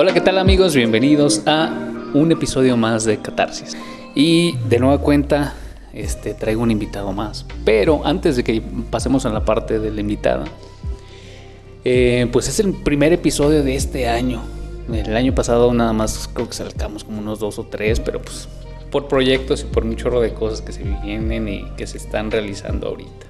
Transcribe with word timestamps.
Hola, 0.00 0.14
¿qué 0.14 0.20
tal 0.20 0.38
amigos? 0.38 0.76
Bienvenidos 0.76 1.42
a 1.44 1.76
un 2.14 2.30
episodio 2.30 2.76
más 2.76 3.04
de 3.04 3.18
Catarsis. 3.18 3.76
Y 4.14 4.56
de 4.68 4.78
nueva 4.78 4.98
cuenta, 4.98 5.54
este, 5.92 6.34
traigo 6.34 6.62
un 6.62 6.70
invitado 6.70 7.12
más. 7.12 7.44
Pero 7.64 8.06
antes 8.06 8.36
de 8.36 8.44
que 8.44 8.62
pasemos 8.92 9.26
a 9.26 9.30
la 9.30 9.44
parte 9.44 9.80
de 9.80 9.90
la 9.90 10.00
invitada, 10.00 10.44
eh, 11.84 12.28
pues 12.30 12.46
es 12.46 12.60
el 12.60 12.74
primer 12.74 13.12
episodio 13.12 13.64
de 13.64 13.74
este 13.74 14.08
año. 14.08 14.40
El 14.88 15.16
año 15.16 15.34
pasado 15.34 15.74
nada 15.74 15.92
más 15.92 16.30
creo 16.32 16.46
que 16.46 16.54
sacamos 16.54 17.02
como 17.02 17.18
unos 17.18 17.40
dos 17.40 17.58
o 17.58 17.64
tres, 17.64 17.98
pero 17.98 18.22
pues 18.22 18.48
por 18.92 19.08
proyectos 19.08 19.62
y 19.62 19.64
por 19.64 19.82
un 19.82 19.96
chorro 19.96 20.20
de 20.20 20.32
cosas 20.32 20.60
que 20.60 20.70
se 20.70 20.84
vienen 20.84 21.48
y 21.48 21.64
que 21.76 21.88
se 21.88 21.98
están 21.98 22.30
realizando 22.30 22.86
ahorita. 22.86 23.27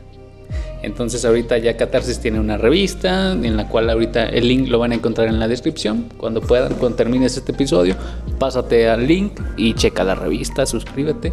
Entonces 0.82 1.24
ahorita 1.24 1.58
ya 1.58 1.76
Catarsis 1.76 2.20
tiene 2.20 2.38
una 2.38 2.56
revista 2.56 3.32
en 3.32 3.56
la 3.56 3.68
cual 3.68 3.90
ahorita 3.90 4.26
el 4.28 4.46
link 4.46 4.68
lo 4.68 4.78
van 4.78 4.92
a 4.92 4.94
encontrar 4.94 5.28
en 5.28 5.40
la 5.40 5.48
descripción. 5.48 6.08
Cuando 6.16 6.40
puedan, 6.40 6.74
cuando 6.74 6.96
termines 6.96 7.36
este 7.36 7.52
episodio, 7.52 7.96
pásate 8.38 8.88
al 8.88 9.06
link 9.06 9.40
y 9.56 9.74
checa 9.74 10.04
la 10.04 10.14
revista, 10.14 10.66
suscríbete. 10.66 11.32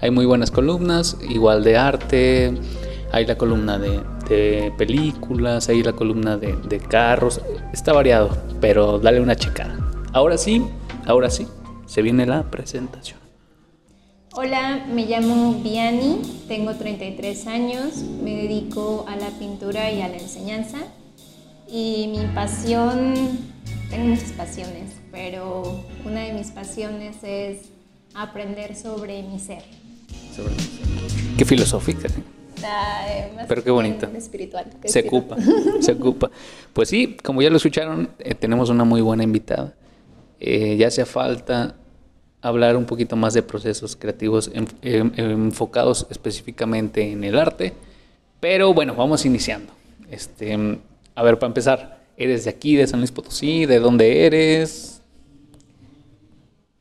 Hay 0.00 0.10
muy 0.10 0.26
buenas 0.26 0.50
columnas, 0.50 1.18
igual 1.28 1.62
de 1.64 1.76
arte, 1.76 2.54
hay 3.12 3.26
la 3.26 3.36
columna 3.36 3.78
de, 3.78 4.02
películas, 4.76 5.68
hay 5.68 5.82
la 5.82 5.92
columna 5.92 6.36
de, 6.36 6.56
de 6.68 6.78
carros, 6.80 7.40
está 7.72 7.92
variado, 7.92 8.36
pero 8.60 8.98
dale 8.98 9.20
una 9.20 9.36
checada. 9.36 9.78
Ahora 10.12 10.36
sí, 10.36 10.64
ahora 11.06 11.30
sí, 11.30 11.46
se 11.86 12.02
viene 12.02 12.26
la 12.26 12.42
presentación. 12.50 13.15
Hola, 14.38 14.84
me 14.92 15.06
llamo 15.06 15.62
Viani, 15.62 16.20
tengo 16.46 16.74
33 16.74 17.46
años, 17.46 18.02
me 18.22 18.36
dedico 18.36 19.06
a 19.08 19.16
la 19.16 19.30
pintura 19.38 19.90
y 19.90 20.02
a 20.02 20.08
la 20.08 20.18
enseñanza 20.18 20.76
y 21.66 22.08
mi 22.08 22.26
pasión, 22.34 23.14
tengo 23.88 24.04
muchas 24.04 24.32
pasiones, 24.32 24.92
pero 25.10 25.82
una 26.04 26.20
de 26.20 26.34
mis 26.34 26.50
pasiones 26.50 27.16
es 27.22 27.70
aprender 28.12 28.76
sobre 28.76 29.22
mi 29.22 29.38
ser. 29.38 29.62
Qué 31.38 31.46
filosófica. 31.46 32.08
¿eh? 32.08 33.32
Pero 33.48 33.64
qué 33.64 33.70
bonito. 33.70 34.06
Espiritual. 34.14 34.66
se 34.84 35.00
ocupa, 35.00 35.38
se 35.80 35.92
ocupa. 35.92 36.30
Pues 36.74 36.90
sí, 36.90 37.16
como 37.24 37.40
ya 37.40 37.48
lo 37.48 37.56
escucharon, 37.56 38.10
eh, 38.18 38.34
tenemos 38.34 38.68
una 38.68 38.84
muy 38.84 39.00
buena 39.00 39.22
invitada. 39.22 39.74
Eh, 40.40 40.76
ya 40.76 40.88
hace 40.88 41.06
falta 41.06 41.76
hablar 42.48 42.76
un 42.76 42.84
poquito 42.84 43.16
más 43.16 43.34
de 43.34 43.42
procesos 43.42 43.96
creativos 43.96 44.50
enfocados 44.82 46.06
específicamente 46.10 47.10
en 47.10 47.24
el 47.24 47.38
arte. 47.38 47.72
Pero 48.40 48.72
bueno, 48.74 48.94
vamos 48.94 49.24
iniciando. 49.24 49.72
Este, 50.10 50.56
a 51.14 51.22
ver, 51.22 51.38
para 51.38 51.48
empezar, 51.48 51.98
¿eres 52.16 52.44
de 52.44 52.50
aquí, 52.50 52.76
de 52.76 52.86
San 52.86 53.00
Luis 53.00 53.10
Potosí? 53.10 53.66
¿De 53.66 53.78
dónde 53.78 54.26
eres? 54.26 55.02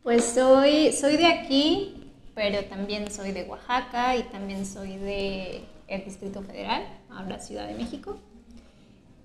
Pues 0.03 0.23
soy, 0.23 0.91
soy 0.91 1.17
de 1.17 1.25
aquí, 1.25 2.11
pero 2.35 2.63
también 2.65 3.09
soy 3.09 3.31
de 3.31 3.43
Oaxaca 3.43 4.15
y 4.15 4.23
también 4.23 4.65
soy 4.65 4.97
de 4.97 5.61
el 5.87 6.03
Distrito 6.03 6.41
Federal, 6.41 6.83
ahora 7.09 7.39
Ciudad 7.39 7.67
de 7.67 7.73
México. 7.75 8.17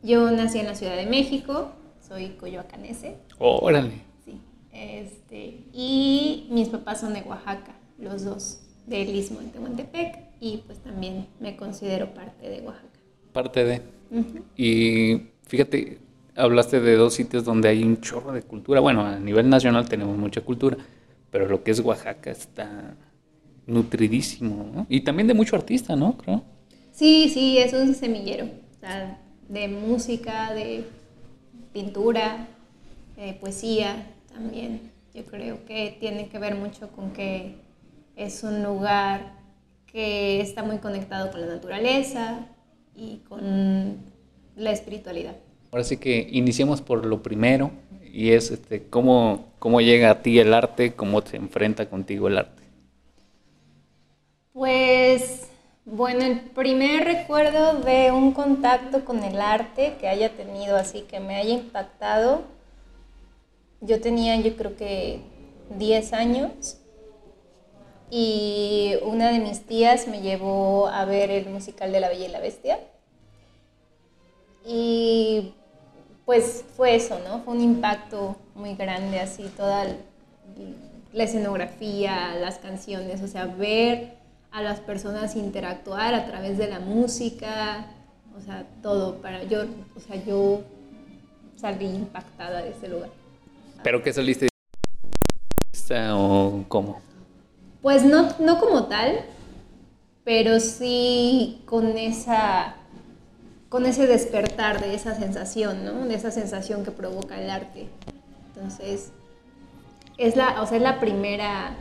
Yo 0.02 0.30
nací 0.30 0.58
en 0.58 0.66
la 0.66 0.74
Ciudad 0.74 0.96
de 0.96 1.06
México, 1.06 1.72
soy 2.06 2.30
coyoacanese. 2.30 3.16
Órale. 3.38 4.09
Este, 4.72 5.64
y 5.72 6.46
mis 6.50 6.68
papás 6.68 7.00
son 7.00 7.14
de 7.14 7.22
Oaxaca, 7.22 7.74
los 7.98 8.24
dos, 8.24 8.60
del 8.86 9.14
Istmo 9.14 9.40
de 9.40 9.48
Tehuantepec, 9.48 10.18
y 10.40 10.58
pues 10.66 10.78
también 10.78 11.26
me 11.40 11.56
considero 11.56 12.14
parte 12.14 12.48
de 12.48 12.60
Oaxaca. 12.60 12.88
Parte 13.32 13.64
de. 13.64 13.82
Y 14.56 15.22
fíjate, 15.46 15.98
hablaste 16.34 16.80
de 16.80 16.96
dos 16.96 17.14
sitios 17.14 17.44
donde 17.44 17.68
hay 17.68 17.82
un 17.82 18.00
chorro 18.00 18.32
de 18.32 18.42
cultura. 18.42 18.80
Bueno, 18.80 19.04
a 19.04 19.18
nivel 19.18 19.48
nacional 19.48 19.88
tenemos 19.88 20.16
mucha 20.16 20.40
cultura, 20.40 20.76
pero 21.30 21.46
lo 21.46 21.62
que 21.62 21.70
es 21.70 21.80
Oaxaca 21.80 22.30
está 22.30 22.96
nutridísimo, 23.66 24.70
¿no? 24.74 24.86
Y 24.88 25.00
también 25.02 25.28
de 25.28 25.34
mucho 25.34 25.56
artista, 25.56 25.94
¿no? 25.94 26.16
Creo. 26.16 26.42
Sí, 26.92 27.30
sí, 27.32 27.58
es 27.58 27.72
un 27.72 27.94
semillero, 27.94 28.48
de 29.48 29.68
música, 29.68 30.52
de 30.54 30.84
pintura, 31.72 32.48
de 33.16 33.32
poesía, 33.34 34.14
también. 34.32 34.92
Yo 35.14 35.24
creo 35.24 35.64
que 35.66 35.96
tiene 35.98 36.28
que 36.28 36.38
ver 36.38 36.54
mucho 36.54 36.90
con 36.92 37.12
que 37.12 37.56
es 38.16 38.42
un 38.42 38.62
lugar 38.62 39.32
que 39.86 40.40
está 40.40 40.62
muy 40.62 40.78
conectado 40.78 41.30
con 41.30 41.40
la 41.40 41.46
naturaleza 41.48 42.46
y 42.94 43.18
con 43.28 43.98
la 44.56 44.70
espiritualidad. 44.70 45.36
Ahora 45.72 45.84
sí 45.84 45.96
que 45.96 46.28
iniciemos 46.30 46.80
por 46.80 47.06
lo 47.06 47.22
primero 47.22 47.70
y 48.12 48.30
es 48.30 48.50
este, 48.50 48.84
cómo, 48.88 49.46
cómo 49.58 49.80
llega 49.80 50.10
a 50.10 50.22
ti 50.22 50.38
el 50.38 50.52
arte, 50.52 50.94
cómo 50.94 51.22
se 51.22 51.36
enfrenta 51.36 51.88
contigo 51.88 52.28
el 52.28 52.38
arte. 52.38 52.62
Pues 54.52 55.48
bueno, 55.84 56.24
el 56.24 56.40
primer 56.40 57.04
recuerdo 57.04 57.80
de 57.80 58.12
un 58.12 58.32
contacto 58.32 59.04
con 59.04 59.22
el 59.24 59.40
arte 59.40 59.94
que 60.00 60.08
haya 60.08 60.30
tenido 60.30 60.76
así, 60.76 61.02
que 61.02 61.20
me 61.20 61.36
haya 61.36 61.54
impactado, 61.54 62.42
yo 63.80 64.00
tenía 64.00 64.36
yo 64.36 64.56
creo 64.56 64.76
que 64.76 65.20
10 65.78 66.12
años 66.12 66.76
y 68.10 68.94
una 69.02 69.30
de 69.30 69.38
mis 69.38 69.60
tías 69.66 70.08
me 70.08 70.20
llevó 70.20 70.88
a 70.88 71.04
ver 71.04 71.30
el 71.30 71.48
musical 71.48 71.92
de 71.92 72.00
La 72.00 72.08
Bella 72.08 72.26
y 72.26 72.28
la 72.28 72.40
Bestia. 72.40 72.80
Y 74.66 75.54
pues 76.26 76.64
fue 76.76 76.96
eso, 76.96 77.18
¿no? 77.26 77.40
Fue 77.42 77.54
un 77.54 77.60
impacto 77.60 78.36
muy 78.54 78.74
grande, 78.74 79.20
así 79.20 79.44
toda 79.56 79.86
la 81.12 81.24
escenografía, 81.24 82.34
las 82.34 82.58
canciones, 82.58 83.22
o 83.22 83.28
sea, 83.28 83.46
ver 83.46 84.14
a 84.50 84.62
las 84.62 84.80
personas 84.80 85.36
interactuar 85.36 86.14
a 86.14 86.26
través 86.26 86.58
de 86.58 86.68
la 86.68 86.80
música, 86.80 87.86
o 88.36 88.40
sea, 88.40 88.66
todo 88.82 89.16
para 89.18 89.44
yo, 89.44 89.62
o 89.96 90.00
sea, 90.00 90.16
yo 90.24 90.62
salí 91.56 91.86
impactada 91.86 92.62
de 92.62 92.70
ese 92.70 92.88
lugar. 92.88 93.19
¿Pero 93.82 94.02
qué 94.02 94.12
saliste 94.12 94.48
o 96.12 96.64
cómo? 96.68 97.00
Pues 97.82 98.04
no, 98.04 98.28
no 98.38 98.60
como 98.60 98.84
tal, 98.86 99.20
pero 100.24 100.60
sí 100.60 101.62
con 101.64 101.96
esa 101.96 102.76
con 103.70 103.86
ese 103.86 104.06
despertar 104.06 104.80
de 104.80 104.94
esa 104.94 105.14
sensación, 105.14 105.84
¿no? 105.84 106.04
De 106.06 106.14
esa 106.14 106.32
sensación 106.32 106.84
que 106.84 106.90
provoca 106.90 107.40
el 107.40 107.48
arte. 107.48 107.86
Entonces, 108.48 109.12
es 110.18 110.34
la, 110.34 110.60
o 110.60 110.66
sea, 110.66 110.76
es 110.76 110.82
la 110.82 110.98
primera 110.98 111.76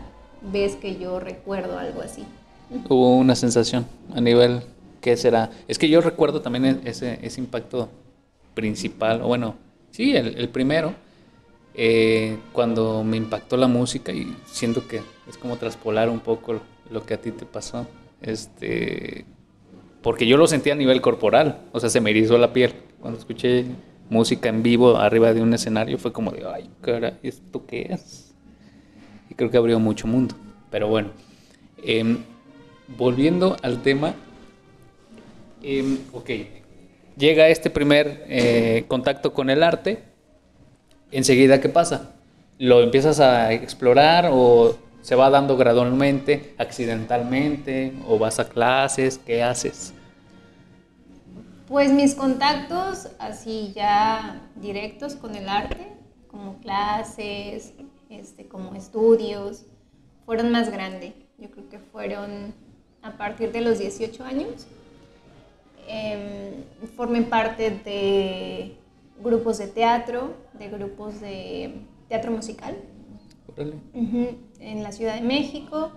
vez 0.54 0.76
que 0.76 1.00
yo 1.00 1.20
recuerdo 1.20 1.80
algo 1.80 2.02
así. 2.02 2.24
Hubo 2.88 3.18
una 3.18 3.36
sensación 3.36 3.88
a 4.14 4.22
nivel, 4.22 4.62
¿qué 5.02 5.18
será? 5.18 5.50
Es 5.68 5.80
que 5.80 5.90
yo 5.90 6.00
recuerdo 6.00 6.42
también 6.42 6.82
ese, 6.86 7.18
ese 7.24 7.42
impacto 7.42 7.90
principal, 8.54 9.24
o 9.24 9.28
bueno, 9.28 9.56
sí, 9.90 10.16
el, 10.16 10.38
el 10.38 10.50
primero, 10.50 10.94
eh, 11.82 12.38
cuando 12.52 13.06
me 13.06 13.16
impactó 13.16 13.56
la 13.56 13.68
música 13.68 14.12
y 14.12 14.36
siento 14.46 14.86
que 14.86 15.00
es 15.30 15.38
como 15.38 15.56
traspolar 15.56 16.10
un 16.10 16.20
poco 16.20 16.60
lo 16.92 17.06
que 17.06 17.14
a 17.14 17.22
ti 17.22 17.32
te 17.32 17.46
pasó. 17.46 17.88
Este, 18.22 19.24
porque 20.02 20.28
yo 20.28 20.36
lo 20.36 20.46
sentí 20.46 20.72
a 20.72 20.76
nivel 20.76 21.00
corporal, 21.00 21.62
o 21.72 21.80
sea, 21.80 21.90
se 21.90 22.02
me 22.02 22.10
erizó 22.10 22.38
la 22.38 22.52
piel. 22.52 22.74
Cuando 23.00 23.18
escuché 23.18 23.64
música 24.10 24.50
en 24.50 24.62
vivo 24.62 24.98
arriba 24.98 25.34
de 25.34 25.42
un 25.42 25.54
escenario 25.54 25.98
fue 25.98 26.12
como 26.12 26.32
de, 26.32 26.46
ay, 26.54 26.70
cara, 26.82 27.18
¿esto 27.24 27.66
qué 27.66 27.88
es? 27.92 28.36
Y 29.30 29.36
creo 29.36 29.50
que 29.50 29.56
abrió 29.56 29.80
mucho 29.80 30.06
mundo. 30.06 30.36
Pero 30.70 30.90
bueno, 30.90 31.12
em, 31.82 32.18
volviendo 32.98 33.56
al 33.64 33.82
tema, 33.82 34.16
em, 35.64 35.98
ok, 36.12 36.30
llega 37.16 37.48
este 37.48 37.70
primer 37.70 38.26
eh, 38.28 38.84
contacto 38.90 39.32
con 39.32 39.50
el 39.50 39.64
arte 39.64 40.09
enseguida, 41.12 41.62
¿qué 41.62 41.70
pasa? 41.70 42.12
¿Lo 42.58 42.82
empiezas 42.82 43.20
a 43.20 43.54
explorar 43.54 44.30
o 44.32 44.78
se 45.02 45.16
va 45.16 45.30
dando 45.30 45.58
gradualmente, 45.58 46.54
accidentalmente, 46.58 47.94
o 48.08 48.20
vas 48.20 48.40
a 48.40 48.50
clases? 48.50 49.18
¿Qué 49.18 49.42
haces? 49.44 49.94
Pues 51.68 51.92
mis 51.92 52.16
contactos 52.16 53.10
así 53.20 53.72
ya 53.76 54.42
directos 54.56 55.16
con 55.16 55.36
el 55.36 55.48
arte, 55.48 55.94
como 56.30 56.58
clases, 56.60 57.74
este, 58.10 58.48
como 58.48 58.76
estudios, 58.76 59.66
fueron 60.26 60.52
más 60.52 60.72
grandes. 60.72 61.14
Yo 61.38 61.50
creo 61.52 61.70
que 61.70 61.80
fueron 61.80 62.54
a 63.02 63.12
partir 63.12 63.52
de 63.52 63.62
los 63.62 63.80
18 63.80 64.24
años. 64.24 64.68
Eh, 65.88 66.64
formé 66.96 67.22
parte 67.22 67.72
de 67.84 68.76
grupos 69.24 69.58
de 69.58 69.68
teatro, 69.68 70.36
de 70.54 70.70
grupos 70.70 71.20
de 71.22 71.82
teatro 72.08 72.32
musical. 72.32 72.76
en 74.60 74.84
la 74.84 74.92
Ciudad 74.92 75.16
de 75.16 75.22
México. 75.22 75.92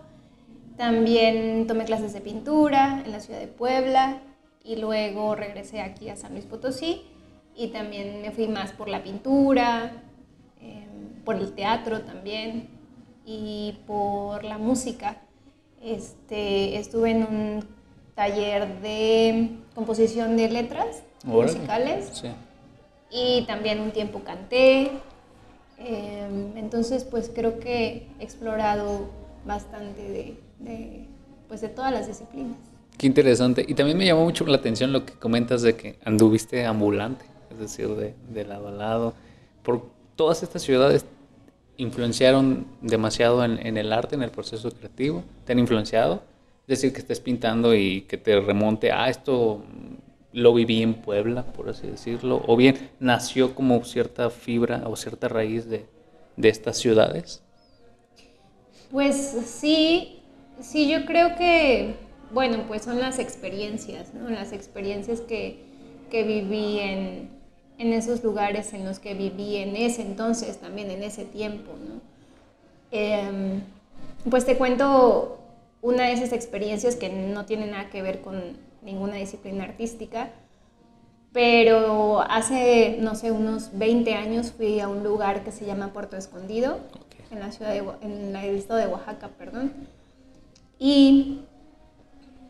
También 0.77 1.67
tomé 1.67 1.85
clases 1.85 2.13
de 2.13 2.21
pintura 2.21 3.03
en 3.05 3.13
la 3.13 3.21
ciudad 3.21 3.39
de 3.39 3.47
Puebla 3.47 4.23
y 4.65 4.77
luego 4.77 5.35
regresé 5.35 5.81
aquí 5.81 6.09
a 6.09 6.17
San 6.17 6.33
Luis 6.33 6.47
Potosí 6.47 7.03
y 7.55 7.69
también 7.69 8.23
me 8.23 8.31
fui 8.31 8.49
más 8.49 8.73
por 8.73 8.89
la 8.89 9.03
pintura. 9.03 10.03
Em, 10.61 11.23
por 11.25 11.37
el 11.37 11.53
teatro 11.53 12.03
también 12.03 12.69
y 13.27 13.79
por 13.87 14.45
la 14.45 14.59
música. 14.59 15.21
Este, 15.83 16.79
estuve 16.79 17.11
en 17.11 17.23
un 17.25 17.65
taller 18.15 18.81
de 18.81 19.51
composición 19.75 20.37
de 20.37 20.49
letras 20.49 21.03
musicales 21.25 22.23
y 23.13 23.45
también 23.47 23.81
un 23.81 23.91
tiempo 23.91 24.23
canté. 24.25 24.91
Em, 25.79 26.57
entonces, 26.57 27.05
pues 27.05 27.31
creo 27.35 27.59
que 27.59 28.09
he 28.19 28.25
explorado 28.25 29.11
bastante 29.45 30.37
de, 30.61 31.07
pues, 31.49 31.61
de 31.61 31.69
todas 31.69 31.93
las 31.93 32.07
disciplinas. 32.07 32.57
Qué 32.97 33.07
interesante. 33.07 33.65
Y 33.67 33.75
también 33.75 33.99
me 33.99 34.07
llamó 34.07 34.25
mucho 34.25 34.47
la 34.47 34.57
atención 34.57 34.93
lo 34.93 35.05
que 35.05 35.15
comentas 35.15 35.63
de 35.63 35.77
que 35.77 35.99
anduviste 36.05 36.65
ambulante, 36.65 37.25
es 37.51 37.59
decir, 37.59 37.89
de, 37.89 38.15
de 38.33 38.45
lado 38.45 38.69
a 38.69 38.71
lado. 38.71 39.15
Por 39.63 39.87
todas 40.17 40.43
estas 40.43 40.63
ciudades 40.63 41.05
influenciaron 41.77 42.67
demasiado 42.81 43.45
en, 43.45 43.77
el 43.77 43.93
arte, 43.93 44.15
en 44.15 44.23
el 44.23 44.31
proceso 44.31 44.71
creativo? 44.71 45.25
¿Te 45.45 45.53
han 45.53 45.59
influenciado? 45.59 46.23
Es 46.63 46.81
decir, 46.81 46.93
que 46.93 47.01
estés 47.01 47.21
pintando 47.21 47.75
y 47.75 48.03
que 48.03 48.17
te 48.17 48.41
remonte 48.41 48.93
a 48.93 49.09
esto 49.09 49.65
lo 50.33 50.55
viví 50.55 50.83
en 50.83 50.95
Puebla, 50.95 51.45
por 51.45 51.69
así 51.69 51.87
decirlo, 51.87 52.43
o 52.47 52.57
bien 52.57 52.91
nació 53.01 53.55
como 53.55 53.85
cierta 53.85 54.31
fibra 54.31 54.83
o 54.87 54.97
cierta 54.97 55.29
raíz 55.29 55.69
de, 55.69 55.87
de 56.37 56.49
estas 56.49 56.79
ciudades. 56.79 57.43
Pues 58.91 59.17
sí, 59.47 60.21
sí, 60.61 60.91
yo 60.91 61.05
creo 61.07 61.37
que, 61.37 61.95
bueno, 62.33 62.65
pues 62.69 62.83
son 62.83 63.01
las 63.01 63.19
experiencias, 63.19 64.13
¿no? 64.15 64.29
Las 64.29 64.53
experiencias 64.53 65.21
que, 65.21 65.65
que 66.11 66.25
viví 66.25 66.79
en, 66.79 67.31
en 67.79 67.93
esos 67.93 68.23
lugares 68.23 68.73
en 68.75 68.85
los 68.85 68.99
que 68.99 69.15
viví 69.15 69.57
en 69.57 69.77
ese 69.77 70.03
entonces, 70.03 70.59
también 70.59 70.91
en 70.91 71.03
ese 71.03 71.25
tiempo, 71.25 71.73
¿no? 71.73 72.01
Em, 72.91 73.63
pues 74.31 74.45
te 74.45 74.57
cuento 74.57 75.39
una 75.81 76.05
de 76.05 76.13
esas 76.13 76.33
experiencias 76.33 76.95
que 76.95 77.09
no 77.09 77.47
tiene 77.47 77.67
nada 77.67 77.91
que 77.91 78.03
ver 78.03 78.21
con 78.21 78.57
ninguna 78.83 79.17
disciplina 79.17 79.65
artística, 79.65 80.31
pero 81.33 82.21
hace, 82.21 82.99
no 83.01 83.15
sé, 83.15 83.31
unos 83.31 83.71
20 83.79 84.15
años 84.15 84.53
fui 84.53 84.81
a 84.81 84.89
un 84.89 85.03
lugar 85.03 85.45
que 85.45 85.53
se 85.53 85.65
llama 85.65 85.93
Puerto 85.93 86.17
Escondido, 86.17 86.79
en 87.31 87.41
la 87.41 87.51
ciudad 87.51 87.71
de, 87.71 87.83
en 88.03 88.37
el 88.37 88.57
estado 88.57 88.79
de 88.79 88.87
Oaxaca, 88.87 89.29
perdón, 89.39 89.73
y 90.79 91.41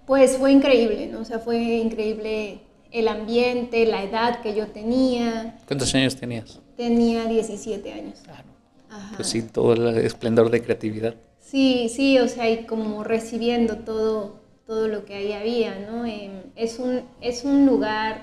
pues 0.06 0.37
fue 0.38 0.52
increíble, 0.52 1.06
¿no? 1.06 1.20
O 1.20 1.25
sea, 1.25 1.38
fue 1.38 1.58
increíble 1.58 2.61
el 2.90 3.08
ambiente, 3.08 3.87
la 3.87 4.02
edad 4.02 4.40
que 4.40 4.55
yo 4.55 4.69
tenía. 4.69 5.58
¿Cuántos 5.67 5.94
años 5.94 6.17
tenías? 6.17 6.61
Tenía 6.76 7.26
17 7.26 7.93
años. 7.93 8.20
Claro. 8.25 8.49
Ajá. 8.90 9.17
Pues 9.17 9.28
sí, 9.28 9.43
todo 9.43 9.75
el 9.75 9.99
esplendor 9.99 10.50
de 10.50 10.62
creatividad. 10.62 11.14
Sí, 11.40 11.88
sí, 11.88 12.19
o 12.19 12.28
sea, 12.28 12.50
y 12.50 12.64
como 12.64 13.05
recibiendo 13.05 13.78
todo, 13.78 14.42
todo 14.73 14.89
lo 14.89 15.05
que 15.05 15.15
ahí 15.15 15.33
había, 15.35 15.79
¿no? 15.81 16.07
Em, 16.07 16.45
es, 16.57 16.79
un, 16.79 17.03
es 17.21 17.45
un 17.45 17.67
lugar, 17.67 18.23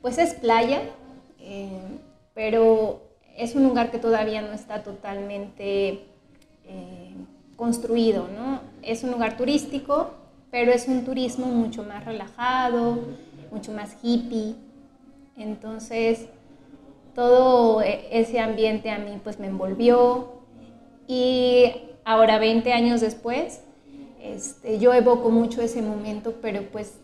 pues 0.00 0.18
es 0.18 0.34
playa, 0.34 0.82
em, 1.38 1.98
pero 2.34 3.00
es 3.36 3.54
un 3.54 3.62
lugar 3.62 3.92
que 3.92 3.98
todavía 3.98 4.42
no 4.42 4.52
está 4.54 4.82
totalmente 4.82 6.00
em, 6.66 7.26
construido, 7.54 8.26
¿no? 8.36 8.58
Es 8.82 9.04
un 9.04 9.12
lugar 9.12 9.36
turístico, 9.36 10.10
pero 10.50 10.72
es 10.72 10.88
un 10.88 11.04
turismo 11.04 11.46
mucho 11.46 11.84
más 11.84 12.04
relajado, 12.04 12.98
mucho 13.52 13.70
más 13.70 13.96
hippie. 14.02 14.56
Entonces, 15.36 16.26
todo 17.14 17.82
e, 17.82 18.08
ese 18.10 18.40
ambiente 18.40 18.90
a 18.90 18.98
mí 18.98 19.20
pues 19.22 19.38
me 19.38 19.46
envolvió 19.46 20.42
y 21.06 21.70
ahora 22.04 22.40
20 22.40 22.72
años 22.72 23.00
después, 23.00 23.61
este, 24.22 24.78
yo 24.78 24.94
evoco 24.94 25.30
mucho 25.30 25.62
ese 25.62 25.82
momento, 25.82 26.36
pero 26.40 26.62
pues 26.70 26.94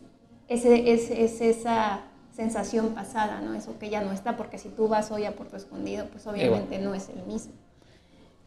es, 0.47 0.65
es, 0.65 1.41
esa 1.41 2.03
sensación 2.35 2.91
pasada, 2.91 3.41
¿no? 3.41 3.55
Eso 3.55 3.76
que 3.79 3.91
ya 3.91 4.00
no 4.00 4.12
está, 4.12 4.37
porque 4.37 4.56
si 4.56 4.69
tú 4.69 4.87
vas 4.87 5.11
hoy 5.11 5.25
a 5.25 5.35
Puerto 5.35 5.56
Escondido, 5.56 6.06
pues 6.06 6.26
obviamente 6.26 6.79
no 6.79 6.94
es 6.94 7.09
el 7.09 7.25
mismo. 7.25 7.53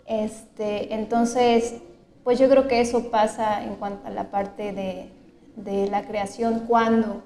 Este, 0.06 0.94
entonces, 0.94 1.76
pues 2.24 2.40
yo 2.40 2.50
creo 2.50 2.68
que 2.68 2.80
eso 2.80 3.12
pasa 3.12 3.64
en 3.64 3.76
cuanto 3.76 4.08
a 4.08 4.10
la 4.10 4.32
parte 4.32 4.72
de, 4.72 5.10
de 5.58 5.88
la 5.88 6.08
creación 6.08 6.62
cuando 6.68 7.24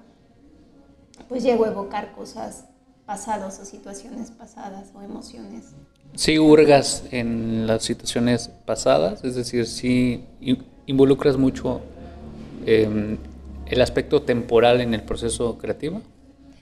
pues 1.29 1.43
llego 1.43 1.65
a 1.65 1.69
evocar 1.69 2.11
cosas 2.13 2.65
pasadas 3.05 3.59
o 3.59 3.65
situaciones 3.65 4.31
pasadas 4.31 4.91
o 4.95 5.01
emociones. 5.01 5.73
Sí 6.15 6.39
hurgas 6.39 7.03
en 7.11 7.67
las 7.67 7.83
situaciones 7.83 8.49
pasadas, 8.65 9.23
es 9.23 9.35
decir, 9.35 9.67
sí 9.67 10.25
involucras 10.87 11.37
mucho 11.37 11.81
em, 12.65 13.17
el 13.65 13.81
aspecto 13.81 14.21
temporal 14.21 14.81
en 14.81 14.93
el 14.93 15.01
proceso 15.01 15.57
creativo. 15.57 16.01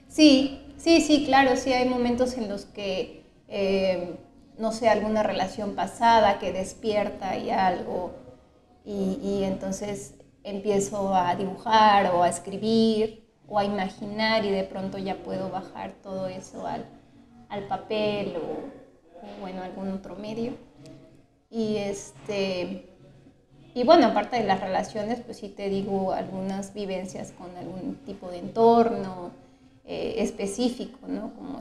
Sí, 0.08 0.60
sí, 0.76 1.00
sí, 1.00 1.24
claro, 1.24 1.56
sí 1.56 1.72
hay 1.72 1.88
momentos 1.88 2.36
en 2.38 2.48
los 2.48 2.64
que, 2.64 3.24
em, 3.48 4.16
no 4.58 4.72
sé, 4.72 4.88
alguna 4.88 5.22
relación 5.22 5.74
pasada 5.74 6.38
que 6.38 6.52
despierta 6.52 7.36
y 7.36 7.50
algo, 7.50 8.12
y, 8.86 9.42
entonces 9.44 10.14
empiezo 10.42 11.14
a 11.14 11.34
dibujar 11.36 12.12
o 12.14 12.22
a 12.22 12.28
escribir 12.28 13.24
o 13.48 13.58
a 13.58 13.64
imaginar 13.64 14.44
y 14.44 14.50
de 14.50 14.64
pronto 14.64 14.98
ya 14.98 15.16
puedo 15.16 15.50
bajar 15.50 15.94
todo 16.02 16.28
eso 16.28 16.66
al, 16.66 16.84
al 17.48 17.66
papel 17.66 18.34
o, 18.36 19.40
bueno, 19.40 19.62
algún 19.62 19.90
otro 19.90 20.16
medio. 20.16 20.52
Y 21.50 21.76
este 21.76 22.93
y 23.74 23.82
bueno, 23.84 24.06
aparte 24.06 24.36
de 24.36 24.44
las 24.44 24.60
relaciones, 24.60 25.20
pues 25.20 25.38
sí 25.38 25.48
te 25.48 25.68
digo 25.68 26.12
algunas 26.12 26.72
vivencias 26.74 27.32
con 27.32 27.56
algún 27.56 27.96
tipo 28.06 28.30
de 28.30 28.38
entorno 28.38 29.32
eh, 29.84 30.14
específico, 30.18 30.98
¿no? 31.08 31.34
Como, 31.34 31.58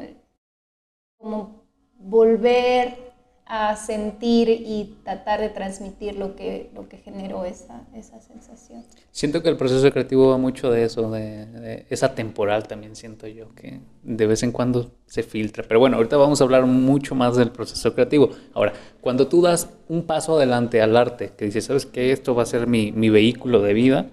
como 1.18 1.64
volver 1.98 3.13
a 3.46 3.76
sentir 3.76 4.50
y 4.50 4.96
tratar 5.04 5.42
de 5.42 5.50
transmitir 5.50 6.16
lo 6.16 6.36
que, 6.36 6.70
lo 6.74 6.88
que 6.88 6.98
generó 6.98 7.44
esa, 7.44 7.86
esa 7.94 8.22
sensación. 8.22 8.84
Siento 9.12 9.44
que 9.44 9.50
el 9.50 9.58
proceso 9.58 9.92
creativo 9.92 10.30
va 10.30 10.38
mucho 10.38 10.72
de 10.72 10.86
eso, 10.86 11.12
de, 11.12 11.86
esa 11.90 12.16
temporal 12.16 12.68
también 12.68 12.96
siento 12.96 13.28
yo, 13.28 13.54
que 13.54 13.82
de 14.04 14.28
vez 14.28 14.44
en 14.44 14.54
cuando 14.54 14.92
se 15.08 15.24
filtra. 15.24 15.66
Pero 15.68 15.80
bueno, 15.80 15.98
ahorita 15.98 16.16
vamos 16.16 16.40
a 16.40 16.46
hablar 16.46 16.66
mucho 16.66 17.16
más 17.16 17.36
del 17.36 17.52
proceso 17.52 17.94
creativo. 17.94 18.30
Ahora, 18.54 18.74
cuando 19.02 19.28
tú 19.28 19.42
das 19.42 19.70
un 19.90 20.04
paso 20.04 20.38
adelante 20.38 20.82
al 20.82 20.96
arte, 20.96 21.34
que 21.38 21.46
dices, 21.46 21.66
¿sabes 21.66 21.86
qué? 21.86 22.12
Esto 22.12 22.34
va 22.36 22.44
a 22.44 22.48
ser 22.48 22.66
mi, 22.66 22.92
mi 22.94 23.10
vehículo 23.10 23.62
de 23.62 23.74
vida. 23.74 24.08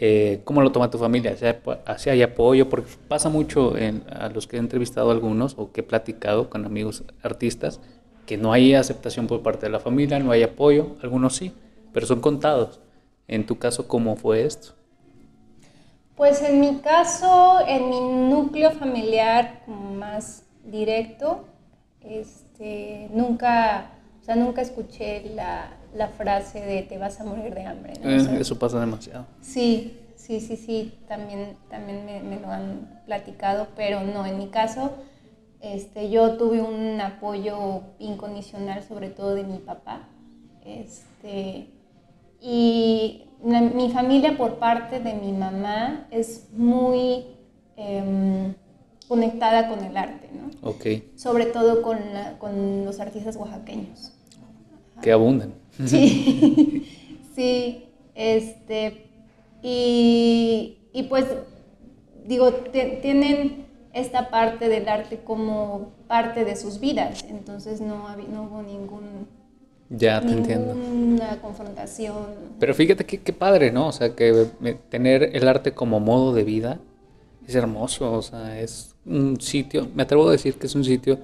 Eh, 0.00 0.42
¿Cómo 0.44 0.62
lo 0.62 0.70
toma 0.70 0.90
tu 0.90 0.98
familia? 0.98 1.34
¿Hacia 1.86 2.12
hay 2.12 2.22
apoyo? 2.22 2.68
Porque 2.68 2.88
pasa 3.08 3.30
mucho 3.30 3.76
en, 3.76 4.04
a 4.08 4.28
los 4.28 4.46
que 4.46 4.56
he 4.56 4.60
entrevistado 4.60 5.10
algunos 5.10 5.54
o 5.58 5.72
que 5.72 5.80
he 5.80 5.84
platicado 5.84 6.48
con 6.48 6.64
amigos 6.64 7.02
artistas, 7.22 7.80
que 8.28 8.36
no 8.36 8.52
hay 8.52 8.74
aceptación 8.74 9.26
por 9.26 9.42
parte 9.42 9.64
de 9.64 9.72
la 9.72 9.80
familia, 9.80 10.18
no 10.18 10.30
hay 10.32 10.42
apoyo, 10.42 10.96
algunos 11.02 11.34
sí, 11.34 11.50
pero 11.94 12.06
son 12.06 12.20
contados. 12.20 12.78
En 13.26 13.46
tu 13.46 13.58
caso, 13.58 13.88
¿cómo 13.88 14.16
fue 14.16 14.44
esto? 14.44 14.74
Pues 16.14 16.42
en 16.42 16.60
mi 16.60 16.76
caso, 16.80 17.58
en 17.66 17.88
mi 17.88 18.00
núcleo 18.00 18.72
familiar 18.72 19.62
más 19.66 20.42
directo, 20.62 21.46
este, 22.02 23.08
nunca, 23.14 23.92
o 24.20 24.24
sea, 24.24 24.36
nunca 24.36 24.60
escuché 24.60 25.30
la, 25.34 25.70
la, 25.94 26.08
frase 26.08 26.60
de 26.60 26.82
te 26.82 26.98
vas 26.98 27.18
a 27.20 27.24
morir 27.24 27.54
de 27.54 27.64
hambre. 27.64 27.94
Eh, 28.04 28.38
eso 28.40 28.58
pasa 28.58 28.78
demasiado. 28.78 29.24
Sí, 29.40 29.98
sí, 30.16 30.40
sí, 30.40 30.58
sí, 30.58 30.98
también, 31.08 31.56
también 31.70 32.04
me, 32.04 32.20
me, 32.20 32.38
lo 32.38 32.50
han 32.50 33.02
platicado, 33.06 33.68
pero 33.74 34.02
no, 34.02 34.26
en 34.26 34.36
mi 34.36 34.48
caso 34.48 34.92
este, 35.60 36.10
yo 36.10 36.36
tuve 36.36 36.60
un 36.62 37.00
apoyo 37.00 37.82
incondicional, 37.98 38.82
sobre 38.84 39.10
todo 39.10 39.34
de 39.34 39.44
mi 39.44 39.58
papá. 39.58 40.08
Este, 40.64 41.68
y 42.40 43.24
mi 43.42 43.90
familia 43.90 44.36
por 44.36 44.58
parte 44.58 45.00
de 45.00 45.14
mi 45.14 45.32
mamá 45.32 46.06
es 46.10 46.48
muy 46.52 47.24
em, 47.76 48.54
conectada 49.08 49.68
con 49.68 49.84
el 49.84 49.96
arte, 49.96 50.28
¿no? 50.32 50.70
Okay. 50.70 51.10
Sobre 51.16 51.46
todo 51.46 51.82
con, 51.82 51.98
con 52.38 52.84
los 52.84 53.00
artistas 53.00 53.36
oaxaqueños. 53.36 54.12
Que 55.02 55.12
abundan. 55.12 55.54
Sí, 55.86 56.86
sí, 57.34 57.84
este, 58.14 59.06
y, 59.62 60.78
y 60.92 61.02
pues 61.04 61.26
digo, 62.26 62.52
tienen 62.52 63.67
esta 63.98 64.30
parte 64.30 64.68
del 64.68 64.88
arte 64.88 65.20
como 65.24 65.92
parte 66.06 66.44
de 66.44 66.56
sus 66.56 66.80
vidas. 66.80 67.24
Entonces 67.28 67.80
no, 67.80 68.16
no 68.16 68.42
hubo 68.44 68.62
ningún... 68.62 69.26
Ya, 69.90 70.20
te 70.20 70.32
entiendo. 70.32 70.74
Una 70.74 71.40
confrontación. 71.40 72.26
Pero 72.60 72.74
fíjate 72.74 73.06
qué, 73.06 73.22
qué 73.22 73.32
padre, 73.32 73.72
¿no? 73.72 73.88
O 73.88 73.92
sea, 73.92 74.14
que 74.14 74.46
tener 74.90 75.34
el 75.34 75.48
arte 75.48 75.72
como 75.72 75.98
modo 75.98 76.34
de 76.34 76.44
vida 76.44 76.78
es 77.46 77.54
hermoso. 77.54 78.12
O 78.12 78.22
sea, 78.22 78.60
es 78.60 78.94
un 79.06 79.40
sitio, 79.40 79.88
me 79.94 80.02
atrevo 80.02 80.28
a 80.28 80.32
decir 80.32 80.54
que 80.54 80.66
es 80.66 80.74
un 80.74 80.84
sitio 80.84 81.18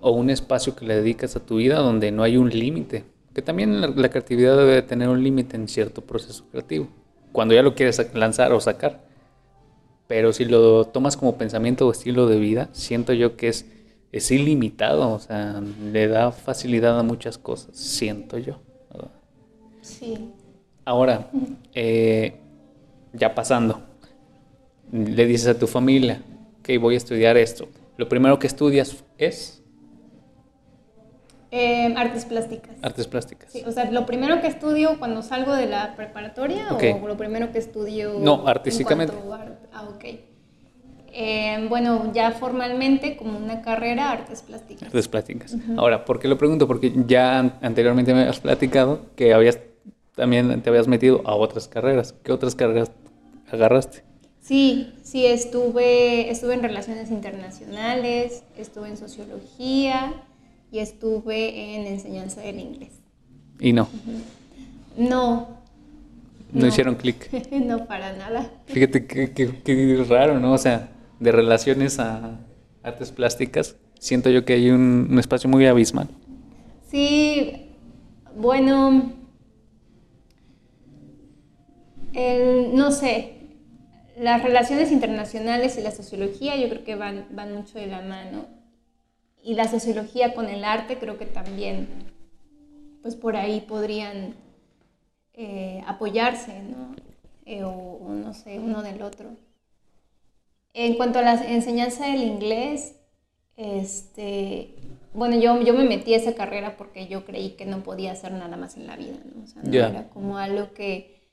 o 0.00 0.10
un 0.12 0.30
espacio 0.30 0.74
que 0.74 0.84
le 0.84 0.96
dedicas 0.96 1.36
a 1.36 1.40
tu 1.40 1.56
vida 1.56 1.78
donde 1.78 2.10
no 2.10 2.22
hay 2.22 2.36
un 2.36 2.50
límite. 2.50 3.04
Que 3.34 3.42
también 3.42 3.80
la, 3.80 4.08
creatividad 4.10 4.56
debe 4.56 4.82
tener 4.82 5.08
un 5.08 5.22
límite 5.22 5.56
en 5.56 5.68
cierto 5.68 6.02
proceso 6.02 6.44
creativo, 6.50 6.88
cuando 7.32 7.54
ya 7.54 7.62
lo 7.62 7.74
quieres 7.74 8.14
lanzar 8.14 8.52
o 8.52 8.60
sacar. 8.60 9.08
Pero 10.10 10.32
si 10.32 10.44
lo 10.44 10.86
tomas 10.86 11.16
como 11.16 11.38
pensamiento 11.38 11.86
o 11.86 11.92
estilo 11.92 12.26
de 12.26 12.40
vida, 12.40 12.68
siento 12.72 13.12
yo 13.12 13.36
que 13.36 13.46
es, 13.46 13.64
es 14.10 14.32
ilimitado, 14.32 15.08
o 15.08 15.20
sea, 15.20 15.62
le 15.92 16.08
da 16.08 16.32
facilidad 16.32 16.98
a 16.98 17.04
muchas 17.04 17.38
cosas, 17.38 17.76
siento 17.76 18.36
yo. 18.36 18.58
Sí. 19.82 20.32
Ahora, 20.84 21.30
eh, 21.76 22.40
ya 23.12 23.36
pasando, 23.36 23.82
le 24.90 25.26
dices 25.26 25.46
a 25.46 25.56
tu 25.56 25.68
familia, 25.68 26.20
que 26.64 26.76
voy 26.78 26.94
a 26.94 26.96
estudiar 26.96 27.36
esto. 27.36 27.68
Lo 27.96 28.08
primero 28.08 28.40
que 28.40 28.48
estudias 28.48 29.04
es... 29.16 29.59
Em, 31.52 31.96
artes 31.96 32.24
plásticas. 32.24 32.76
Artes 32.82 33.06
plásticas. 33.08 33.50
Sí, 33.52 33.62
o 33.66 33.72
sea, 33.72 33.90
lo 33.90 34.06
primero 34.06 34.40
que 34.40 34.46
estudio 34.46 34.98
cuando 34.98 35.22
salgo 35.22 35.52
de 35.52 35.66
la 35.66 35.96
preparatoria 35.96 36.68
o 36.70 37.08
lo 37.08 37.16
primero 37.16 37.50
que 37.50 37.58
estudio... 37.58 38.18
No, 38.20 38.46
artísticamente. 38.46 39.14
ah, 39.72 39.88
ok. 39.88 40.04
Em, 41.12 41.68
bueno, 41.68 42.12
ya 42.12 42.30
formalmente 42.30 43.16
como 43.16 43.36
una 43.36 43.62
carrera 43.62 44.12
artes 44.12 44.42
plásticas. 44.42 44.86
Artes 44.86 45.08
plásticas. 45.08 45.56
Ahora, 45.76 46.04
¿por 46.04 46.20
qué 46.20 46.28
lo 46.28 46.38
pregunto? 46.38 46.68
Porque 46.68 46.92
ya 47.06 47.58
anteriormente 47.60 48.14
me 48.14 48.20
habías 48.20 48.38
platicado 48.38 49.06
que 49.16 49.34
habías 49.34 49.58
también 50.14 50.60
te 50.62 50.70
habías 50.70 50.86
metido 50.86 51.22
a 51.24 51.34
otras 51.34 51.66
carreras. 51.66 52.14
¿Qué 52.22 52.30
otras 52.30 52.54
carreras 52.54 52.92
agarraste? 53.50 54.04
Sí, 54.40 54.94
sí, 55.02 55.26
estuve, 55.26 56.30
estuve 56.30 56.54
en 56.54 56.62
relaciones 56.62 57.10
internacionales, 57.10 58.44
estuve 58.56 58.88
en 58.88 58.96
sociología 58.96 60.12
y 60.70 60.78
estuve 60.78 61.74
en 61.76 61.86
enseñanza 61.86 62.40
del 62.40 62.60
inglés. 62.60 63.00
¿Y 63.58 63.72
no? 63.72 63.88
No. 64.96 65.60
No, 66.52 66.66
hicieron 66.66 66.96
clic. 66.96 67.30
no, 67.52 67.86
para 67.86 68.12
nada. 68.14 68.50
Fíjate 68.66 69.06
qué 69.06 70.04
raro, 70.08 70.40
¿no? 70.40 70.52
O 70.52 70.58
sea, 70.58 70.88
de 71.20 71.32
relaciones 71.32 71.98
a 71.98 72.40
artes 72.82 73.12
plásticas, 73.12 73.76
siento 73.98 74.30
yo 74.30 74.44
que 74.44 74.54
hay 74.54 74.70
un, 74.70 75.08
un 75.10 75.18
espacio 75.18 75.48
muy 75.48 75.66
abismal. 75.66 76.08
Sí, 76.90 77.68
bueno, 78.36 79.12
el, 82.12 82.74
no 82.74 82.90
sé, 82.90 83.34
las 84.18 84.42
relaciones 84.42 84.90
internacionales 84.90 85.78
y 85.78 85.82
la 85.82 85.92
sociología 85.92 86.56
yo 86.56 86.68
creo 86.68 86.84
que 86.84 86.94
van, 86.94 87.26
van 87.30 87.54
mucho 87.54 87.78
de 87.78 87.86
la 87.86 88.02
mano. 88.02 88.46
Y 89.42 89.54
la 89.54 89.68
sociología 89.68 90.34
con 90.34 90.48
el 90.48 90.64
arte 90.64 90.98
creo 90.98 91.18
que 91.18 91.26
también, 91.26 91.88
pues 93.02 93.16
por 93.16 93.36
ahí 93.36 93.60
podrían 93.60 94.34
eh, 95.34 95.82
apoyarse, 95.86 96.62
¿no? 96.62 96.94
Eh, 97.46 97.64
o, 97.64 98.08
no 98.10 98.34
sé, 98.34 98.58
uno 98.58 98.82
del 98.82 99.02
otro. 99.02 99.30
En 100.74 100.94
cuanto 100.94 101.18
a 101.18 101.22
la 101.22 101.34
enseñanza 101.34 102.06
del 102.06 102.22
inglés, 102.22 102.96
este, 103.56 104.74
bueno, 105.14 105.36
yo, 105.36 105.60
yo 105.62 105.74
me 105.74 105.84
metí 105.84 106.14
a 106.14 106.18
esa 106.18 106.34
carrera 106.34 106.76
porque 106.76 107.08
yo 107.08 107.24
creí 107.24 107.50
que 107.52 107.66
no 107.66 107.82
podía 107.82 108.12
hacer 108.12 108.32
nada 108.32 108.56
más 108.56 108.76
en 108.76 108.86
la 108.86 108.96
vida, 108.96 109.18
¿no? 109.34 109.42
O 109.42 109.46
sea, 109.46 109.62
no 109.62 109.72
era 109.72 110.08
como 110.10 110.38
algo 110.38 110.72
que 110.74 111.28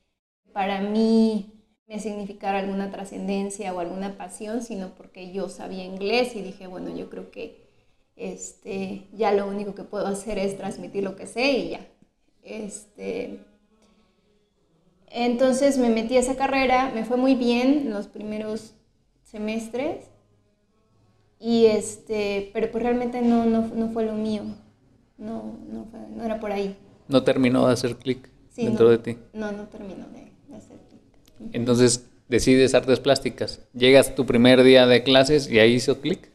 para 0.53 0.81
mí 0.81 1.57
me 1.87 1.99
significara 1.99 2.59
alguna 2.59 2.89
trascendencia 2.91 3.73
o 3.73 3.79
alguna 3.79 4.17
pasión, 4.17 4.61
sino 4.61 4.89
porque 4.95 5.31
yo 5.31 5.49
sabía 5.49 5.85
inglés 5.85 6.35
y 6.35 6.41
dije, 6.41 6.67
bueno, 6.67 6.95
yo 6.95 7.09
creo 7.09 7.29
que 7.31 7.66
este, 8.17 9.07
ya 9.13 9.31
lo 9.31 9.47
único 9.47 9.75
que 9.75 9.83
puedo 9.83 10.07
hacer 10.07 10.37
es 10.37 10.57
transmitir 10.57 11.03
lo 11.03 11.15
que 11.15 11.27
sé 11.27 11.51
y 11.51 11.69
ya. 11.69 11.87
Este, 12.43 13.39
entonces 15.09 15.77
me 15.77 15.89
metí 15.89 16.17
a 16.17 16.19
esa 16.19 16.35
carrera, 16.35 16.91
me 16.93 17.05
fue 17.05 17.17
muy 17.17 17.35
bien 17.35 17.89
los 17.89 18.07
primeros 18.07 18.73
semestres, 19.23 20.05
y 21.39 21.65
este, 21.67 22.49
pero 22.53 22.71
pues 22.71 22.83
realmente 22.83 23.21
no, 23.21 23.45
no, 23.45 23.89
fue 23.89 24.05
lo 24.05 24.13
mío, 24.13 24.43
no, 25.17 25.55
no, 25.69 26.23
era 26.23 26.39
por 26.39 26.51
ahí. 26.51 26.75
No 27.07 27.23
terminó 27.23 27.67
de 27.67 27.73
hacer 27.73 27.95
clic 27.95 28.29
dentro 28.55 28.89
de 28.89 28.97
ti. 28.97 29.17
No, 29.33 29.51
no 29.51 29.67
terminó 29.67 30.07
de 30.07 30.27
entonces 31.53 32.07
decides 32.27 32.73
artes 32.73 32.99
plásticas. 32.99 33.61
Llegas 33.73 34.15
tu 34.15 34.25
primer 34.25 34.63
día 34.63 34.87
de 34.87 35.03
clases 35.03 35.49
y 35.49 35.59
ahí 35.59 35.73
hizo 35.73 36.01
clic. 36.01 36.29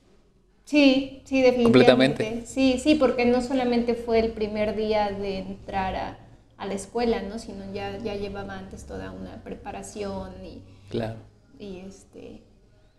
Sí, 0.65 1.23
sí, 1.25 1.43
definitivamente. 1.43 2.25
Completamente. 2.25 2.47
Sí, 2.47 2.79
sí, 2.79 2.95
porque 2.95 3.25
no 3.25 3.43
solamente 3.43 3.95
fue 3.95 4.21
el 4.21 4.33
primer 4.33 4.77
día 4.77 5.11
de 5.11 5.39
entrar 5.39 5.95
a, 5.97 6.19
la 6.65 6.75
escuela, 6.75 7.23
¿no? 7.23 7.41
Sino 7.41 7.65
ya, 7.73 7.99
ya 7.99 8.15
llevaba 8.15 8.57
antes 8.57 8.87
toda 8.87 9.11
una 9.11 9.43
preparación 9.43 10.33
y... 10.45 10.63
Claro. 10.91 11.17
Y 11.59 11.81
este... 11.81 12.43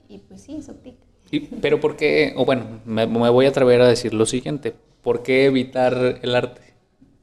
Y 0.10 0.17
pues 0.17 0.41
sí, 0.41 0.58
hizo 0.58 0.75
clic. 0.82 0.98
pero 1.62 1.79
¿por 1.79 1.96
qué? 1.96 2.34
O 2.36 2.43
bueno, 2.43 2.82
me, 2.86 3.05
voy 3.05 3.46
a 3.46 3.50
atrever 3.50 3.82
a 3.82 3.88
decir 3.88 4.13
lo 4.13 4.25
siguiente. 4.25 4.75
¿Por 5.01 5.24
qué 5.24 5.46
evitar 5.46 6.20
el 6.22 6.36
arte? 6.36 6.62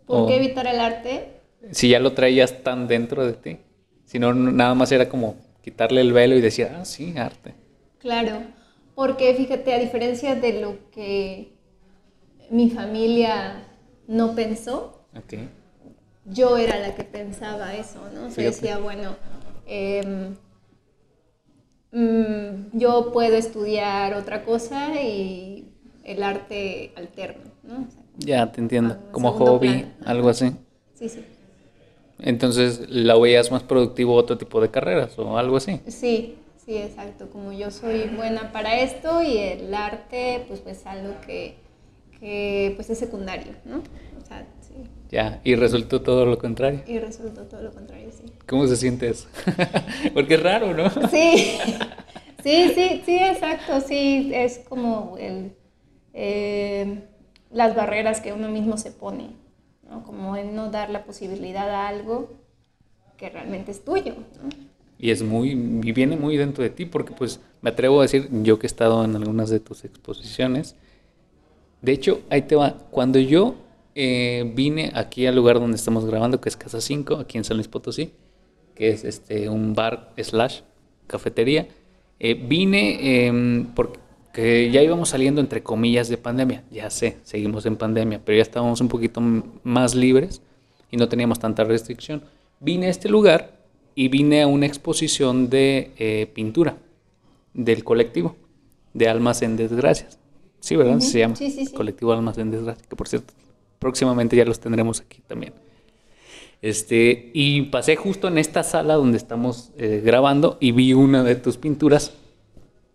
¿Por 0.06 0.28
qué 0.28 0.36
evitar 0.36 0.66
el 0.66 0.80
arte? 0.80 1.40
Si 1.72 1.90
ya 1.90 2.00
lo 2.00 2.14
traías 2.14 2.62
tan 2.62 2.88
dentro 2.88 3.26
de 3.26 3.34
ti 3.34 3.58
sino 4.10 4.34
nada 4.34 4.74
más 4.74 4.90
era 4.90 5.08
como 5.08 5.36
quitarle 5.62 6.00
el 6.00 6.12
velo 6.12 6.34
y 6.34 6.40
decir, 6.40 6.66
ah, 6.74 6.84
sí, 6.84 7.14
arte. 7.16 7.54
Claro, 8.00 8.42
porque 9.00 9.32
fíjate, 9.32 9.72
a 9.72 9.78
diferencia 9.78 10.34
de 10.34 10.60
lo 10.60 10.90
que 10.90 11.54
mi 12.50 12.68
familia 12.68 13.66
no 14.06 14.34
pensó, 14.34 15.06
yo 16.26 16.58
era 16.58 16.78
la 16.78 16.94
que 16.94 17.04
pensaba 17.04 17.74
eso, 17.74 18.10
¿no? 18.14 18.30
Se 18.30 18.42
decía, 18.42 18.76
bueno, 18.76 19.16
mm, 21.92 22.78
yo 22.78 23.10
puedo 23.10 23.36
estudiar 23.36 24.12
otra 24.12 24.44
cosa 24.44 25.00
y 25.00 25.72
el 26.04 26.22
arte 26.22 26.92
alterno, 26.94 27.50
¿no? 27.62 27.88
ya, 28.18 28.52
te 28.52 28.60
entiendo, 28.60 28.98
como 29.12 29.32
hobby, 29.32 29.86
algo 30.04 30.28
así. 30.28 30.52
Sí, 30.92 31.08
sí. 31.08 31.24
Entonces, 32.18 32.84
¿la 32.90 33.18
veías 33.18 33.50
más 33.50 33.62
productivo 33.62 34.12
otro 34.12 34.36
tipo 34.36 34.60
de 34.60 34.70
carreras 34.70 35.18
o 35.18 35.38
algo 35.38 35.56
así? 35.56 35.80
Sí, 35.86 36.36
sí, 36.64 36.76
exacto. 36.76 37.30
Como 37.30 37.52
yo 37.52 37.70
soy 37.70 38.08
buena 38.16 38.52
para 38.52 38.80
esto 38.80 39.22
y 39.22 39.38
el 39.38 39.74
arte, 39.74 40.44
pues, 40.48 40.60
pues 40.60 40.86
algo 40.86 41.14
que, 41.26 41.56
que 42.18 42.72
pues 42.76 42.90
es 42.90 42.98
secundario, 42.98 43.52
¿no? 43.64 43.78
O 43.78 44.26
sea, 44.26 44.46
sí. 44.60 44.74
Ya, 45.10 45.40
y 45.42 45.54
resultó 45.56 46.02
todo 46.02 46.26
lo 46.26 46.38
contrario. 46.38 46.82
Y 46.86 46.98
resultó 46.98 47.42
todo 47.42 47.62
lo 47.62 47.72
contrario, 47.72 48.10
sí. 48.12 48.32
¿Cómo 48.46 48.66
se 48.66 48.76
siente 48.76 49.08
eso? 49.08 49.28
Porque 50.14 50.34
es 50.34 50.42
raro, 50.42 50.72
¿no? 50.74 50.88
Sí, 51.08 51.58
sí, 52.42 52.72
sí, 52.74 53.02
sí, 53.04 53.16
exacto. 53.16 53.80
Sí, 53.80 54.30
es 54.34 54.60
como 54.60 55.16
el, 55.18 55.52
eh, 56.14 57.02
las 57.50 57.74
barreras 57.74 58.20
que 58.20 58.32
uno 58.32 58.48
mismo 58.48 58.76
se 58.76 58.92
pone. 58.92 59.30
Como 60.06 60.36
en 60.36 60.54
no 60.54 60.70
dar 60.70 60.88
la 60.90 61.04
posibilidad 61.04 61.68
a 61.68 61.88
algo 61.88 62.30
que 63.16 63.28
realmente 63.28 63.72
es 63.72 63.84
tuyo, 63.84 64.14
Y 65.00 65.10
es 65.10 65.22
muy, 65.22 65.50
y 65.50 65.92
viene 65.92 66.16
muy 66.16 66.36
dentro 66.36 66.62
de 66.62 66.70
ti, 66.70 66.84
porque 66.84 67.12
pues 67.12 67.40
me 67.62 67.70
atrevo 67.70 68.00
a 68.00 68.02
decir, 68.02 68.28
yo 68.42 68.58
que 68.58 68.66
he 68.66 68.68
estado 68.68 69.04
en 69.04 69.16
algunas 69.16 69.48
de 69.48 69.60
tus 69.60 69.84
exposiciones, 69.84 70.76
de 71.80 71.92
hecho, 71.92 72.20
ahí 72.28 72.42
te 72.42 72.56
va, 72.56 72.76
cuando 72.90 73.18
yo 73.18 73.54
eh, 73.94 74.52
vine 74.54 74.92
aquí 74.94 75.26
al 75.26 75.36
lugar 75.36 75.58
donde 75.58 75.76
estamos 75.76 76.04
grabando, 76.04 76.40
que 76.40 76.50
es 76.50 76.56
Casa 76.56 76.80
5, 76.80 77.16
aquí 77.16 77.38
en 77.38 77.44
San 77.44 77.56
Luis 77.56 77.68
Potosí, 77.68 78.12
que 78.74 78.90
es 78.90 79.04
este, 79.04 79.48
un 79.48 79.74
bar 79.74 80.12
slash 80.18 80.60
cafetería, 81.06 81.68
eh, 82.18 82.34
vine 82.34 82.98
eh, 83.00 83.66
porque 83.74 83.98
que 84.32 84.70
ya 84.70 84.82
íbamos 84.82 85.08
saliendo 85.08 85.40
entre 85.40 85.62
comillas 85.62 86.08
de 86.08 86.16
pandemia. 86.16 86.64
Ya 86.70 86.90
sé, 86.90 87.16
seguimos 87.24 87.66
en 87.66 87.76
pandemia, 87.76 88.20
pero 88.24 88.36
ya 88.36 88.42
estábamos 88.42 88.80
un 88.80 88.88
poquito 88.88 89.20
más 89.64 89.94
libres 89.94 90.42
y 90.90 90.96
no 90.96 91.08
teníamos 91.08 91.38
tanta 91.38 91.64
restricción. 91.64 92.22
Vine 92.60 92.86
a 92.86 92.90
este 92.90 93.08
lugar 93.08 93.59
y 94.00 94.08
vine 94.08 94.40
a 94.40 94.46
una 94.46 94.64
exposición 94.64 95.50
de 95.50 95.90
eh, 95.98 96.26
pintura 96.32 96.78
del 97.52 97.84
colectivo 97.84 98.34
de 98.94 99.10
Almas 99.10 99.42
en 99.42 99.58
Desgracias. 99.58 100.18
Sí, 100.58 100.74
¿verdad? 100.74 101.00
Se 101.00 101.18
llama 101.18 101.36
sí, 101.36 101.50
sí, 101.50 101.66
sí. 101.66 101.74
Colectivo 101.74 102.10
Almas 102.10 102.38
en 102.38 102.50
Desgracias, 102.50 102.86
que 102.86 102.96
por 102.96 103.08
cierto, 103.08 103.34
próximamente 103.78 104.36
ya 104.36 104.46
los 104.46 104.58
tendremos 104.58 105.02
aquí 105.02 105.20
también. 105.26 105.52
Este, 106.62 107.30
y 107.34 107.64
pasé 107.64 107.96
justo 107.96 108.28
en 108.28 108.38
esta 108.38 108.62
sala 108.62 108.94
donde 108.94 109.18
estamos 109.18 109.70
eh, 109.76 110.00
grabando 110.02 110.56
y 110.60 110.72
vi 110.72 110.94
una 110.94 111.22
de 111.22 111.36
tus 111.36 111.58
pinturas 111.58 112.14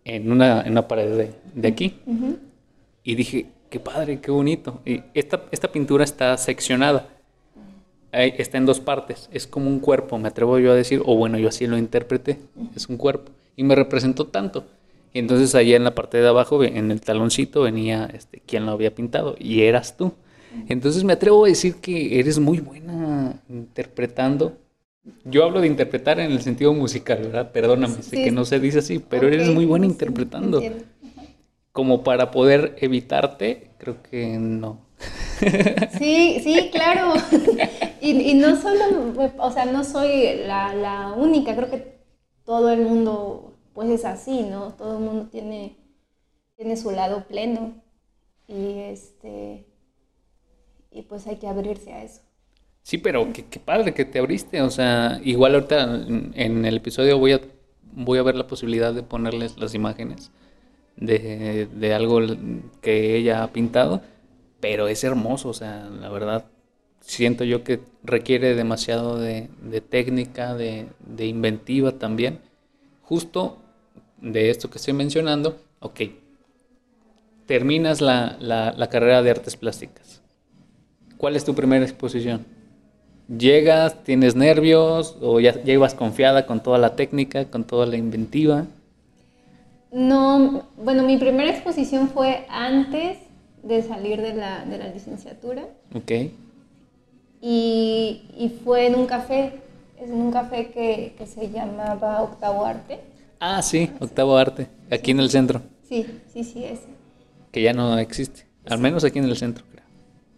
en 0.04 0.32
una, 0.32 0.62
en 0.62 0.72
una 0.72 0.88
pared 0.88 1.30
de, 1.54 1.68
aquí. 1.68 2.00
Y 3.04 3.14
dije, 3.14 3.46
qué 3.70 3.78
padre, 3.78 4.20
qué 4.20 4.32
bonito. 4.32 4.80
Y 4.84 5.04
esta, 5.14 5.44
esta 5.52 5.70
pintura 5.70 6.02
está 6.02 6.36
seccionada. 6.36 7.15
Está 8.16 8.58
en 8.58 8.66
dos 8.66 8.80
partes. 8.80 9.28
Es 9.32 9.46
como 9.46 9.68
un 9.68 9.80
cuerpo, 9.80 10.18
me 10.18 10.28
atrevo 10.28 10.58
yo 10.58 10.72
a 10.72 10.74
decir, 10.74 11.02
o 11.04 11.16
bueno, 11.16 11.38
yo 11.38 11.48
así 11.48 11.66
lo 11.66 11.78
interpreté. 11.78 12.38
Es 12.74 12.88
un 12.88 12.96
cuerpo. 12.96 13.32
Y 13.56 13.64
me 13.64 13.74
representó 13.74 14.26
tanto. 14.26 14.64
Y 15.12 15.18
entonces 15.18 15.54
allá 15.54 15.76
en 15.76 15.84
la 15.84 15.94
parte 15.94 16.18
de 16.18 16.28
abajo, 16.28 16.62
en 16.62 16.90
el 16.90 17.00
taloncito, 17.00 17.62
venía 17.62 18.08
este, 18.12 18.40
quien 18.40 18.66
lo 18.66 18.72
había 18.72 18.94
pintado 18.94 19.34
y 19.38 19.62
eras 19.62 19.96
tú. 19.96 20.12
Entonces 20.68 21.04
me 21.04 21.12
atrevo 21.12 21.44
a 21.44 21.48
decir 21.48 21.76
que 21.76 22.18
eres 22.18 22.38
muy 22.38 22.60
buena 22.60 23.40
interpretando. 23.48 24.58
Yo 25.24 25.44
hablo 25.44 25.60
de 25.60 25.68
interpretar 25.68 26.18
en 26.18 26.32
el 26.32 26.42
sentido 26.42 26.72
musical, 26.72 27.18
¿verdad? 27.22 27.52
Perdóname, 27.52 28.02
sé 28.02 28.24
que 28.24 28.30
no 28.30 28.44
se 28.44 28.58
dice 28.58 28.80
así, 28.80 28.98
pero 28.98 29.28
eres 29.28 29.48
muy 29.48 29.64
buena 29.64 29.86
interpretando. 29.86 30.62
Como 31.72 32.02
para 32.02 32.30
poder 32.30 32.76
evitarte, 32.80 33.70
creo 33.78 34.02
que 34.02 34.38
no. 34.38 34.85
Sí, 35.98 36.40
sí, 36.42 36.70
claro. 36.72 37.14
Y, 38.00 38.34
no 38.34 38.60
solo, 38.60 39.12
o 39.38 39.50
sea, 39.50 39.64
no 39.66 39.84
soy 39.84 40.36
la, 40.46 41.12
única, 41.16 41.56
creo 41.56 41.70
que 41.70 41.98
todo 42.44 42.70
el 42.70 42.82
mundo 42.82 43.54
pues 43.74 43.90
es 43.90 44.04
así, 44.04 44.42
¿no? 44.42 44.74
Todo 44.74 44.98
el 44.98 45.04
mundo 45.04 45.28
tiene, 45.30 45.76
tiene 46.56 46.76
su 46.76 46.90
lado 46.90 47.26
pleno 47.26 47.74
y 48.46 48.78
este 48.78 49.66
y 50.90 51.02
pues 51.02 51.26
hay 51.26 51.36
que 51.36 51.48
abrirse 51.48 51.92
a 51.92 52.04
eso. 52.04 52.22
Sí, 52.82 52.98
pero 52.98 53.32
qué, 53.32 53.42
padre 53.58 53.92
que 53.92 54.04
te 54.04 54.20
abriste, 54.20 54.62
o 54.62 54.70
sea, 54.70 55.20
igual 55.24 55.54
ahorita 55.54 56.06
en 56.06 56.64
el 56.64 56.76
episodio 56.76 57.18
voy 57.18 57.32
a 57.32 57.40
voy 57.96 58.18
a 58.18 58.22
ver 58.22 58.36
la 58.36 58.46
posibilidad 58.46 58.94
de 58.94 59.02
ponerles 59.02 59.58
las 59.58 59.74
imágenes 59.74 60.30
de, 60.96 61.66
de 61.66 61.94
algo 61.94 62.20
que 62.80 63.16
ella 63.16 63.42
ha 63.42 63.52
pintado, 63.52 64.02
pero 64.60 64.88
es 64.88 65.04
hermoso, 65.04 65.50
o 65.50 65.54
sea, 65.54 65.88
la 65.90 66.08
verdad 66.08 66.46
siento 67.00 67.44
yo 67.44 67.62
que 67.62 67.80
requiere 68.02 68.54
demasiado 68.54 69.18
de, 69.18 69.48
de 69.62 69.80
técnica, 69.80 70.54
de, 70.54 70.86
de, 71.06 71.26
inventiva 71.26 71.92
también. 71.92 72.40
Justo 73.02 73.58
de 74.20 74.50
esto 74.50 74.68
que 74.70 74.78
estoy 74.78 74.94
mencionando, 74.94 75.56
ok, 75.80 76.00
terminas 77.46 78.00
la, 78.00 78.36
la, 78.40 78.88
carrera 78.88 79.22
de 79.22 79.30
artes 79.30 79.56
plásticas. 79.56 80.20
¿Cuál 81.16 81.36
es 81.36 81.44
tu 81.44 81.54
primera 81.54 81.84
exposición? 81.84 82.44
¿Llegas, 83.28 84.02
tienes 84.04 84.34
nervios 84.36 85.16
o 85.20 85.40
ya, 85.40 85.52
llevas 85.62 85.94
confiada 85.94 86.46
con 86.46 86.62
toda 86.62 86.78
la 86.78 86.96
técnica, 86.96 87.46
con 87.46 87.64
toda 87.64 87.86
la 87.86 87.96
inventiva? 87.96 88.66
No, 89.92 90.64
bueno, 90.76 91.04
mi 91.04 91.16
primera 91.16 91.50
exposición 91.50 92.08
fue 92.08 92.44
antes 92.48 93.18
de 93.66 93.82
salir 93.82 94.20
de 94.22 94.34
la, 94.34 94.64
de 94.64 94.78
la 94.78 94.88
licenciatura. 94.88 95.64
Ok. 95.94 96.10
Y, 97.40 98.22
y, 98.38 98.52
fue 98.64 98.86
en 98.86 98.94
un 98.94 99.06
café, 99.06 99.60
es 100.00 100.08
en 100.08 100.14
un 100.14 100.32
café 100.32 100.70
que, 100.70 101.14
que 101.18 101.26
se 101.26 101.50
llamaba 101.50 102.22
Octavo 102.22 102.64
Arte. 102.64 103.00
Ah, 103.38 103.60
sí, 103.62 103.90
Octavo 104.00 104.36
Arte, 104.36 104.68
aquí 104.90 105.10
en 105.10 105.20
el 105.20 105.30
centro. 105.30 105.62
Sí, 105.82 106.06
sí, 106.32 106.44
sí, 106.44 106.64
ese. 106.64 106.88
Que 107.52 107.62
ya 107.62 107.72
no 107.72 107.98
existe, 107.98 108.46
al 108.66 108.78
menos 108.78 109.04
aquí 109.04 109.18
en 109.18 109.26
el 109.26 109.36
centro, 109.36 109.64
creo. 109.70 109.84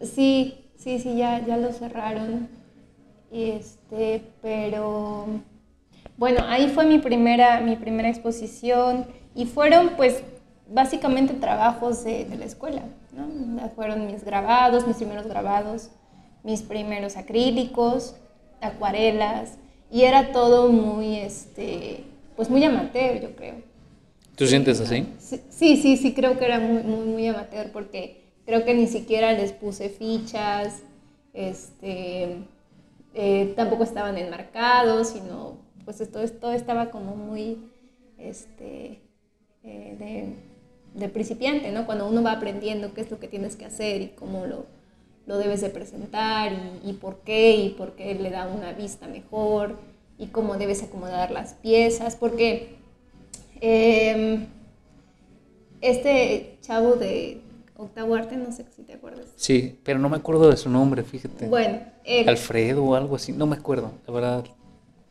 Sí, 0.01 0.65
sí, 0.75 0.99
sí, 0.99 1.15
ya, 1.17 1.45
ya 1.45 1.57
lo 1.57 1.71
cerraron. 1.71 2.49
Este, 3.31 4.21
pero 4.41 5.27
bueno, 6.17 6.43
ahí 6.47 6.67
fue 6.67 6.85
mi 6.85 6.99
primera, 6.99 7.61
mi 7.61 7.75
primera 7.75 8.09
exposición 8.09 9.05
y 9.35 9.45
fueron 9.45 9.91
pues 9.95 10.23
básicamente 10.67 11.33
trabajos 11.33 12.03
de, 12.03 12.25
de 12.25 12.37
la 12.37 12.45
escuela, 12.45 12.81
¿no? 13.13 13.69
Fueron 13.75 14.07
mis 14.07 14.23
grabados, 14.23 14.87
mis 14.87 14.97
primeros 14.97 15.27
grabados, 15.27 15.89
mis 16.43 16.61
primeros 16.61 17.17
acrílicos, 17.17 18.15
acuarelas, 18.61 19.57
y 19.91 20.03
era 20.03 20.31
todo 20.31 20.71
muy, 20.71 21.17
este, 21.17 22.03
pues 22.35 22.49
muy 22.49 22.63
amateur, 22.63 23.19
yo 23.21 23.35
creo. 23.35 23.55
¿Tú 24.35 24.45
sientes 24.45 24.79
así? 24.79 25.05
Sí, 25.19 25.77
sí, 25.77 25.97
sí, 25.97 26.13
creo 26.13 26.37
que 26.37 26.45
era 26.45 26.59
muy, 26.59 26.83
muy, 26.83 27.05
muy 27.05 27.27
amateur 27.27 27.71
porque 27.71 28.21
creo 28.45 28.63
que 28.63 28.73
ni 28.73 28.87
siquiera 28.87 29.33
les 29.33 29.51
puse 29.51 29.89
fichas, 29.89 30.81
este, 31.33 32.37
eh, 33.13 33.53
tampoco 33.55 33.83
estaban 33.83 34.17
enmarcados, 34.17 35.09
sino 35.09 35.57
pues 35.83 36.01
esto, 36.01 36.25
todo 36.39 36.53
estaba 36.53 36.89
como 36.91 37.15
muy 37.15 37.57
este, 38.17 39.01
eh, 39.63 39.95
de, 39.99 40.35
principiante, 41.07 41.71
¿no? 41.71 41.85
Cuando 41.85 42.07
uno 42.07 42.21
va 42.21 42.33
aprendiendo 42.33 42.93
qué 42.93 43.01
es 43.01 43.11
lo 43.11 43.19
que 43.19 43.27
tienes 43.27 43.55
que 43.55 43.65
hacer 43.65 44.01
y 44.01 44.07
cómo 44.09 44.45
lo, 44.45 44.65
lo 45.27 45.37
debes 45.37 45.61
de 45.61 45.69
presentar 45.69 46.51
y, 46.83 46.89
y 46.89 46.93
por 46.93 47.19
qué 47.19 47.55
y 47.55 47.69
por 47.69 47.93
qué 47.93 48.15
le 48.15 48.31
da 48.31 48.47
una 48.47 48.73
vista 48.73 49.07
mejor 49.07 49.77
y 50.17 50.27
cómo 50.27 50.57
debes 50.57 50.83
acomodar 50.83 51.31
las 51.31 51.53
piezas, 51.53 52.15
porque 52.15 52.75
em, 53.61 54.47
este 55.79 56.57
chavo 56.61 56.95
de 56.95 57.41
Octavo 57.77 58.15
Arte, 58.15 58.35
no 58.35 58.51
sé 58.51 58.65
si 58.75 58.83
te 58.83 58.93
acuerdas. 58.93 59.27
Sí, 59.37 59.79
pero 59.83 59.97
no 59.97 60.09
me 60.09 60.17
acuerdo 60.17 60.49
de 60.49 60.57
su 60.57 60.69
nombre, 60.69 61.03
fíjate. 61.03 61.47
Bueno, 61.47 61.79
Alfredo 62.27 62.83
o 62.83 62.95
algo 62.95 63.15
así, 63.15 63.31
no 63.31 63.47
me 63.47 63.55
acuerdo, 63.55 63.93
la 64.05 64.13
verdad. 64.13 64.45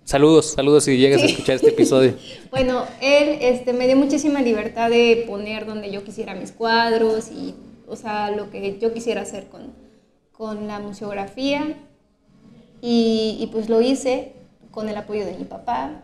Saludos, 0.08 0.52
saludos 0.52 0.84
si 0.84 0.96
llegas 0.96 1.22
a 1.22 1.26
escuchar 1.26 1.56
este 1.56 1.68
episodio. 1.68 2.14
bueno, 2.50 2.86
él 3.02 3.40
este, 3.42 3.74
me 3.74 3.86
dio 3.86 3.94
muchísima 3.94 4.40
libertad 4.40 4.88
de 4.88 5.24
poner 5.28 5.66
donde 5.66 5.90
yo 5.90 6.02
quisiera 6.02 6.34
mis 6.34 6.50
cuadros 6.50 7.28
y, 7.30 7.54
o 7.86 7.94
sea, 7.94 8.30
lo 8.30 8.48
que 8.48 8.78
yo 8.78 8.94
quisiera 8.94 9.20
hacer 9.20 9.48
con, 9.48 9.74
con 10.32 10.66
la 10.66 10.78
museografía. 10.78 11.76
Y, 12.80 13.36
y 13.38 13.48
pues 13.48 13.68
lo 13.68 13.82
hice 13.82 14.32
con 14.70 14.88
el 14.88 14.96
apoyo 14.96 15.26
de 15.26 15.36
mi 15.36 15.44
papá. 15.44 16.00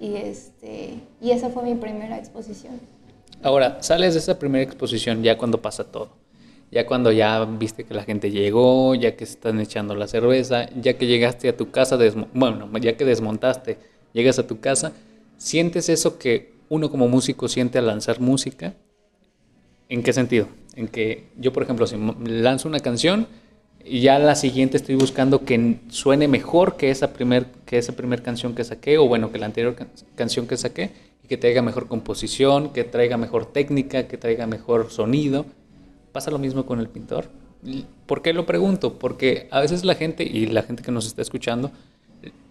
Y, 0.00 0.14
este, 0.16 0.94
y 1.20 1.32
esa 1.32 1.50
fue 1.50 1.64
mi 1.64 1.74
primera 1.74 2.16
exposición. 2.16 2.80
Ahora, 3.42 3.82
sales 3.82 4.14
de 4.14 4.20
esa 4.20 4.38
primera 4.38 4.64
exposición 4.64 5.22
ya 5.22 5.36
cuando 5.36 5.60
pasa 5.60 5.84
todo. 5.84 6.23
Ya 6.70 6.86
cuando 6.86 7.12
ya 7.12 7.44
viste 7.44 7.84
que 7.84 7.94
la 7.94 8.02
gente 8.02 8.30
llegó, 8.30 8.94
ya 8.94 9.16
que 9.16 9.26
se 9.26 9.34
están 9.34 9.60
echando 9.60 9.94
la 9.94 10.08
cerveza, 10.08 10.68
ya 10.80 10.94
que 10.94 11.06
llegaste 11.06 11.48
a 11.48 11.56
tu 11.56 11.70
casa, 11.70 11.98
bueno, 12.32 12.68
ya 12.78 12.96
que 12.96 13.04
desmontaste, 13.04 13.78
llegas 14.12 14.38
a 14.38 14.46
tu 14.46 14.60
casa, 14.60 14.92
¿sientes 15.36 15.88
eso 15.88 16.18
que 16.18 16.54
uno 16.68 16.90
como 16.90 17.08
músico 17.08 17.48
siente 17.48 17.78
al 17.78 17.86
lanzar 17.86 18.20
música? 18.20 18.74
¿En 19.88 20.02
qué 20.02 20.12
sentido? 20.12 20.48
En 20.74 20.88
que 20.88 21.28
yo, 21.36 21.52
por 21.52 21.62
ejemplo, 21.62 21.86
si 21.86 21.96
lanzo 22.24 22.68
una 22.68 22.80
canción, 22.80 23.28
y 23.84 24.00
ya 24.00 24.18
la 24.18 24.34
siguiente 24.34 24.78
estoy 24.78 24.94
buscando 24.94 25.44
que 25.44 25.76
suene 25.90 26.26
mejor 26.26 26.76
que 26.76 26.90
esa 26.90 27.12
primer, 27.12 27.46
que 27.66 27.76
esa 27.76 27.94
canción 28.22 28.54
que 28.54 28.64
saqué, 28.64 28.96
o 28.98 29.06
bueno, 29.06 29.30
que 29.30 29.38
la 29.38 29.46
anterior 29.46 29.76
canción 30.16 30.46
que 30.46 30.56
saqué, 30.56 30.90
y 31.22 31.28
que 31.28 31.36
traiga 31.36 31.62
mejor 31.62 31.86
composición, 31.86 32.72
que 32.72 32.84
traiga 32.84 33.16
mejor 33.16 33.46
técnica, 33.46 34.08
que 34.08 34.16
traiga 34.16 34.46
mejor 34.46 34.90
sonido. 34.90 35.44
Pasa 36.14 36.30
lo 36.30 36.38
mismo 36.38 36.64
con 36.64 36.78
el 36.78 36.88
pintor. 36.88 37.24
¿Por 38.06 38.22
qué 38.22 38.32
lo 38.32 38.46
pregunto? 38.46 39.00
Porque 39.00 39.48
a 39.50 39.60
veces 39.60 39.84
la 39.84 39.96
gente, 39.96 40.22
y 40.22 40.46
la 40.46 40.62
gente 40.62 40.84
que 40.84 40.92
nos 40.92 41.06
está 41.06 41.22
escuchando, 41.22 41.72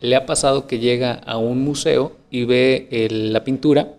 le 0.01 0.17
ha 0.17 0.25
pasado 0.25 0.67
que 0.67 0.79
llega 0.79 1.13
a 1.13 1.37
un 1.37 1.61
museo 1.63 2.11
y 2.29 2.43
ve 2.43 3.07
la 3.09 3.45
pintura, 3.45 3.93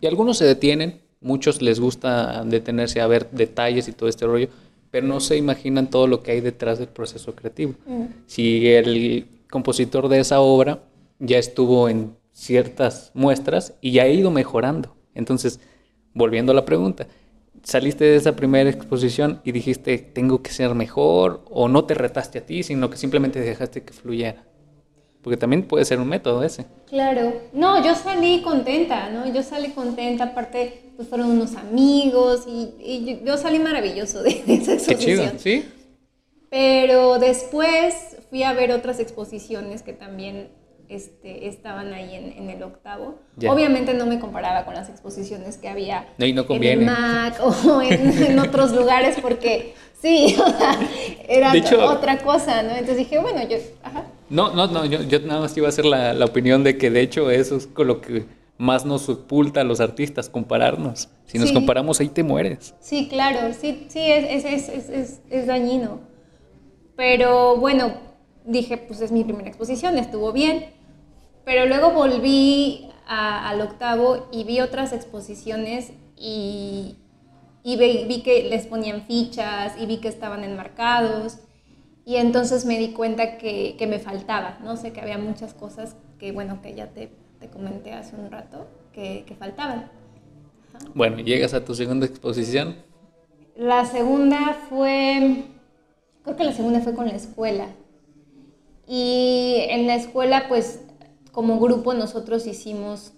y 0.00 0.08
algunos 0.08 0.38
se 0.38 0.44
detienen, 0.44 1.02
muchos 1.20 1.62
les 1.62 1.78
gusta 1.78 2.42
detenerse 2.44 3.00
a 3.00 3.06
ver 3.06 3.30
detalles 3.30 3.86
y 3.86 3.92
todo 3.92 4.08
este 4.08 4.26
rollo, 4.26 4.48
pero 4.90 5.06
no 5.06 5.20
se 5.20 5.36
imaginan 5.36 5.88
todo 5.88 6.08
lo 6.08 6.24
que 6.24 6.32
hay 6.32 6.40
detrás 6.40 6.80
del 6.80 6.88
proceso 6.88 7.36
creativo. 7.36 7.74
Mm. 7.86 8.06
Si 8.26 8.66
el 8.66 9.28
compositor 9.48 10.08
de 10.08 10.18
esa 10.18 10.40
obra 10.40 10.80
ya 11.20 11.38
estuvo 11.38 11.88
en 11.88 12.16
ciertas 12.32 13.12
muestras 13.14 13.74
y 13.80 13.92
ya 13.92 14.02
ha 14.02 14.08
ido 14.08 14.32
mejorando. 14.32 14.96
Entonces, 15.14 15.60
volviendo 16.12 16.50
a 16.50 16.56
la 16.56 16.64
pregunta, 16.64 17.06
saliste 17.62 18.04
de 18.04 18.16
esa 18.16 18.36
primera 18.36 18.70
exposición 18.70 19.40
y 19.44 19.52
dijiste, 19.52 19.98
tengo 19.98 20.42
que 20.42 20.50
ser 20.50 20.74
mejor, 20.74 21.44
o 21.50 21.68
no 21.68 21.84
te 21.84 21.94
retaste 21.94 22.38
a 22.38 22.46
ti, 22.46 22.62
sino 22.62 22.90
que 22.90 22.96
simplemente 22.96 23.40
dejaste 23.40 23.82
que 23.82 23.92
fluyera. 23.92 24.44
Porque 25.22 25.36
también 25.36 25.64
puede 25.64 25.84
ser 25.84 26.00
un 26.00 26.08
método 26.08 26.42
ese. 26.42 26.64
Claro. 26.88 27.34
No, 27.52 27.84
yo 27.84 27.94
salí 27.94 28.40
contenta, 28.40 29.10
¿no? 29.10 29.30
Yo 29.32 29.42
salí 29.42 29.68
contenta, 29.68 30.24
aparte, 30.24 30.92
pues 30.96 31.08
fueron 31.08 31.30
unos 31.30 31.56
amigos 31.56 32.46
y, 32.46 33.20
yo, 33.24 33.36
salí 33.36 33.58
maravilloso 33.58 34.22
de, 34.22 34.30
esa 34.46 34.72
exposición. 34.72 35.32
Qué 35.32 35.36
chido, 35.36 35.38
¿sí? 35.38 35.68
Pero 36.48 37.18
después 37.18 38.16
fui 38.30 38.42
a 38.42 38.52
ver 38.54 38.72
otras 38.72 38.98
exposiciones 38.98 39.82
que 39.82 39.92
también 39.92 40.48
este, 40.90 41.48
estaban 41.48 41.92
ahí 41.92 42.34
en, 42.36 42.50
el 42.50 42.62
octavo. 42.62 43.20
Obviamente 43.48 43.94
no 43.94 44.06
me 44.06 44.18
comparaba 44.18 44.64
con 44.64 44.74
las 44.74 44.88
exposiciones 44.88 45.56
que 45.56 45.68
había 45.68 46.08
no, 46.18 46.26
no 46.26 46.54
en 46.54 46.64
el 46.64 46.80
MAC 46.84 47.40
o 47.42 47.80
en, 47.82 48.38
otros 48.38 48.72
lugares 48.72 49.16
porque 49.22 49.74
sí, 50.00 50.36
era 51.28 51.52
otra 51.86 52.18
cosa, 52.18 52.62
¿no? 52.62 52.70
Entonces 52.70 52.98
dije, 52.98 53.18
bueno, 53.18 53.40
yo, 53.48 53.56
ajá. 53.82 54.04
No, 54.28 54.52
no, 54.54 54.66
no, 54.66 54.84
yo, 54.84 55.20
nada 55.20 55.40
más 55.40 55.56
iba 55.56 55.66
a 55.66 55.70
hacer 55.70 55.84
la, 55.84 56.12
la, 56.12 56.24
opinión 56.24 56.62
de 56.62 56.76
que 56.76 56.90
de 56.90 57.00
hecho 57.00 57.30
eso 57.30 57.56
es 57.56 57.66
con 57.66 57.86
lo 57.86 58.00
que 58.00 58.26
más 58.60 58.84
nos 58.84 59.08
oculta 59.08 59.62
a 59.62 59.64
los 59.64 59.80
artistas, 59.80 60.28
compararnos. 60.28 61.08
Si 61.24 61.38
nos 61.38 61.50
comparamos 61.50 61.98
ahí 62.00 62.08
te 62.08 62.22
mueres. 62.22 62.74
Sí, 62.78 63.08
claro, 63.08 63.54
sí, 63.58 63.86
sí, 63.88 64.00
es, 64.00 64.44
es, 64.44 64.68
es, 64.68 65.20
es, 65.30 65.46
dañino. 65.46 66.00
Pero 66.94 67.56
bueno, 67.56 67.94
dije, 68.44 68.76
pues 68.76 69.00
es 69.00 69.12
mi 69.12 69.24
primera 69.24 69.48
exposición, 69.48 69.96
estuvo 69.96 70.32
bien. 70.32 70.66
Pero 71.44 71.66
luego 71.66 71.90
volví 71.92 72.88
al 73.06 73.60
octavo 73.60 74.28
y 74.30 74.44
vi 74.44 74.60
otras 74.60 74.92
exposiciones 74.92 75.92
y, 76.16 76.96
y 77.64 77.76
vi, 77.76 78.22
que 78.22 78.44
les 78.48 78.66
ponían 78.66 79.02
fichas 79.02 79.74
y 79.80 79.86
vi 79.86 79.98
que 79.98 80.08
estaban 80.08 80.44
enmarcados 80.44 81.38
y 82.04 82.16
entonces 82.16 82.64
me 82.64 82.78
di 82.78 82.92
cuenta 82.92 83.38
que, 83.38 83.76
que, 83.78 83.86
me 83.86 83.98
faltaba, 83.98 84.58
no 84.62 84.76
sé, 84.76 84.92
que 84.92 85.00
había 85.00 85.18
muchas 85.18 85.54
cosas 85.54 85.96
que, 86.18 86.32
bueno, 86.32 86.60
que 86.62 86.74
ya 86.74 86.88
te, 86.88 87.10
te 87.40 87.48
comenté 87.48 87.92
hace 87.92 88.16
un 88.16 88.30
rato, 88.30 88.68
que, 88.92 89.24
que 89.26 89.34
faltaban. 89.34 89.90
Bueno, 90.94 91.18
llegas 91.18 91.54
a 91.54 91.64
tu 91.64 91.74
segunda 91.74 92.06
exposición. 92.06 92.76
La 93.56 93.84
segunda 93.84 94.56
fue, 94.68 95.44
creo 96.22 96.36
que 96.36 96.44
la 96.44 96.52
segunda 96.52 96.80
fue 96.80 96.94
con 96.94 97.06
la 97.06 97.14
escuela. 97.14 97.66
Y 98.86 99.66
en 99.68 99.86
la 99.86 99.94
escuela, 99.94 100.46
pues, 100.48 100.80
como 101.32 101.58
grupo 101.58 101.94
nosotros 101.94 102.46
hicimos 102.46 103.12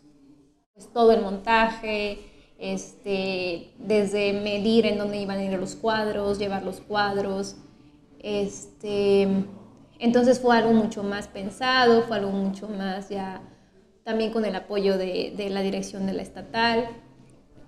pues, 0.75 0.93
todo 0.93 1.13
el 1.13 1.23
montaje, 1.23 2.19
este, 2.59 3.73
desde 3.79 4.33
medir 4.33 4.87
en 4.87 4.99
dónde 4.99 5.19
iban 5.19 5.39
a 5.39 5.45
ir 5.45 5.59
los 5.59 5.75
cuadros, 5.75 6.39
llevar 6.39 6.63
los 6.63 6.81
cuadros. 6.81 7.57
Este, 8.19 9.29
entonces 9.99 10.41
fue 10.41 10.57
algo 10.57 10.73
mucho 10.73 11.03
más 11.03 11.27
pensado, 11.29 12.03
fue 12.03 12.17
algo 12.17 12.31
mucho 12.31 12.69
más 12.69 13.09
ya 13.09 13.43
también 14.05 14.33
con 14.33 14.45
el 14.45 14.55
apoyo 14.55 14.99
de, 14.99 15.33
de 15.37 15.51
la 15.51 15.61
dirección 15.61 16.07
de 16.07 16.13
la 16.13 16.23
estatal. 16.23 16.89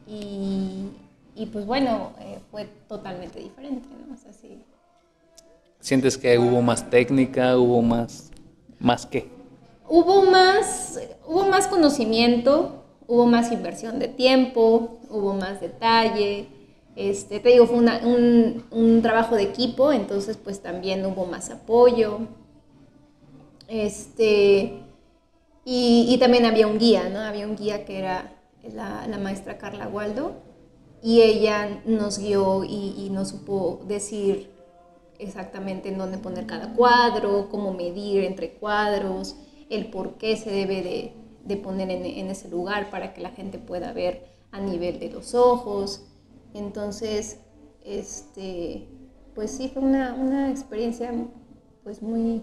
Y, 0.07 0.91
y 1.35 1.47
pues 1.47 1.67
bueno, 1.67 2.13
eh, 2.21 2.39
fue 2.51 2.67
totalmente 2.89 3.41
diferente, 3.41 3.89
¿no? 3.89 4.15
¿Sientes 5.81 6.17
que 6.17 6.39
hubo 6.39 6.63
más 6.63 6.89
técnica, 6.89 7.59
hubo 7.59 7.83
más, 7.83 8.31
más 8.79 9.05
qué? 9.05 9.29
Hubo 9.89 10.23
más, 10.23 10.99
hubo 11.27 11.47
más 11.47 11.67
conocimiento, 11.67 12.85
hubo 13.07 13.27
más 13.27 13.53
inversión 13.53 13.99
de 13.99 14.09
tiempo, 14.09 14.99
hubo 15.11 15.35
más 15.35 15.61
detalle. 15.61 16.49
Este, 16.97 17.41
te 17.41 17.51
digo, 17.51 17.67
fue 17.67 17.79
un, 17.79 18.65
un, 18.71 19.03
trabajo 19.03 19.35
de 19.35 19.43
equipo, 19.43 19.93
entonces 19.93 20.37
pues 20.37 20.61
también 20.63 21.05
hubo 21.05 21.27
más 21.27 21.51
apoyo. 21.51 22.21
Este, 23.69 24.81
y, 25.65 26.07
y, 26.09 26.19
también 26.19 26.45
había 26.45 26.67
un 26.67 26.79
guía, 26.79 27.09
¿no? 27.09 27.21
Había 27.21 27.47
un 27.47 27.57
guía 27.57 27.85
que 27.85 27.99
era 27.99 28.33
la, 28.73 29.19
maestra 29.19 29.59
Carla 29.59 29.89
Waldo, 29.89 30.35
y 31.03 31.23
ella 31.23 31.83
nos 31.85 32.19
guió 32.19 32.65
y, 32.65 32.95
y, 32.97 33.11
nos 33.11 33.31
supo 33.31 33.81
decir 33.87 34.51
exactamente 35.19 35.89
en 35.89 35.99
dónde 35.99 36.19
poner 36.19 36.47
cada 36.47 36.75
cuadro, 36.75 37.49
cómo 37.51 37.73
medir 37.73 38.25
entre 38.25 38.53
cuadros, 38.53 39.37
el 39.71 39.87
por 39.87 40.15
qué 40.19 40.37
se 40.37 40.51
debe 40.51 41.15
de, 41.47 41.57
poner 41.57 41.91
en, 41.91 42.31
ese 42.31 42.49
lugar 42.49 42.91
para 42.91 43.15
que 43.15 43.21
la 43.21 43.31
gente 43.31 43.59
pueda 43.59 43.93
ver 43.93 44.27
a 44.51 44.61
nivel 44.61 44.99
de 44.99 45.11
los 45.11 45.35
ojos. 45.35 46.07
Entonces, 46.55 47.41
este, 47.85 48.89
pues 49.35 49.51
sí, 49.51 49.71
fue 49.73 49.83
una, 49.83 50.15
una 50.15 50.51
experiencia 50.51 51.13
pues 51.83 52.03
muy 52.03 52.43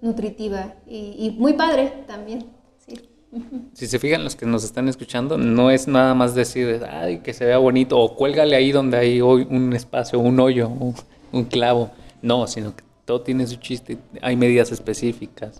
nutritiva 0.00 0.74
y, 0.86 1.14
y, 1.18 1.36
muy 1.38 1.52
padre 1.52 2.04
también. 2.06 2.46
Sí. 2.78 3.00
Si 3.74 3.86
se 3.86 3.98
fijan 3.98 4.24
los 4.24 4.36
que 4.36 4.46
nos 4.46 4.64
están 4.64 4.88
escuchando, 4.88 5.38
no 5.38 5.70
es 5.70 5.86
nada 5.86 6.14
más 6.14 6.34
decir, 6.34 6.82
ay, 6.90 7.20
que 7.20 7.32
se 7.32 7.44
vea 7.44 7.58
bonito, 7.58 7.98
o 7.98 8.16
cuélgale 8.16 8.56
ahí 8.56 8.72
donde 8.72 8.96
hay 8.96 9.20
un 9.20 9.72
espacio, 9.72 10.18
un 10.18 10.40
hoyo, 10.40 10.68
un, 10.68 10.94
un 11.32 11.44
clavo. 11.44 11.90
No, 12.22 12.46
sino 12.46 12.74
que 12.74 12.84
todo 13.04 13.22
tiene 13.22 13.46
su 13.46 13.56
chiste, 13.56 13.98
hay 14.22 14.36
medidas 14.36 14.72
específicas, 14.72 15.58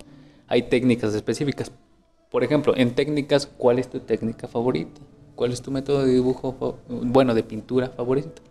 hay 0.51 0.63
técnicas 0.63 1.15
específicas. 1.15 1.71
Por 2.29 2.43
ejemplo, 2.43 2.75
en 2.75 2.93
técnicas, 2.93 3.45
¿cuál 3.45 3.79
es 3.79 3.89
tu 3.89 4.01
técnica 4.01 4.49
favorita? 4.49 4.99
¿Cuál 5.33 5.53
es 5.53 5.61
tu 5.61 5.71
método 5.71 6.05
de 6.05 6.11
dibujo, 6.11 6.77
bueno, 6.89 7.33
de 7.33 7.41
pintura 7.41 7.87
favorito? 7.87 8.41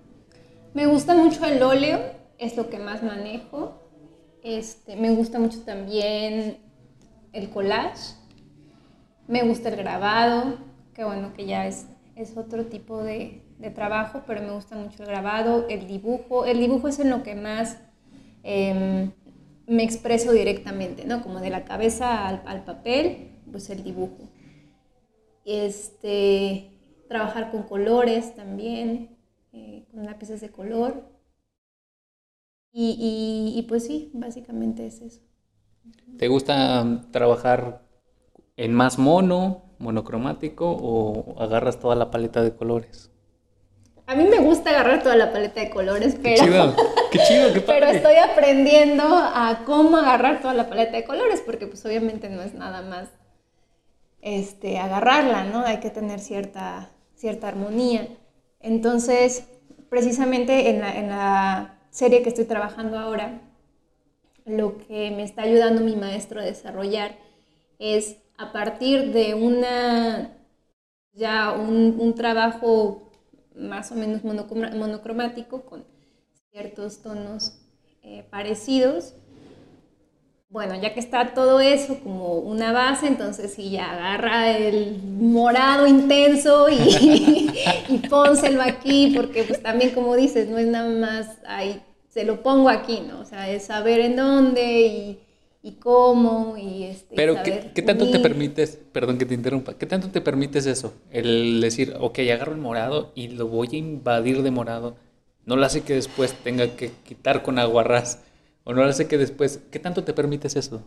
Me 0.73 0.87
gusta 0.87 1.15
mucho 1.15 1.45
el 1.45 1.63
óleo, 1.63 2.01
es 2.39 2.57
lo 2.57 2.71
que 2.71 2.79
más 2.79 3.03
manejo. 3.03 3.75
Este, 4.43 4.97
me 4.97 5.11
gusta 5.11 5.39
mucho 5.39 5.61
también 5.61 6.57
el 7.35 7.51
collage. 7.51 8.15
Me 9.29 9.43
gusta 9.43 9.69
el 9.69 9.77
grabado, 9.77 10.57
que 10.95 11.05
bueno, 11.05 11.35
que 11.35 11.45
ya 11.45 11.67
es, 11.67 11.87
es 12.17 12.35
otro 12.35 12.65
tipo 12.65 13.03
de, 13.03 13.43
de 13.59 13.71
trabajo, 13.71 14.23
pero 14.27 14.41
me 14.41 14.53
gusta 14.53 14.75
mucho 14.75 15.03
el 15.03 15.09
grabado, 15.11 15.67
el 15.69 15.87
dibujo. 15.87 16.47
El 16.47 16.61
dibujo 16.61 16.89
es 16.89 16.99
en 16.99 17.11
lo 17.11 17.23
que 17.23 17.35
más 17.35 17.77
eh, 18.43 19.11
me 19.71 19.85
expreso 19.85 20.33
directamente, 20.33 21.05
¿no? 21.05 21.23
Como 21.23 21.41
de 21.41 21.49
la 21.49 21.65
cabeza 21.65 22.27
al, 22.27 22.43
al 22.45 22.65
papel, 22.65 23.39
pues 23.53 23.71
el 23.71 23.85
dibujo. 23.85 24.29
Este, 25.45 26.73
trabajar 27.09 27.53
con 27.53 27.63
colores 27.63 28.35
también, 28.35 29.17
eh, 29.53 29.87
con 29.93 30.05
lápices 30.05 30.41
de 30.41 30.51
color. 30.51 31.05
Y, 32.73 32.97
y, 32.99 33.59
y, 33.59 33.63
pues 33.63 33.87
sí, 33.87 34.11
básicamente 34.13 34.87
es 34.87 35.01
eso. 35.03 35.21
¿Te 36.19 36.27
gusta 36.27 37.03
trabajar 37.13 37.83
en 38.57 38.75
más 38.75 38.99
mono, 38.99 39.63
monocromático 39.79 40.69
o 40.69 41.41
agarras 41.41 41.79
toda 41.79 41.95
la 41.95 42.11
paleta 42.11 42.43
de 42.43 42.57
colores? 42.57 43.10
A 44.11 44.17
mí 44.17 44.25
me 44.25 44.41
gusta 44.41 44.71
agarrar 44.71 45.05
toda 45.05 45.15
la 45.15 45.31
paleta 45.31 45.61
de 45.61 45.71
colores, 45.71 46.17
pero... 46.21 46.43
Qué 46.43 46.51
chido, 46.51 46.77
qué 47.13 47.19
chido, 47.21 47.53
qué 47.53 47.61
padre. 47.61 47.81
Pero 47.81 47.93
estoy 47.93 48.17
aprendiendo 48.17 49.05
a 49.05 49.63
cómo 49.65 49.99
agarrar 49.99 50.41
toda 50.41 50.53
la 50.53 50.69
paleta 50.69 50.97
de 50.97 51.05
colores, 51.05 51.41
porque 51.47 51.69
pues 51.69 51.87
obviamente 51.87 52.29
no 52.29 52.43
es 52.43 52.53
nada 52.53 52.83
más 52.83 53.09
este, 54.21 54.81
agarrarla, 54.81 55.45
¿no? 55.45 55.65
Hay 55.65 55.79
que 55.79 55.91
tener 55.91 56.19
cierta, 56.19 56.91
cierta 57.15 57.47
armonía. 57.47 58.09
Entonces, 58.59 59.45
precisamente 59.89 60.71
en 60.71 60.81
la, 60.81 60.97
en 60.97 61.09
la 61.09 61.79
serie 61.91 62.23
que 62.23 62.31
estoy 62.31 62.47
trabajando 62.47 62.99
ahora, 62.99 63.43
lo 64.45 64.77
que 64.77 65.13
me 65.13 65.23
está 65.23 65.43
ayudando 65.43 65.83
mi 65.83 65.95
maestro 65.95 66.41
a 66.41 66.45
desarrollar 66.45 67.15
es 67.79 68.17
a 68.37 68.51
partir 68.51 69.13
de 69.13 69.35
una 69.35 70.37
ya 71.13 71.53
un, 71.53 71.97
un 72.01 72.17
trabajo 72.17 73.10
más 73.55 73.93
o 73.93 73.95
menos 73.95 74.23
monocromático 74.25 75.63
con 75.63 75.85
ciertos 76.51 77.03
tonos 77.03 77.59
eh, 78.03 78.25
parecidos. 78.31 79.15
Bueno, 80.49 80.75
ya 80.81 80.95
que 80.95 81.01
está 81.01 81.33
todo 81.33 81.61
eso 81.61 82.01
como 82.03 82.39
una 82.39 82.73
base, 82.73 83.07
entonces 83.07 83.55
sí, 83.55 83.71
ya 83.71 83.93
agarra 83.93 84.51
el 84.51 85.01
morado 85.01 85.87
intenso 85.87 86.69
y, 86.69 86.75
y 87.89 87.99
pónselo 88.09 88.61
aquí, 88.61 89.13
porque 89.15 89.45
pues 89.45 89.63
también 89.63 89.91
como 89.95 90.17
dices, 90.17 90.49
no 90.49 90.59
es 90.59 90.67
nada 90.67 90.91
más 90.91 91.39
ahí, 91.47 91.81
se 92.09 92.25
lo 92.25 92.43
pongo 92.43 92.69
aquí, 92.69 93.01
¿no? 93.01 93.21
O 93.21 93.25
sea, 93.25 93.49
es 93.49 93.67
saber 93.67 94.01
en 94.01 94.17
dónde 94.17 94.81
y, 94.81 95.21
y 95.63 95.73
cómo 95.73 96.57
y 96.57 96.85
este 96.85 97.15
pero 97.15 97.43
¿qué, 97.43 97.71
¿qué, 97.75 97.83
tanto 97.83 98.11
te 98.11 98.19
permites 98.19 98.79
perdón 98.93 99.19
que 99.19 99.27
te 99.27 99.35
interrumpa 99.35 99.75
qué 99.75 99.85
tanto 99.85 100.09
te 100.11 100.23
permites 100.23 100.65
eso 100.67 100.95
el 101.11 101.61
decir 101.61 101.95
ok 102.01 102.19
agarro 102.21 102.53
el 102.53 102.59
morado 102.59 103.13
y 103.15 103.29
lo 103.29 103.47
voy 103.47 103.69
a 103.73 103.77
invadir 103.77 104.43
de 104.43 104.51
morado 104.51 104.97
no 105.45 105.57
lo 105.57 105.67
hace 105.67 105.83
que 105.83 105.95
después 105.95 106.33
tenga 106.33 106.77
que 106.77 106.93
quitar 107.07 107.43
con 107.43 107.59
aguarrás 107.59 108.21
o 108.65 108.73
no 108.73 108.83
lo 108.83 108.89
hace 108.89 109.07
que 109.07 109.19
después 109.19 109.61
qué 109.71 109.79
tanto 109.79 110.03
te 110.03 110.15
permites 110.15 110.57
eso 110.57 110.83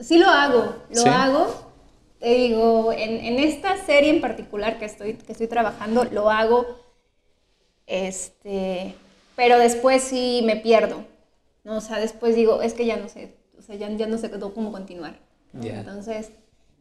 sí 0.00 0.18
lo 0.18 0.28
hago 0.28 0.74
lo 0.90 1.00
¿Sí? 1.00 1.08
hago. 1.08 1.72
Te 2.18 2.34
digo 2.34 2.92
en, 2.92 3.16
en, 3.16 3.40
esta 3.40 3.84
serie 3.84 4.10
en 4.10 4.20
particular 4.20 4.78
que 4.78 4.84
estoy 4.84 5.14
que 5.14 5.32
estoy 5.32 5.48
trabajando 5.48 6.04
lo 6.04 6.30
hago 6.30 6.64
este 7.86 8.94
pero 9.34 9.58
después 9.58 10.02
sí 10.02 10.40
me 10.46 10.56
pierdo 10.56 11.04
no 11.64 11.78
o 11.78 11.80
sea 11.80 11.98
después 11.98 12.36
digo 12.36 12.62
es 12.62 12.74
que 12.74 12.86
ya 12.86 12.96
no 12.96 13.08
sé 13.08 13.41
o 13.62 13.64
sea, 13.64 13.76
ya, 13.76 13.88
ya 13.96 14.08
no 14.08 14.18
sé 14.18 14.28
cómo 14.28 14.72
continuar. 14.72 15.20
Yeah. 15.60 15.80
Entonces, 15.80 16.32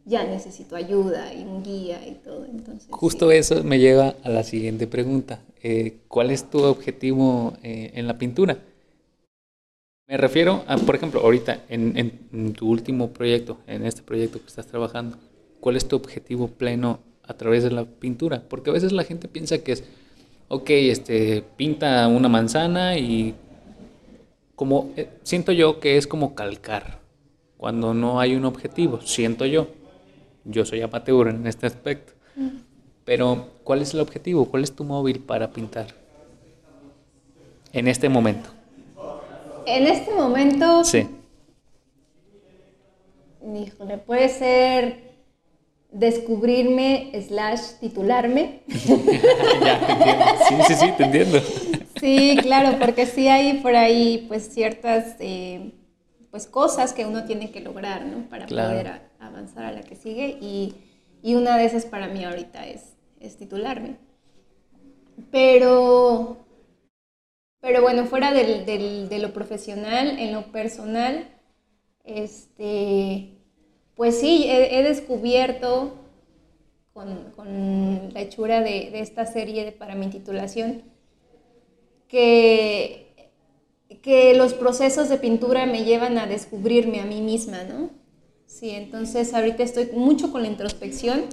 ya 0.06 0.26
necesito 0.26 0.76
ayuda 0.76 1.32
y 1.32 1.44
un 1.44 1.62
guía 1.62 2.08
y 2.08 2.16
todo. 2.16 2.46
Entonces, 2.46 2.88
Justo 2.90 3.30
sí. 3.30 3.38
eso 3.38 3.64
me 3.64 3.78
lleva 3.78 4.16
a 4.24 4.30
la 4.30 4.44
siguiente 4.44 4.88
pregunta. 4.88 5.42
Eh, 5.62 6.00
¿Cuál 6.08 6.32
es 6.32 6.50
tu 6.50 6.64
objetivo 6.64 7.54
eh, 7.62 7.92
en 7.94 8.08
la 8.08 8.18
pintura? 8.18 8.58
Me 10.08 10.18
refiero 10.18 10.64
a, 10.68 10.78
por 10.78 10.96
ejemplo, 10.96 11.22
ahorita 11.22 11.66
en, 11.70 11.96
en, 11.98 12.20
en, 12.34 12.54
tu 12.54 12.68
último 12.68 13.12
proyecto, 13.12 13.60
en 13.68 13.86
este 13.86 14.02
proyecto 14.02 14.40
que 14.40 14.48
estás 14.48 14.66
trabajando, 14.66 15.18
¿cuál 15.60 15.76
es 15.76 15.88
tu 15.88 15.96
objetivo 15.96 16.48
pleno 16.48 17.00
a 17.24 17.36
través 17.36 17.64
de 17.64 17.70
la 17.70 17.86
pintura? 17.86 18.42
Porque 18.50 18.72
a 18.72 18.74
veces 18.74 18.92
la 18.92 19.04
gente 19.04 19.28
piensa 19.28 19.60
que 19.60 19.74
es, 19.74 19.84
ok, 20.48 20.70
este, 20.72 21.44
pinta 21.56 22.08
una 22.08 22.28
manzana 22.28 22.98
y 22.98 23.36
como 24.62 24.92
eh, 24.96 25.10
siento 25.24 25.52
yo 25.54 25.80
que 25.80 25.98
es 25.98 26.06
como 26.06 26.36
calcar 26.36 27.00
cuando 27.58 27.96
no 27.96 28.20
hay 28.20 28.36
un 28.36 28.46
objetivo, 28.46 29.02
siento 29.02 29.48
yo. 29.48 29.70
Yo 30.46 30.66
soy 30.66 30.84
amateur 30.84 31.30
en 31.30 31.48
este 31.48 31.66
aspecto. 31.66 32.14
Mm. 32.36 32.50
Pero 33.04 33.48
¿cuál 33.64 33.82
es 33.82 33.96
el 33.96 34.02
objetivo? 34.02 34.46
¿Cuál 34.46 34.64
es 34.64 34.76
tu 34.76 34.84
móvil 34.84 35.20
para 35.20 35.50
pintar? 35.50 35.88
En 37.74 37.88
este 37.88 38.08
momento. 38.08 38.52
En 39.66 39.88
este 39.88 40.14
momento 40.14 40.84
Sí. 40.84 41.08
Híjole, 43.44 43.98
puede 43.98 44.30
ser 44.30 45.16
descubrirme 45.92 47.20
slash 47.28 47.80
titularme. 47.80 48.62
ya, 48.68 49.88
te 49.88 49.92
entiendo. 49.92 50.26
Sí, 50.48 50.56
sí, 50.68 50.76
sí, 50.76 50.92
te 50.96 51.04
entiendo. 51.04 51.42
sí, 52.02 52.38
claro, 52.42 52.78
porque 52.80 53.06
sí 53.06 53.28
hay 53.28 53.60
por 53.60 53.76
ahí 53.76 54.26
pues 54.28 54.50
ciertas 54.50 55.16
eh, 55.20 55.72
pues 56.32 56.48
cosas 56.48 56.92
que 56.92 57.06
uno 57.06 57.24
tiene 57.26 57.52
que 57.52 57.62
lograr, 57.62 58.06
¿no? 58.06 58.28
Para 58.30 58.48
poder 58.48 59.02
avanzar 59.20 59.66
a 59.66 59.72
la 59.72 59.84
que 59.84 59.96
sigue 59.96 60.38
y, 60.42 60.76
y, 61.22 61.36
una 61.36 61.58
de 61.58 61.66
esas 61.66 61.86
para 61.86 62.08
mí 62.08 62.26
ahorita 62.26 62.66
es, 62.68 62.98
es 63.20 63.38
titularme. 63.38 63.98
Pero, 65.30 66.38
pero 67.60 67.82
bueno, 67.82 68.06
fuera 68.06 68.34
del, 68.34 68.66
del, 68.66 69.08
de 69.08 69.20
lo 69.20 69.32
profesional, 69.34 70.18
en 70.20 70.34
lo 70.34 70.52
personal, 70.52 71.28
este, 72.04 73.38
pues 73.96 74.20
sí, 74.20 74.46
he, 74.50 74.82
descubierto 74.82 75.98
con, 76.94 77.32
con, 77.36 78.12
la 78.14 78.22
hechura 78.22 78.62
de, 78.62 78.90
de, 78.90 79.02
esta 79.02 79.26
serie 79.26 79.72
para 79.72 79.96
mi 79.96 80.08
titulación 80.08 80.91
que, 82.12 83.32
que 84.02 84.36
los 84.36 84.54
procesos 84.54 85.08
de 85.08 85.18
pintura 85.18 85.66
me 85.66 85.86
llevan 85.86 86.18
a 86.18 86.28
descubrirme 86.28 87.00
a 87.00 87.06
mí 87.06 87.22
misma, 87.22 87.64
¿no? 87.64 87.90
Sí, 88.46 88.72
entonces 88.72 89.34
ahorita 89.34 89.64
estoy 89.64 89.92
mucho 89.94 90.30
con 90.30 90.42
la 90.42 90.50
introspección. 90.50 91.24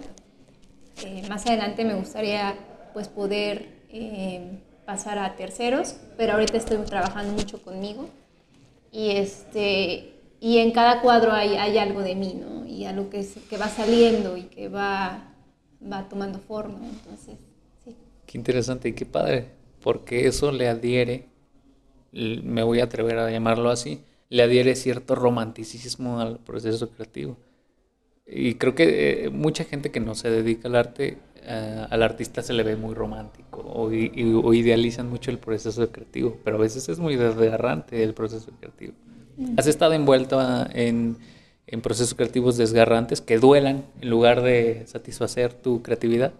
Eh, 1.04 1.22
más 1.28 1.46
adelante 1.46 1.84
me 1.84 1.94
gustaría 1.94 2.54
pues 2.94 3.08
poder 3.08 3.66
eh, 3.88 4.60
pasar 4.86 5.18
a 5.18 5.34
terceros, 5.34 5.96
pero 6.16 6.34
ahorita 6.34 6.56
estoy 6.56 6.78
trabajando 6.84 7.32
mucho 7.32 7.60
conmigo. 7.60 8.08
Y, 8.92 9.10
este, 9.10 10.14
y 10.38 10.58
en 10.58 10.70
cada 10.70 11.00
cuadro 11.00 11.32
hay, 11.32 11.56
hay 11.56 11.76
algo 11.78 12.02
de 12.02 12.14
mí, 12.14 12.40
¿no? 12.40 12.64
Y 12.66 12.84
algo 12.84 13.10
que, 13.10 13.26
que 13.50 13.56
va 13.56 13.68
saliendo 13.68 14.36
y 14.36 14.44
que 14.44 14.68
va, 14.68 15.34
va 15.82 16.08
tomando 16.08 16.38
forma. 16.38 16.78
Entonces. 16.86 17.34
Qué 18.26 18.38
interesante 18.38 18.90
y 18.90 18.92
qué 18.92 19.06
padre, 19.06 19.57
porque 19.88 20.26
eso 20.26 20.52
le 20.52 20.68
adhiere, 20.68 21.28
me 22.12 22.62
voy 22.62 22.80
a 22.80 22.84
atrever 22.84 23.18
a 23.18 23.30
llamarlo 23.30 23.70
así, 23.70 24.02
le 24.28 24.42
adhiere 24.42 24.76
cierto 24.76 25.14
romanticismo 25.14 26.20
al 26.20 26.40
proceso 26.40 26.90
creativo. 26.90 27.38
Y 28.26 28.56
creo 28.56 28.74
que 28.74 29.24
eh, 29.24 29.30
mucha 29.30 29.64
gente 29.64 29.90
que 29.90 29.98
no 29.98 30.14
se 30.14 30.28
dedica 30.28 30.68
al 30.68 30.74
arte, 30.74 31.16
eh, 31.36 31.86
al 31.88 32.02
artista 32.02 32.42
se 32.42 32.52
le 32.52 32.64
ve 32.64 32.76
muy 32.76 32.92
romántico 32.94 33.62
o, 33.62 33.84
o, 33.86 34.52
idealizan 34.52 35.08
mucho 35.08 35.30
el 35.30 35.38
proceso 35.38 35.90
creativo, 35.90 36.36
pero 36.44 36.58
a 36.58 36.60
veces 36.60 36.86
es 36.90 36.98
muy 36.98 37.16
desgarrante 37.16 38.04
el 38.04 38.12
proceso 38.12 38.52
creativo. 38.60 38.92
Mm. 39.38 39.54
¿Has 39.56 39.68
estado 39.68 39.94
envuelto 39.94 40.38
en, 40.74 41.16
en 41.66 41.80
procesos 41.80 42.12
creativos 42.12 42.58
desgarrantes 42.58 43.22
que 43.22 43.38
duelan 43.38 43.86
en 44.02 44.10
lugar 44.10 44.42
de 44.42 44.82
satisfacer 44.86 45.54
tu 45.54 45.80
creatividad? 45.80 46.34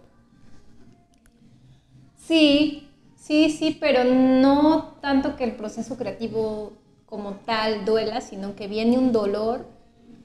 Sí, 2.15 2.88
sí, 3.29 3.51
sí, 3.51 3.77
pero 3.79 4.03
no 4.03 4.95
tanto 5.01 5.35
que 5.35 5.43
el 5.43 5.55
proceso 5.55 5.97
creativo 5.97 6.73
como 7.05 7.33
tal 7.45 7.85
duela, 7.85 8.21
sino 8.21 8.55
que 8.55 8.67
viene 8.67 8.97
un 8.97 9.11
dolor 9.11 9.67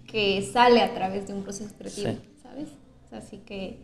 que 0.07 0.41
sale 0.41 0.81
a 0.81 0.95
través 0.95 1.27
de 1.27 1.35
un 1.35 1.43
proceso 1.43 1.75
creativo, 1.77 2.17
¿sabes? 2.43 2.71
así 3.13 3.39
que, 3.39 3.79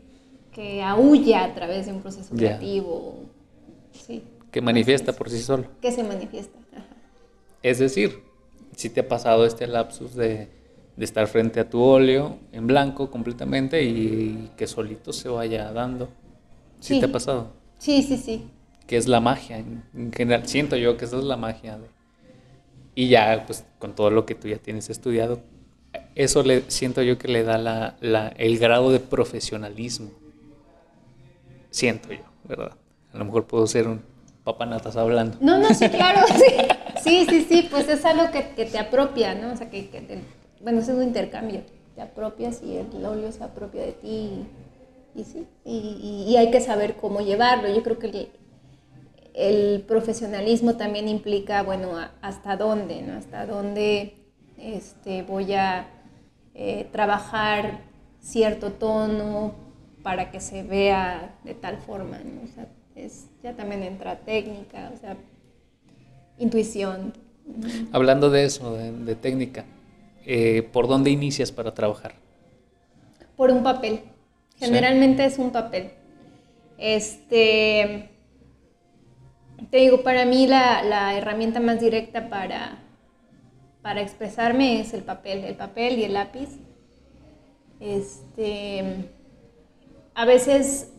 que 0.53 0.83
aúlla 0.83 1.45
a 1.45 1.55
través 1.55 1.87
de 1.87 1.93
un 1.93 2.01
proceso 2.01 2.35
creativo. 2.35 3.19
Sí. 3.93 4.23
Que 4.51 4.63
manifiesta 4.63 5.13
por 5.13 5.29
sí 5.29 5.41
solo. 5.41 5.65
Que 5.83 5.93
se 5.93 6.03
manifiesta. 6.03 6.59
Es 7.63 7.79
decir, 7.79 8.23
si 8.75 8.89
te 8.89 9.01
ha 9.01 9.09
pasado 9.09 9.45
este 9.45 9.67
lapsus 9.67 10.15
de, 10.15 10.49
de, 10.97 11.05
estar 11.05 11.27
frente 11.27 11.61
a 11.61 11.69
tu 11.69 11.81
óleo 11.83 12.39
en 12.53 12.67
blanco 12.67 13.11
completamente 13.11 13.83
y 13.85 14.51
que 14.57 14.67
solito 14.67 15.13
se 15.13 15.29
vaya 15.29 15.71
dando. 15.73 16.09
¿Sí, 16.81 16.99
te 16.99 17.07
ha 17.07 17.13
pasado? 17.13 17.53
Sí, 17.79 18.03
sí, 18.03 18.17
sí. 18.17 18.49
Que 18.91 18.97
es 18.97 19.07
la 19.07 19.21
magia 19.21 19.59
en, 19.59 20.13
general. 20.13 20.49
Siento 20.49 20.75
yo 20.75 20.97
que 20.97 21.05
esa 21.05 21.17
es 21.17 21.23
la 21.23 21.37
magia. 21.37 21.79
y 22.97 23.09
ya, 23.09 23.45
pues 23.47 23.65
con 23.79 23.95
todo 23.95 24.11
lo 24.11 24.27
que 24.27 24.35
tú 24.35 24.49
ya 24.49 24.57
tienes 24.57 24.91
estudiado, 24.91 25.41
eso 26.17 26.43
le 26.43 26.69
siento 26.73 27.01
yo 27.01 27.17
que 27.17 27.29
le 27.29 27.45
da 27.45 27.57
la, 27.57 27.95
la, 28.01 28.31
el 28.31 28.59
grado 28.59 28.91
de 28.91 28.99
profesionalismo. 28.99 30.11
Siento 31.71 32.13
yo, 32.13 32.25
¿verdad? 32.43 32.73
A 33.15 33.19
lo 33.19 33.25
mejor 33.27 33.47
puedo 33.47 33.65
ser 33.69 33.87
un 33.87 34.03
papanatas 34.43 34.97
hablando. 34.97 35.37
No, 35.41 35.57
no, 35.59 35.73
sí, 35.73 35.89
claro, 35.89 36.27
sí. 36.35 36.67
Sí, 37.05 37.27
sí, 37.29 37.47
sí, 37.49 37.69
pues 37.71 37.89
es 37.89 38.05
algo 38.05 38.33
que, 38.33 38.51
que 38.57 38.67
te 38.67 38.79
apropia, 38.81 39.37
¿no? 39.37 39.53
O 39.53 39.57
sea, 39.57 39.71
que, 39.71 39.89
que 39.89 40.01
te, 40.01 40.19
bueno, 40.61 40.81
es 40.81 40.89
un 40.89 41.01
intercambio. 41.01 41.63
Te 41.95 42.03
apropias 42.03 42.61
y 42.61 42.77
el 42.77 43.05
óleo 43.05 43.31
se 43.31 43.45
apropia 43.45 43.83
de 43.83 43.93
ti 43.93 44.09
y, 45.15 45.21
y 45.21 45.25
sí, 45.25 45.47
y, 45.65 46.27
y, 46.29 46.37
hay 46.37 46.51
que 46.51 46.61
saber 46.61 46.97
cómo 46.97 47.21
llevarlo. 47.21 47.73
Yo 47.73 47.85
creo 47.85 48.01
que 48.01 48.40
el, 49.35 49.85
profesionalismo 49.87 50.77
también 50.77 51.09
implica, 51.09 51.63
bueno, 51.63 51.93
hasta 52.23 52.57
dónde, 52.57 53.03
¿no? 53.03 53.15
Hasta 53.15 53.47
dónde 53.47 54.15
este, 54.59 55.23
voy 55.23 55.53
a 55.55 55.87
eh, 56.55 56.89
trabajar 56.93 57.81
cierto 58.21 58.73
tono 58.73 59.55
para 60.03 60.31
que 60.31 60.41
se 60.41 60.63
vea 60.63 61.39
de 61.45 61.55
tal 61.55 61.79
forma, 61.79 62.19
¿no? 62.19 62.43
o 62.43 62.55
sea, 62.55 62.67
es, 62.95 63.27
ya 63.43 63.55
también 63.55 63.83
entra 63.83 64.19
técnica, 64.21 64.91
o 64.95 64.99
sea, 64.99 65.17
intuición. 66.39 67.13
Hablando 67.93 68.31
de 68.31 68.45
eso, 68.45 68.75
de, 68.75 69.15
técnica, 69.15 69.65
eh, 70.25 70.69
¿por 70.73 70.89
dónde 70.89 71.11
inicias 71.11 71.53
para 71.53 71.75
trabajar? 71.75 72.15
Por 73.37 73.51
un 73.51 73.63
papel. 73.63 74.01
Generalmente 74.59 75.25
es 75.25 75.39
un 75.39 75.51
papel. 75.51 75.91
Este, 76.79 78.11
te 79.71 79.79
digo, 79.79 80.03
para 80.03 80.25
mí 80.25 80.47
la, 80.47 80.83
la 80.83 81.17
herramienta 81.17 81.61
más 81.61 81.81
directa 81.81 82.29
para 82.29 82.79
para 83.83 84.03
expresarme 84.03 84.81
es 84.81 84.93
el 84.93 85.03
papel, 85.03 85.45
el 85.45 85.57
papel 85.57 85.99
y 85.99 86.05
el 86.05 86.15
lápiz. 86.15 86.49
Este, 87.81 89.09
a 90.15 90.25
veces, 90.25 90.93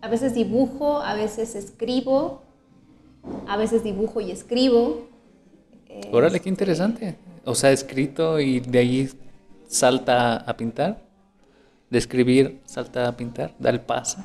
a 0.00 0.08
veces 0.08 0.34
dibujo, 0.34 1.00
a 1.00 1.14
veces 1.14 1.54
escribo, 1.56 2.42
a 3.48 3.56
veces 3.56 3.82
dibujo 3.82 4.20
y 4.20 4.30
escribo. 4.30 5.08
Órale, 6.12 6.40
qué 6.40 6.48
interesante. 6.48 7.16
O 7.44 7.54
sea, 7.54 7.72
escrito 7.72 8.40
y 8.40 8.60
de 8.60 8.78
ahí 8.78 9.10
salta 9.66 10.36
a 10.36 10.56
pintar. 10.56 11.02
De 11.90 11.98
escribir 11.98 12.60
salta 12.64 13.08
a 13.08 13.16
pintar, 13.16 13.54
da 13.58 13.70
el 13.70 13.80
paso. 13.80 14.18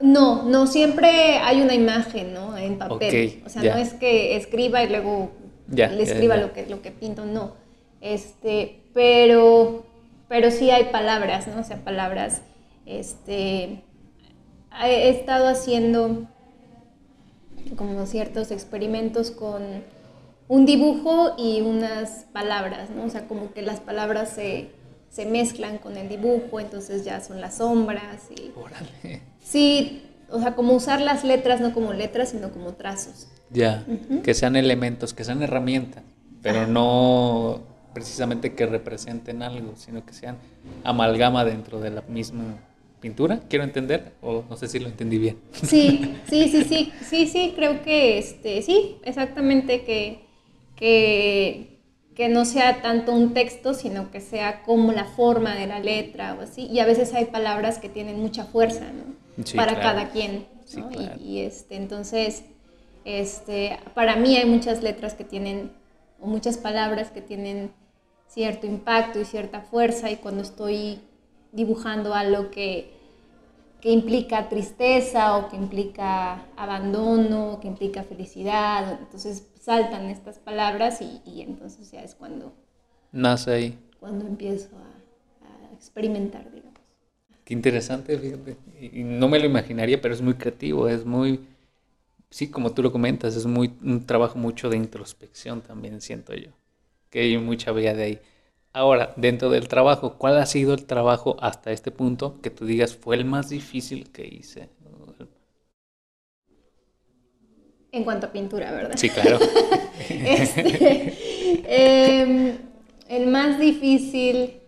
No, 0.00 0.44
no, 0.44 0.66
siempre 0.66 1.38
hay 1.38 1.60
una 1.60 1.74
imagen, 1.74 2.32
¿no? 2.32 2.56
En 2.56 2.78
papel. 2.78 3.42
o 3.44 3.48
sea, 3.48 3.62
no 3.62 3.78
es 3.78 3.94
que 3.94 4.36
escriba 4.36 4.82
y 4.82 4.88
luego 4.88 5.32
le 5.68 6.02
escriba 6.02 6.36
Lo, 6.36 6.52
que, 6.52 6.66
lo 6.66 6.82
que 6.82 6.90
pinto, 6.90 7.26
no. 7.26 7.54
Este, 8.00 8.80
pero, 8.94 9.84
pero 10.28 10.50
sí 10.50 10.70
hay 10.70 10.84
palabras, 10.84 11.48
¿no? 11.48 11.60
O 11.60 11.64
sea, 11.64 11.78
palabras, 11.78 12.42
este, 12.86 13.82
he 14.84 15.08
estado 15.08 15.48
haciendo 15.48 16.26
como 17.76 18.06
ciertos 18.06 18.50
experimentos 18.50 19.30
con 19.30 19.62
un 20.46 20.64
dibujo 20.64 21.34
y 21.36 21.60
unas 21.60 22.26
palabras, 22.32 22.90
¿no? 22.90 23.04
O 23.04 23.10
sea, 23.10 23.26
como 23.26 23.52
que 23.52 23.62
las 23.62 23.80
palabras 23.80 24.30
se, 24.30 24.70
se 25.10 25.26
mezclan 25.26 25.78
con 25.78 25.96
el 25.96 26.08
dibujo, 26.08 26.60
entonces 26.60 27.04
ya 27.04 27.20
son 27.20 27.40
las 27.40 27.58
sombras 27.58 28.28
y... 28.30 28.52
Órale. 28.56 29.22
Sí, 29.42 30.02
o 30.30 30.40
sea, 30.40 30.54
como 30.54 30.74
usar 30.74 31.00
las 31.00 31.24
letras 31.24 31.60
no 31.60 31.72
como 31.72 31.92
letras, 31.92 32.30
sino 32.30 32.50
como 32.50 32.74
trazos. 32.74 33.28
Ya, 33.50 33.84
que 34.22 34.34
sean 34.34 34.56
elementos, 34.56 35.14
que 35.14 35.24
sean 35.24 35.42
herramientas, 35.42 36.02
pero 36.42 36.66
no 36.66 37.60
precisamente 37.94 38.54
que 38.54 38.66
representen 38.66 39.42
algo, 39.42 39.74
sino 39.76 40.04
que 40.04 40.12
sean 40.12 40.36
amalgama 40.84 41.44
dentro 41.44 41.80
de 41.80 41.90
la 41.90 42.02
misma 42.02 42.58
pintura, 43.00 43.40
quiero 43.48 43.64
entender, 43.64 44.12
o 44.20 44.44
no 44.48 44.56
sé 44.56 44.68
si 44.68 44.78
lo 44.78 44.88
entendí 44.88 45.18
bien. 45.18 45.38
Sí, 45.52 46.16
sí, 46.28 46.48
sí, 46.48 46.64
sí, 46.64 46.92
sí, 47.02 47.26
sí, 47.26 47.52
creo 47.56 47.82
que 47.82 48.18
este, 48.18 48.62
sí, 48.62 48.96
exactamente 49.04 49.84
que, 49.84 50.26
que, 50.76 51.77
que 52.18 52.28
no 52.28 52.44
sea 52.44 52.82
tanto 52.82 53.12
un 53.12 53.32
texto, 53.32 53.74
sino 53.74 54.10
que 54.10 54.20
sea 54.20 54.64
como 54.64 54.90
la 54.90 55.04
forma 55.04 55.54
de 55.54 55.68
la 55.68 55.78
letra 55.78 56.34
o 56.34 56.42
así, 56.42 56.66
y 56.66 56.80
a 56.80 56.84
veces 56.84 57.14
hay 57.14 57.26
palabras 57.26 57.78
que 57.78 57.88
tienen 57.88 58.18
mucha 58.18 58.44
fuerza, 58.44 58.86
¿no? 58.92 59.14
Para 59.54 59.78
cada 59.78 60.10
quien, 60.10 60.48
¿no? 60.76 60.90
y, 60.90 61.22
y, 61.22 61.40
este, 61.42 61.76
entonces 61.76 62.42
este, 63.04 63.78
para 63.94 64.16
mí 64.16 64.36
hay 64.36 64.46
muchas 64.46 64.82
letras 64.82 65.14
que 65.14 65.22
tienen, 65.22 65.70
o 66.20 66.26
muchas 66.26 66.58
palabras 66.58 67.12
que 67.12 67.22
tienen 67.22 67.70
cierto 68.26 68.66
impacto 68.66 69.20
y 69.20 69.24
cierta 69.24 69.60
fuerza 69.60 70.10
y 70.10 70.16
cuando 70.16 70.42
estoy 70.42 71.00
dibujando 71.52 72.14
algo 72.14 72.50
que, 72.50 72.92
que 73.80 73.92
implica 73.92 74.48
tristeza 74.48 75.36
o 75.36 75.48
que 75.48 75.56
implica 75.56 76.42
abandono, 76.56 77.52
o 77.52 77.60
que 77.60 77.68
implica 77.68 78.02
felicidad, 78.02 78.98
entonces 79.00 79.47
saltan 79.68 80.08
estas 80.08 80.38
palabras 80.38 81.02
y, 81.02 81.20
y, 81.26 81.42
entonces 81.42 81.90
ya 81.90 82.00
es 82.00 82.14
cuando... 82.14 82.54
Nace 83.12 83.52
ahí. 83.52 83.78
Cuando 84.00 84.26
empiezo 84.26 84.70
a, 84.78 85.68
a 85.68 85.74
experimentar, 85.74 86.50
digamos. 86.50 86.80
Qué 87.44 87.52
interesante, 87.52 88.16
fíjate. 88.16 88.56
Y 88.80 89.04
no 89.04 89.28
me 89.28 89.38
lo 89.38 89.44
imaginaría, 89.44 90.00
pero 90.00 90.14
es 90.14 90.22
muy 90.22 90.34
creativo, 90.34 90.88
es 90.88 91.04
muy, 91.04 91.40
sí, 92.30 92.48
como 92.48 92.72
tú 92.72 92.82
lo 92.82 92.90
comentas, 92.92 93.36
es 93.36 93.44
muy 93.44 93.74
un 93.82 94.06
trabajo 94.06 94.38
mucho 94.38 94.70
de 94.70 94.78
introspección 94.78 95.60
también, 95.60 96.00
siento 96.00 96.32
yo. 96.34 96.52
Que 97.10 97.20
hay 97.20 97.36
mucha 97.36 97.70
vía 97.72 97.92
de 97.92 98.02
ahí. 98.02 98.20
Ahora, 98.72 99.12
dentro 99.16 99.50
del 99.50 99.68
trabajo, 99.68 100.14
¿cuál 100.16 100.38
ha 100.38 100.46
sido 100.46 100.72
el 100.72 100.86
trabajo 100.86 101.36
hasta 101.40 101.72
este 101.72 101.90
punto 101.90 102.40
que 102.40 102.48
tú 102.48 102.64
digas 102.64 102.96
fue 102.96 103.16
el 103.16 103.26
más 103.26 103.50
difícil 103.50 104.10
que 104.12 104.26
hice? 104.26 104.70
En 107.90 108.04
cuanto 108.04 108.26
a 108.26 108.32
pintura, 108.32 108.70
¿verdad? 108.70 108.96
Sí, 108.96 109.08
claro. 109.08 109.38
Este, 110.10 111.12
em, 111.66 112.56
el 113.08 113.26
más 113.26 113.58
difícil, 113.58 114.60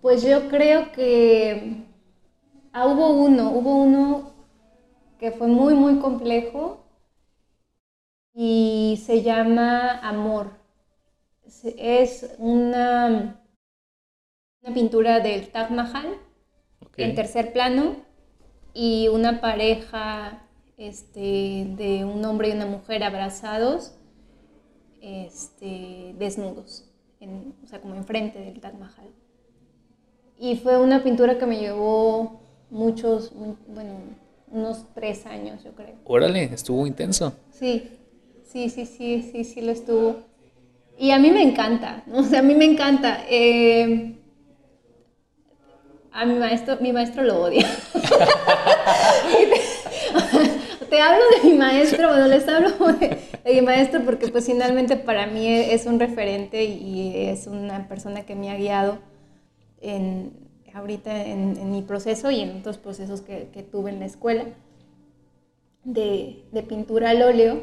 pues 0.00 0.22
yo 0.22 0.48
creo 0.48 0.92
que 0.92 1.84
ah, 2.72 2.86
hubo 2.86 3.10
uno, 3.10 3.50
hubo 3.50 3.82
uno 3.82 4.34
que 5.18 5.32
fue 5.32 5.48
muy, 5.48 5.74
muy 5.74 5.98
complejo 5.98 6.84
y 8.34 9.00
se 9.04 9.22
llama 9.22 9.98
Amor. 10.00 10.50
Es 11.78 12.34
una, 12.38 13.40
una 14.62 14.74
pintura 14.74 15.20
del 15.20 15.48
Taj 15.48 15.70
Mahal 15.70 16.18
en 16.96 17.14
tercer 17.14 17.52
plano 17.52 17.96
y 18.74 19.08
una 19.08 19.40
pareja 19.40 20.43
este, 20.76 21.66
de 21.76 22.04
un 22.04 22.24
hombre 22.24 22.48
y 22.48 22.52
una 22.52 22.66
mujer 22.66 23.04
abrazados, 23.04 23.94
este, 25.00 26.14
desnudos, 26.18 26.84
o 27.62 27.66
sea, 27.66 27.80
como 27.80 27.94
enfrente 27.94 28.38
del 28.38 28.60
Taj 28.60 28.74
Mahal. 28.74 29.08
Y 30.38 30.56
fue 30.56 30.80
una 30.80 31.02
pintura 31.02 31.38
que 31.38 31.46
me 31.46 31.58
llevó 31.58 32.40
muchos, 32.70 33.32
bueno, 33.68 33.92
unos 34.50 34.86
tres 34.94 35.26
años, 35.26 35.62
yo 35.64 35.72
creo. 35.72 35.94
Órale, 36.04 36.44
estuvo 36.44 36.86
intenso. 36.86 37.34
Sí, 37.50 37.90
sí, 38.44 38.68
sí, 38.68 38.86
sí, 38.86 39.22
sí, 39.22 39.44
sí 39.44 39.60
lo 39.60 39.72
estuvo. 39.72 40.16
Y 40.98 41.10
a 41.10 41.18
mí 41.18 41.30
me 41.30 41.42
encanta, 41.42 42.02
¿no? 42.06 42.18
o 42.20 42.22
sea, 42.22 42.40
a 42.40 42.42
mí 42.42 42.54
me 42.54 42.64
encanta. 42.64 43.24
Eh, 43.28 44.16
a 46.12 46.24
mi 46.24 46.34
maestro, 46.34 46.78
mi 46.80 46.92
maestro 46.92 47.22
lo 47.22 47.42
odia. 47.42 47.66
te 50.94 51.00
hablo 51.00 51.24
de 51.42 51.50
mi 51.50 51.58
maestro, 51.58 52.08
bueno, 52.08 52.28
les 52.28 52.46
hablo 52.46 52.70
de, 52.92 53.18
mi 53.52 53.60
maestro 53.62 54.04
porque 54.04 54.28
pues 54.28 54.46
finalmente 54.46 54.96
para 54.96 55.26
mí 55.26 55.48
es 55.48 55.86
un 55.86 55.98
referente 55.98 56.62
y 56.62 57.16
es 57.16 57.48
una 57.48 57.88
persona 57.88 58.24
que 58.24 58.36
me 58.36 58.48
ha 58.48 58.56
guiado 58.56 58.98
en, 59.80 60.32
ahorita 60.72 61.24
en, 61.24 61.72
mi 61.72 61.82
proceso 61.82 62.30
y 62.30 62.42
en 62.42 62.58
otros 62.58 62.78
procesos 62.78 63.22
que, 63.22 63.66
tuve 63.72 63.90
en 63.90 63.98
la 63.98 64.06
escuela 64.06 64.44
de, 65.82 66.44
pintura 66.68 67.10
al 67.10 67.22
óleo. 67.22 67.62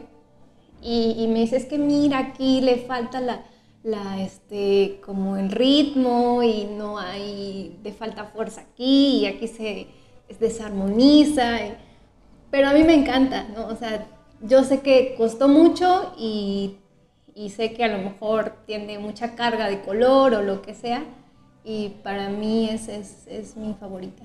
Y, 0.81 1.25
me 1.29 1.39
dice, 1.39 1.55
es 1.55 1.67
que 1.67 1.77
mira, 1.77 2.17
aquí 2.17 2.59
le 2.59 2.79
falta 2.79 3.21
la, 3.21 3.45
la, 3.83 4.21
este, 4.21 4.99
como 5.05 5.37
el 5.37 5.51
ritmo 5.51 6.43
y 6.43 6.65
no 6.65 6.97
hay, 6.99 7.79
le 7.81 7.93
falta 7.93 8.25
fuerza 8.25 8.59
aquí 8.59 9.19
y 9.19 9.25
aquí 9.25 9.47
se 9.47 9.87
desarmoniza. 10.37 11.59
Pero 12.51 12.67
a 12.67 12.73
mí 12.73 12.83
me 12.83 12.93
encanta, 12.93 13.47
¿no? 13.55 13.67
O 13.67 13.75
sea, 13.75 14.05
yo 14.41 14.63
sé 14.63 14.81
que 14.81 15.15
costó 15.17 15.47
mucho 15.47 16.13
y, 16.17 16.77
sé 17.55 17.73
que 17.73 17.83
a 17.83 17.87
lo 17.87 17.97
mejor 17.97 18.53
tiene 18.67 18.99
mucha 18.99 19.35
carga 19.35 19.67
de 19.69 19.81
color 19.81 20.33
o 20.35 20.43
lo 20.43 20.61
que 20.61 20.75
sea. 20.75 21.03
Y 21.63 21.89
para 22.03 22.29
mí 22.29 22.69
es, 22.69 22.87
es, 22.89 23.55
mi 23.55 23.73
favorita. 23.73 24.23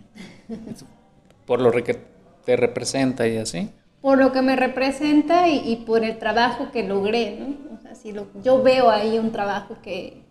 Por 1.47 1.61
lo 1.61 1.71
que 1.71 1.97
te 2.45 2.57
representa 2.57 3.29
y 3.29 3.37
así. 3.37 3.71
Por 4.01 4.19
lo 4.19 4.33
que 4.33 4.43
me 4.43 4.57
representa 4.57 5.49
y, 5.49 5.77
por 5.87 6.05
el 6.05 6.19
trabajo 6.19 6.71
que 6.73 6.83
logré, 6.83 7.39
¿no? 7.39 7.77
O 7.77 7.81
sea, 7.81 7.95
si 7.95 8.13
lo, 8.13 8.27
yo 8.43 8.63
veo 8.63 8.91
ahí 8.91 9.19
un 9.19 9.33
trabajo 9.33 9.77
que, 9.83 10.23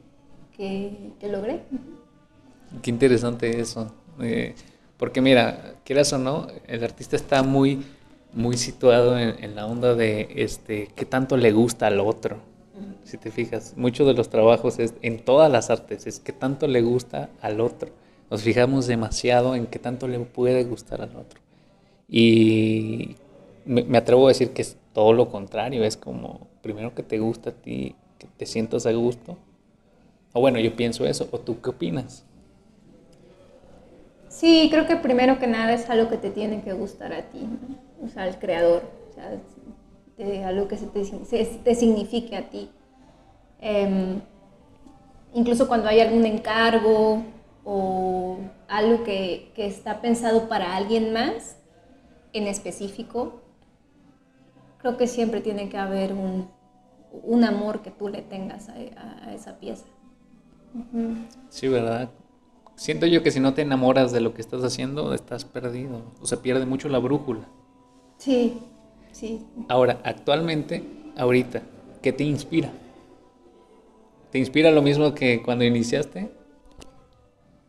que, 0.55 1.27
logré. 1.29 1.63
Qué 2.81 2.89
interesante 2.89 3.60
eso. 3.60 3.93
Eh, 4.21 4.55
porque 4.97 5.21
mira, 5.21 5.75
quieras 5.84 6.13
o 6.13 6.17
no, 6.17 6.47
el 6.67 6.84
artista 6.84 7.15
está 7.15 7.43
muy, 7.43 7.86
muy 8.34 8.58
situado 8.58 9.17
en, 9.19 9.55
la 9.55 9.65
onda 9.65 9.95
de 9.95 10.29
este, 10.36 10.89
qué 10.95 11.05
tanto 11.05 11.38
le 11.38 11.51
gusta 11.51 11.88
al 11.88 11.99
otro. 11.99 12.38
Si 13.03 13.17
te 13.17 13.31
fijas, 13.31 13.73
muchos 13.77 14.08
de 14.08 14.13
los 14.13 14.29
trabajos 14.29 14.79
es, 14.79 14.95
en 15.01 15.19
todas 15.19 15.51
las 15.51 15.69
artes 15.69 16.08
es 16.08 16.19
qué 16.19 16.34
tanto 16.34 16.67
le 16.67 16.81
gusta 16.81 17.29
al 17.41 17.62
otro. 17.62 17.89
Nos 18.29 18.41
fijamos 18.41 18.88
demasiado 18.88 19.55
en 19.55 19.67
qué 19.67 19.79
tanto 19.79 20.08
le 20.08 20.19
puede 20.19 20.63
gustar 20.63 21.01
al 21.01 21.15
otro. 21.15 21.39
Y 22.10 23.15
me, 23.65 23.84
me 23.84 23.97
atrevo 23.97 24.25
a 24.25 24.29
decir 24.29 24.51
que 24.51 24.62
es 24.62 24.77
todo 24.93 25.13
lo 25.13 25.29
contrario, 25.29 25.84
es 25.84 25.97
como 25.97 26.47
primero 26.62 26.95
que 26.95 27.03
te 27.03 27.19
gusta 27.19 27.51
a 27.51 27.53
ti, 27.53 27.95
que 28.17 28.27
te 28.38 28.45
sientas 28.45 28.86
a 28.86 28.93
gusto. 28.93 29.38
O 30.34 30.41
bueno, 30.41 30.60
yo 30.60 30.75
pienso 30.75 31.05
eso, 31.05 31.27
¿o 31.31 31.39
tú 31.39 31.62
qué 31.62 31.69
opinas? 31.69 32.25
Sí, 34.35 34.67
creo 34.69 34.85
que 34.85 34.97
primero 34.97 35.39
que 35.39 35.47
nada 35.47 35.71
es 35.71 35.89
algo 35.89 36.09
que 36.09 36.17
te 36.17 36.29
tiene 36.29 36.61
que 36.61 36.73
gustar 36.73 37.13
a 37.13 37.21
ti, 37.21 37.47
o 38.03 38.09
sea, 38.09 38.27
el 38.27 38.37
creador, 38.37 38.83
o 39.09 39.13
sea, 39.13 40.49
algo 40.49 40.67
que 40.67 40.75
se 40.75 40.87
te, 40.87 41.75
signifique 41.75 42.35
a 42.35 42.49
ti. 42.49 42.69
Em, 43.61 44.19
incluso 45.33 45.69
cuando 45.69 45.87
hay 45.87 46.01
algún 46.01 46.25
encargo 46.25 47.23
o 47.63 48.39
algo 48.67 49.05
que, 49.05 49.53
está 49.55 50.01
pensado 50.01 50.49
para 50.49 50.75
alguien 50.75 51.13
más 51.13 51.55
en 52.33 52.47
específico, 52.47 53.39
creo 54.79 54.97
que 54.97 55.07
siempre 55.07 55.39
tiene 55.39 55.69
que 55.69 55.77
haber 55.77 56.11
un, 56.11 56.49
amor 57.45 57.81
que 57.81 57.89
tú 57.89 58.09
le 58.09 58.21
tengas 58.21 58.67
a, 58.67 59.33
esa 59.33 59.59
pieza. 59.59 59.85
Sí, 61.49 61.69
¿verdad? 61.69 62.09
Siento 62.75 63.05
yo 63.05 63.23
que 63.23 63.31
si 63.31 63.39
no 63.39 63.53
te 63.53 63.61
enamoras 63.61 64.11
de 64.11 64.21
lo 64.21 64.33
que 64.33 64.41
estás 64.41 64.63
haciendo, 64.63 65.13
estás 65.13 65.45
perdido. 65.45 66.01
O 66.21 66.25
se 66.25 66.38
pierde 66.38 66.65
mucho 66.65 66.89
la 66.89 66.99
brújula. 66.99 67.47
Sí, 68.17 68.59
sí. 69.11 69.45
Ahora, 69.67 69.99
actualmente, 70.03 70.83
ahorita, 71.17 71.61
¿qué 72.01 72.13
te 72.13 72.23
inspira? 72.23 72.71
¿Te 74.31 74.39
inspira 74.39 74.71
lo 74.71 74.81
mismo 74.81 75.13
que 75.13 75.41
cuando 75.41 75.63
iniciaste? 75.63 76.31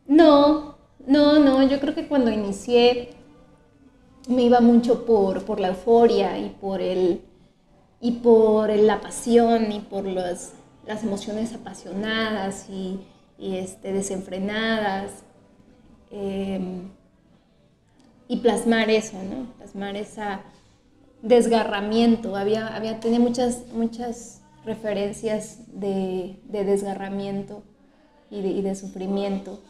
No, 0.05 0.77
no, 1.05 1.39
no. 1.39 1.67
Yo 1.67 1.79
creo 1.79 1.95
que 1.95 2.07
cuando 2.07 2.31
inicié 2.31 3.09
me 4.27 4.43
iba 4.43 4.59
mucho 4.59 5.05
por, 5.05 5.43
por 5.45 5.59
la 5.59 5.69
euforia 5.69 6.37
y 6.37 6.49
por 6.49 6.81
el 6.81 7.21
y 7.99 8.11
por 8.11 8.69
la 8.69 9.01
pasión 9.01 9.71
y 9.71 9.79
por 9.79 10.05
las, 10.05 10.53
las 10.85 11.03
emociones 11.03 11.53
apasionadas 11.53 12.69
y 12.69 12.99
y 13.37 13.57
este, 13.57 13.93
desenfrenadas. 13.93 15.23
Em, 16.11 16.89
y 18.27 18.37
plasmar 18.37 18.89
eso, 18.89 19.17
¿no? 19.23 19.53
Plasmar 19.57 19.95
ese 19.95 20.21
desgarramiento. 21.21 22.35
Había, 22.35 22.75
había, 22.75 22.99
tenía 22.99 23.19
muchas, 23.19 23.67
muchas 23.73 24.41
referencias 24.65 25.59
de, 25.67 26.39
desgarramiento 26.49 27.63
y 28.29 28.41
de, 28.41 28.49
y 28.49 28.61
de, 28.61 28.75
sufrimiento. 28.75 29.61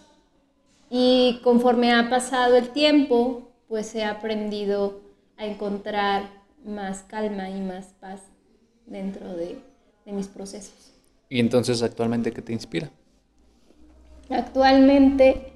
Y 0.89 1.39
conforme 1.43 1.93
ha 1.93 2.10
pasado 2.10 2.56
el 2.56 2.69
tiempo, 2.69 3.51
pues 3.67 3.93
he 3.95 4.03
aprendido 4.03 5.01
a 5.38 5.45
encontrar 5.45 6.30
más 6.65 7.03
calma 7.03 7.49
y 7.49 7.62
más 7.62 7.88
paz 7.99 8.21
dentro 8.86 9.36
de, 9.36 9.60
de 10.06 10.12
mis 10.12 10.27
procesos. 10.27 10.93
¿Y 11.30 11.39
entonces 11.39 11.84
actualmente 11.84 12.32
qué 12.32 12.41
te 12.41 12.53
inspira? 12.53 12.89
Actualmente, 14.30 15.54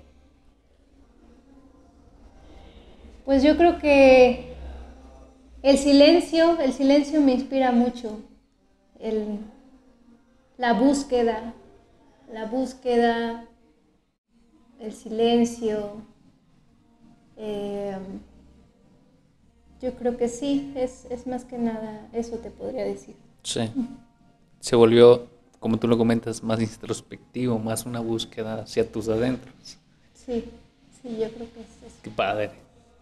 pues 3.26 3.44
yo 3.44 3.58
creo 3.58 3.80
que 3.80 4.54
el 5.62 5.78
silencio, 5.78 6.60
el 6.60 6.74
silencio 6.74 7.22
me 7.22 7.34
inspira 7.34 7.72
mucho. 7.72 8.20
la 10.58 10.74
búsqueda, 10.74 11.54
la 12.32 12.46
búsqueda, 12.46 13.46
el 14.80 14.94
silencio. 14.94 16.04
Eh, 17.38 17.98
yo 19.82 19.94
creo 19.96 20.16
que 20.16 20.28
sí, 20.30 20.72
es, 20.76 21.06
es 21.10 21.26
más 21.26 21.44
que 21.44 21.58
nada 21.58 22.08
eso 22.14 22.38
te 22.38 22.52
podría 22.52 22.86
decir. 22.86 23.16
Sí. 23.44 23.72
Se 24.60 24.76
volvió 24.76 25.28
como 25.62 25.80
tú 25.80 25.88
lo 25.88 25.98
comentas, 25.98 26.44
más 26.44 26.62
introspectivo, 26.62 27.60
más 27.60 27.86
una 27.88 28.02
búsqueda 28.02 28.64
hacia 28.64 28.92
tus 28.92 29.10
adentros. 29.10 29.80
Sí, 30.14 30.46
sí, 31.02 31.10
yo 31.20 31.30
creo 31.32 31.48
que 31.54 31.62
es 31.62 31.84
eso. 31.94 32.02
Qué 32.02 32.10
padre, 32.12 32.52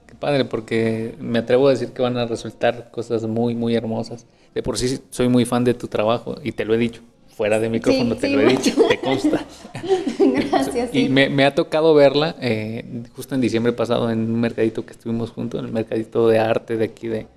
qué 0.08 0.16
padre, 0.16 0.46
porque 0.46 1.16
me 1.20 1.40
atrevo 1.40 1.68
a 1.68 1.72
decir 1.72 1.94
que 1.94 2.02
van 2.02 2.18
a 2.18 2.26
resultar 2.26 2.92
cosas 2.92 3.24
muy, 3.28 3.56
muy 3.56 3.76
hermosas. 3.76 4.28
De 4.54 4.64
por 4.64 4.78
sí 4.78 5.00
soy 5.10 5.30
muy 5.30 5.46
fan 5.46 5.64
de 5.64 5.74
tu 5.74 5.88
trabajo 5.88 6.36
y 6.44 6.52
te 6.54 6.66
lo 6.66 6.74
he 6.74 6.78
dicho, 6.78 7.02
fuera 7.28 7.60
de 7.60 7.70
micrófono 7.70 8.16
Sí, 8.16 8.20
te 8.20 8.28
sí, 8.28 8.36
lo 8.36 8.42
he 8.42 8.46
mucho. 8.46 8.72
dicho, 8.72 8.78
te 8.88 9.00
consta. 9.02 9.48
Gracias. 10.20 10.92
Y 10.92 11.08
sí. 11.08 11.10
me, 11.10 11.30
me 11.30 11.46
ha 11.46 11.56
tocado 11.56 11.94
verla 11.94 12.36
eh, 12.42 13.04
justo 13.16 13.36
en 13.36 13.42
diciembre 13.42 13.74
pasado 13.74 14.10
en 14.12 14.20
un 14.32 14.40
mercadito 14.42 14.86
que 14.86 14.94
estuvimos 14.94 15.32
juntos, 15.32 15.60
en 15.60 15.68
el 15.68 15.72
mercadito 15.72 16.28
de 16.28 16.40
arte 16.40 16.78
de 16.78 16.86
aquí 16.86 17.08
de, 17.08 17.28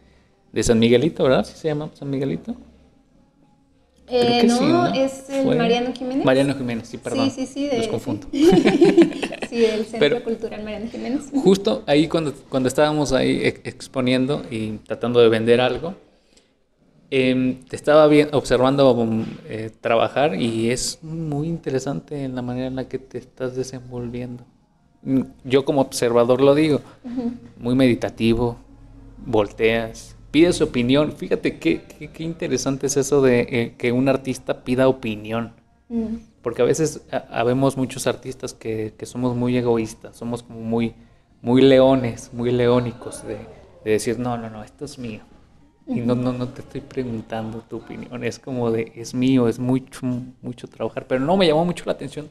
de 0.52 0.62
San 0.62 0.78
Miguelito, 0.78 1.24
¿verdad? 1.24 1.44
¿Sí 1.44 1.54
se 1.56 1.68
llama 1.68 1.90
San 1.94 2.10
Miguelito? 2.10 2.56
Eh, 4.14 4.44
no, 4.46 4.58
sí, 4.58 4.64
¿no? 4.66 4.86
es 4.94 5.30
el 5.30 5.44
Fue- 5.44 5.56
Mariano 5.56 5.92
Jiménez. 5.94 6.24
Mariano 6.24 6.54
Jiménez, 6.54 6.88
sí, 6.88 6.98
perdón. 6.98 7.30
Sí, 7.30 7.46
sí, 7.46 7.52
sí. 7.52 7.66
de- 7.68 7.78
Los 7.78 7.88
confundo. 7.88 8.26
sí, 8.32 8.44
del 9.58 9.84
Centro 9.84 9.98
Pero- 9.98 10.22
Cultural 10.22 10.62
Mariano 10.62 10.90
Jiménez. 10.90 11.22
Justo 11.34 11.82
ahí 11.86 12.08
cuando, 12.08 12.32
cuando 12.48 12.68
estábamos 12.68 13.12
ahí 13.12 13.40
ex- 13.42 13.60
exponiendo 13.64 14.44
y 14.50 14.72
tratando 14.78 15.20
de 15.20 15.28
vender 15.28 15.60
algo, 15.60 15.94
em, 17.10 17.60
te 17.64 17.76
estaba 17.76 18.06
bien, 18.06 18.28
observando 18.32 19.06
eh, 19.48 19.70
trabajar 19.80 20.34
y 20.40 20.70
es 20.70 20.98
muy 21.02 21.48
interesante 21.48 22.24
en 22.24 22.34
la 22.34 22.42
manera 22.42 22.66
en 22.66 22.76
la 22.76 22.88
que 22.88 22.98
te 22.98 23.18
estás 23.18 23.54
desenvolviendo. 23.56 24.44
Mm, 25.02 25.22
Yo 25.44 25.64
como 25.64 25.80
observador 25.80 26.40
lo 26.40 26.54
digo, 26.54 26.80
muy 27.58 27.74
meditativo, 27.74 28.56
volteas, 29.24 30.16
pides 30.32 30.62
opinión. 30.62 31.12
Fíjate 31.12 31.58
qué, 31.60 31.82
qué, 31.98 32.10
qué 32.10 32.24
interesante 32.24 32.88
es 32.88 32.98
eso 32.98 33.22
de 33.22 33.42
eh, 33.50 33.74
que 33.78 33.92
un 33.92 34.08
artista 34.08 34.64
pida 34.64 34.88
opinión. 34.88 35.54
Mm, 35.88 36.16
Porque 36.42 36.62
a 36.62 36.66
veces 36.66 37.02
ha- 37.12 37.26
habemos 37.30 37.76
muchos 37.76 38.06
artistas 38.08 38.54
que, 38.54 38.94
que 38.98 39.06
somos 39.06 39.36
muy 39.36 39.56
egoístas, 39.56 40.16
somos 40.16 40.42
como 40.44 40.60
muy, 40.60 40.94
muy 41.42 41.62
leones, 41.62 42.30
muy 42.34 42.52
leónicos, 42.52 43.26
de, 43.26 43.38
de 43.84 43.90
decir, 43.92 44.18
no, 44.18 44.38
no, 44.38 44.50
no, 44.50 44.64
esto 44.64 44.84
es 44.86 44.98
mío. 44.98 45.22
Y 45.88 46.00
no, 46.00 46.14
no, 46.14 46.32
no 46.32 46.48
te 46.48 46.62
estoy 46.62 46.80
preguntando 46.80 47.60
tu 47.68 47.78
opinión, 47.78 48.24
es 48.24 48.38
como 48.38 48.70
de, 48.70 48.92
es 48.96 49.14
mío, 49.14 49.48
es 49.48 49.58
mucho, 49.58 50.06
mucho 50.42 50.68
trabajar. 50.68 51.06
Pero 51.06 51.20
no, 51.20 51.36
me 51.36 51.46
llamó 51.46 51.64
mucho 51.66 51.84
la 51.86 51.92
atención 51.92 52.30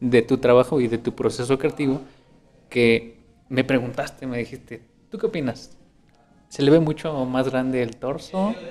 de 0.00 0.22
tu 0.22 0.38
trabajo 0.38 0.80
y 0.80 0.88
de 0.88 0.98
tu 0.98 1.14
proceso 1.14 1.58
creativo, 1.58 2.02
que 2.70 3.18
me 3.48 3.64
preguntaste, 3.64 4.26
me 4.26 4.38
dijiste, 4.38 4.82
¿tú 5.10 5.18
qué 5.18 5.26
opinas? 5.26 5.77
¿Se 6.48 6.62
le 6.62 6.70
ve 6.70 6.80
mucho 6.80 7.24
más 7.26 7.48
grande 7.50 7.82
el 7.82 7.96
torso? 7.96 8.62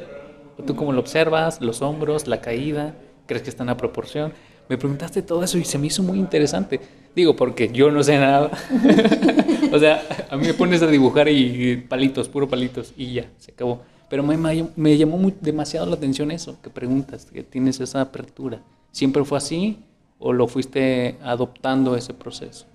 ¿O 0.58 0.64
¿Tú 0.64 0.76
cómo 0.76 0.92
lo 0.94 1.00
observas? 1.02 1.62
¿Los 1.62 1.82
hombros? 1.82 2.28
¿La 2.28 2.42
caída? 2.42 2.96
¿Crees 3.26 3.44
que 3.44 3.50
están 3.50 3.70
a 3.70 3.78
proporción? 3.78 4.34
Me 4.70 4.78
preguntaste 4.78 5.22
todo 5.22 5.44
eso 5.44 5.58
y 5.58 5.66
se 5.66 5.78
me 5.78 5.88
hizo 5.88 6.04
muy 6.04 6.20
interesante. 6.20 6.82
Digo, 7.16 7.36
porque 7.36 7.70
yo 7.72 7.92
no 7.92 8.04
sé 8.04 8.18
nada. 8.18 8.52
o 9.72 9.80
sea, 9.80 10.02
a 10.30 10.38
mí 10.38 10.48
me 10.48 10.54
pones 10.54 10.82
a 10.82 10.88
dibujar 10.88 11.28
y 11.30 11.78
palitos, 11.78 12.28
puro 12.30 12.48
palitos, 12.50 12.94
y 12.98 13.14
ya, 13.14 13.30
se 13.38 13.52
acabó. 13.52 13.82
Pero 14.10 14.24
me, 14.24 14.38
me- 14.38 14.98
llamó 14.98 15.32
demasiado 15.42 15.86
la 15.86 15.96
atención 15.96 16.32
eso, 16.32 16.60
que 16.62 16.70
preguntas, 16.70 17.26
que 17.26 17.44
tienes 17.44 17.80
esa 17.80 18.02
apertura. 18.02 18.62
¿Siempre 18.92 19.24
fue 19.26 19.38
así 19.38 19.80
o 20.20 20.34
lo 20.34 20.48
fuiste 20.48 21.18
adoptando 21.24 21.96
ese 21.96 22.14
proceso? 22.14 22.66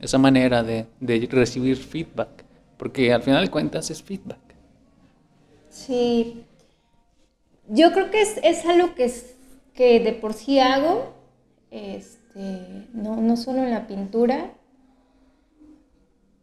Esa 0.00 0.18
manera 0.18 0.62
de 0.62 0.86
recibir 1.30 1.76
feedback. 1.76 2.44
Porque 2.78 3.12
al 3.12 3.22
final 3.22 3.44
de 3.44 3.50
cuentas 3.50 3.90
es 3.90 4.02
feedback. 4.02 4.38
Sí. 5.68 6.44
Yo 7.68 7.92
creo 7.92 8.10
que 8.10 8.22
es, 8.22 8.40
es 8.42 8.64
algo 8.64 8.94
que, 8.94 9.04
es, 9.04 9.36
que 9.74 10.00
de 10.00 10.12
por 10.12 10.32
sí 10.32 10.58
hago, 10.58 11.12
este, 11.70 12.86
no, 12.94 13.16
no 13.16 13.36
solo 13.36 13.62
en 13.62 13.70
la 13.70 13.86
pintura, 13.86 14.52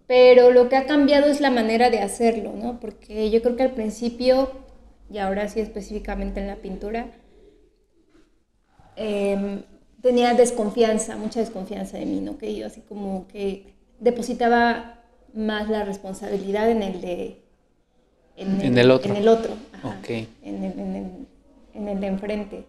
pero 0.08 0.52
lo 0.52 0.70
que 0.70 0.76
ha 0.76 0.86
cambiado 0.86 1.28
es 1.28 1.42
la 1.42 1.50
manera 1.50 1.90
de 1.90 2.00
hacerlo, 2.00 2.54
¿no? 2.54 2.80
Porque 2.80 3.32
yo 3.32 3.42
creo 3.42 3.56
que 3.56 3.64
al 3.64 3.74
principio, 3.74 4.52
y 5.10 5.18
ahora 5.18 5.48
sí 5.48 5.62
específicamente 5.62 6.42
en 6.42 6.48
la 6.48 6.58
pintura, 6.58 7.08
em, 8.96 9.64
tenía 10.02 10.34
desconfianza, 10.36 11.16
mucha 11.18 11.40
desconfianza 11.40 11.98
de 11.98 12.06
mí, 12.06 12.22
¿no? 12.22 12.38
Que 12.38 12.56
yo 12.56 12.68
así 12.68 12.82
como 12.82 13.28
que 13.28 13.74
depositaba 14.00 14.95
más 15.36 15.70
la 15.70 15.84
responsabilidad 15.84 16.70
en 16.72 16.82
el 16.84 17.02
de... 17.02 17.42
En 18.38 18.78
el 18.78 18.92
otro. 18.92 19.12
En 19.12 19.18
el 19.18 19.28
otro, 19.30 19.54
ajá, 19.74 19.88
Ok. 20.00 20.10
en, 20.10 20.64
el, 20.64 20.80
en, 20.80 20.96
el, 20.96 21.12
en 21.74 21.88
el 21.88 22.02
de 22.02 22.08
enfrente. 22.08 22.66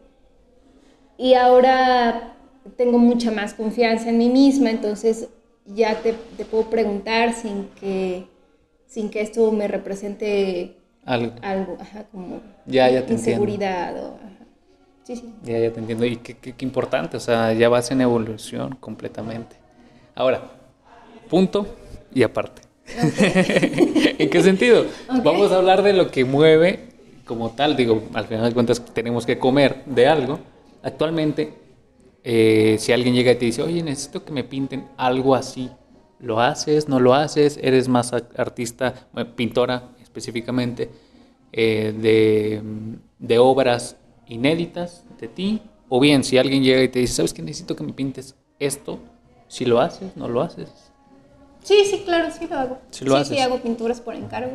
Y 1.18 1.34
ahora 1.34 2.34
tengo 2.76 2.98
mucha 2.98 3.30
más 3.30 3.54
confianza 3.54 4.10
en 4.10 4.18
mí 4.18 4.28
misma, 4.28 4.70
entonces 4.70 5.28
ya 5.64 6.00
te, 6.02 6.12
te 6.36 6.44
puedo 6.44 6.70
preguntar 6.70 7.32
sin 7.34 7.68
que, 7.80 8.26
sin 8.86 9.08
que 9.10 9.22
esto 9.22 9.50
me 9.50 9.66
represente 9.66 10.76
Algo. 11.04 11.32
algo, 11.42 11.78
ajá, 11.80 12.04
como 12.12 12.40
Ya, 12.66 12.88
ya 12.90 13.04
te 13.06 13.12
entiendo. 13.12 13.12
inseguridad 13.14 14.04
o... 14.04 14.14
ajá. 14.16 14.44
Sí, 15.04 15.16
sí. 15.16 15.32
Ya, 15.42 15.58
ya 15.58 15.72
te 15.72 15.80
entiendo. 15.80 16.04
Y 16.04 16.16
qué, 16.16 16.36
qué- 16.36 16.54
qué 16.54 16.64
importante, 16.64 17.16
o 17.16 17.20
sea, 17.20 17.52
ya 17.54 17.68
vas 17.68 17.90
en 17.90 18.00
evolución 18.02 18.76
completamente. 18.78 19.56
Ahora, 20.14 20.42
punto 21.28 21.66
y 22.16 22.22
aparte. 22.22 22.62
¿En 24.18 24.30
qué 24.30 24.42
sentido? 24.42 24.86
Vamos 25.22 25.52
a 25.52 25.56
hablar 25.56 25.82
de 25.82 25.92
lo 25.92 26.10
que 26.10 26.24
mueve 26.24 26.88
como 27.26 27.50
tal. 27.50 27.76
Digo, 27.76 28.04
al 28.14 28.24
final 28.24 28.48
de 28.48 28.54
cuentas 28.54 28.82
tenemos 28.94 29.26
que 29.26 29.38
comer 29.38 29.84
de 29.84 30.06
algo. 30.06 30.38
Actualmente, 30.82 31.52
eh, 32.24 32.76
si 32.78 32.92
alguien 32.92 33.14
llega 33.14 33.32
y 33.32 33.34
te 33.36 33.44
dice, 33.44 33.60
oye, 33.60 33.82
necesito 33.82 34.24
que 34.24 34.32
me 34.32 34.44
pinten 34.44 34.86
algo 34.96 35.34
así, 35.34 35.70
¿lo 36.18 36.40
haces? 36.40 36.88
¿No 36.88 37.00
lo 37.00 37.12
haces? 37.12 37.58
¿Eres 37.60 37.86
más 37.86 38.14
artista, 38.14 38.94
pintora 39.36 39.90
específicamente, 40.02 40.88
eh, 41.52 41.92
de, 42.00 42.62
de 43.18 43.38
obras 43.38 43.96
inéditas 44.26 45.04
de 45.20 45.28
ti? 45.28 45.60
O 45.90 46.00
bien, 46.00 46.24
si 46.24 46.38
alguien 46.38 46.64
llega 46.64 46.82
y 46.82 46.88
te 46.88 47.00
dice, 47.00 47.12
¿sabes 47.12 47.34
qué? 47.34 47.42
Necesito 47.42 47.76
que 47.76 47.84
me 47.84 47.92
pintes 47.92 48.36
esto, 48.58 49.00
si 49.48 49.66
lo 49.66 49.80
haces, 49.80 50.16
no 50.16 50.28
lo 50.28 50.40
haces. 50.40 50.86
Sí, 51.66 51.74
sí, 51.84 52.02
claro, 52.04 52.28
sí 52.30 52.46
lo 52.48 52.56
hago. 52.56 52.78
Sí 52.90 53.04
lo 53.04 53.10
sí, 53.16 53.16
haces. 53.22 53.36
sí, 53.36 53.42
hago 53.42 53.58
pinturas 53.58 54.00
por 54.00 54.14
encargo. 54.14 54.52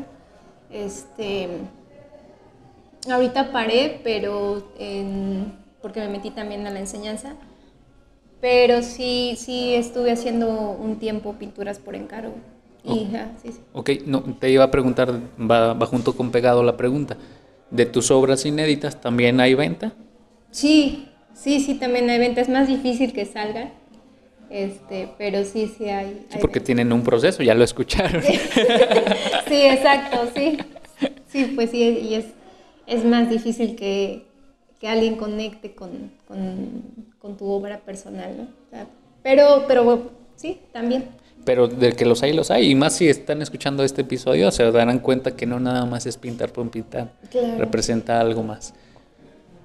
Este, 0.72 1.50
ahorita 3.12 3.52
paré, 3.52 4.00
pero 4.02 4.64
en- 4.80 5.54
porque 5.82 6.00
me 6.00 6.08
metí 6.08 6.32
también 6.32 6.66
a 6.68 6.70
la 6.70 6.80
enseñanza. 6.80 7.34
Pero 8.40 8.82
sí, 8.82 9.36
sí 9.38 9.76
estuve 9.76 10.12
haciendo 10.14 10.48
un 10.72 11.00
tiempo 11.00 11.34
pinturas 11.34 11.80
por 11.80 11.96
encargo. 11.96 12.34
Y, 12.86 12.90
Oh. 13.14 13.28
sí, 13.44 13.52
sí. 13.52 13.60
Ok, 13.74 13.90
no, 14.06 14.22
te 14.40 14.50
iba 14.50 14.64
a 14.64 14.72
preguntar, 14.72 15.12
va, 15.38 15.74
va 15.74 15.86
junto 15.88 16.16
con 16.16 16.32
pegado 16.32 16.64
la 16.64 16.78
pregunta. 16.78 17.18
¿De 17.72 17.86
tus 17.86 18.10
obras 18.10 18.46
inéditas 18.46 19.02
también 19.02 19.42
hay 19.42 19.54
venta? 19.54 19.92
Sí, 20.50 21.10
sí, 21.34 21.60
sí, 21.60 21.76
también 21.76 22.10
hay 22.10 22.20
ventas. 22.20 22.44
Es 22.48 22.54
más 22.54 22.70
difícil 22.70 23.12
que 23.12 23.26
salgan. 23.26 23.74
Este, 24.52 25.08
pero 25.18 25.46
sí, 25.46 25.74
sí 25.78 25.88
hay. 25.88 26.28
Porque 26.42 26.60
tienen 26.60 26.92
un 26.92 27.04
proceso, 27.04 27.42
ya 27.42 27.56
lo 27.56 27.64
escucharon. 27.64 28.22
Sí, 29.48 29.62
exacto, 29.64 30.30
sí. 30.34 30.58
Sí, 31.28 31.52
pues 31.56 31.72
sí, 31.72 31.82
y 31.82 32.16
es, 32.16 32.26
es 32.88 33.04
más 33.04 33.30
difícil 33.30 33.76
que, 33.76 34.26
que 34.80 34.88
alguien 34.88 35.16
conecte 35.18 35.74
con, 35.74 36.12
con, 36.26 36.84
con 37.20 37.36
tu 37.36 37.46
obra 37.48 37.80
personal, 37.80 38.36
¿no? 38.38 38.44
O 38.44 38.70
sea, 38.70 38.88
pero, 39.24 39.66
pero 39.68 40.12
sí, 40.36 40.60
también. 40.72 41.06
Pero 41.44 41.68
de 41.68 41.94
que 41.94 42.06
los 42.06 42.24
hay, 42.24 42.34
los 42.34 42.50
hay. 42.52 42.72
Y 42.72 42.76
más 42.76 42.96
si 42.96 43.10
están 43.10 43.42
escuchando 43.42 43.84
este 43.84 44.02
episodio, 44.02 44.52
se 44.52 44.70
darán 44.72 45.00
cuenta 45.00 45.36
que 45.36 45.46
no 45.46 45.60
nada 45.60 45.86
más 45.86 46.06
es 46.06 46.18
pintar 46.18 46.52
por 46.52 46.70
pintar. 46.70 47.12
Claro. 47.30 47.58
Representa 47.58 48.20
algo 48.22 48.44
más. 48.44 48.74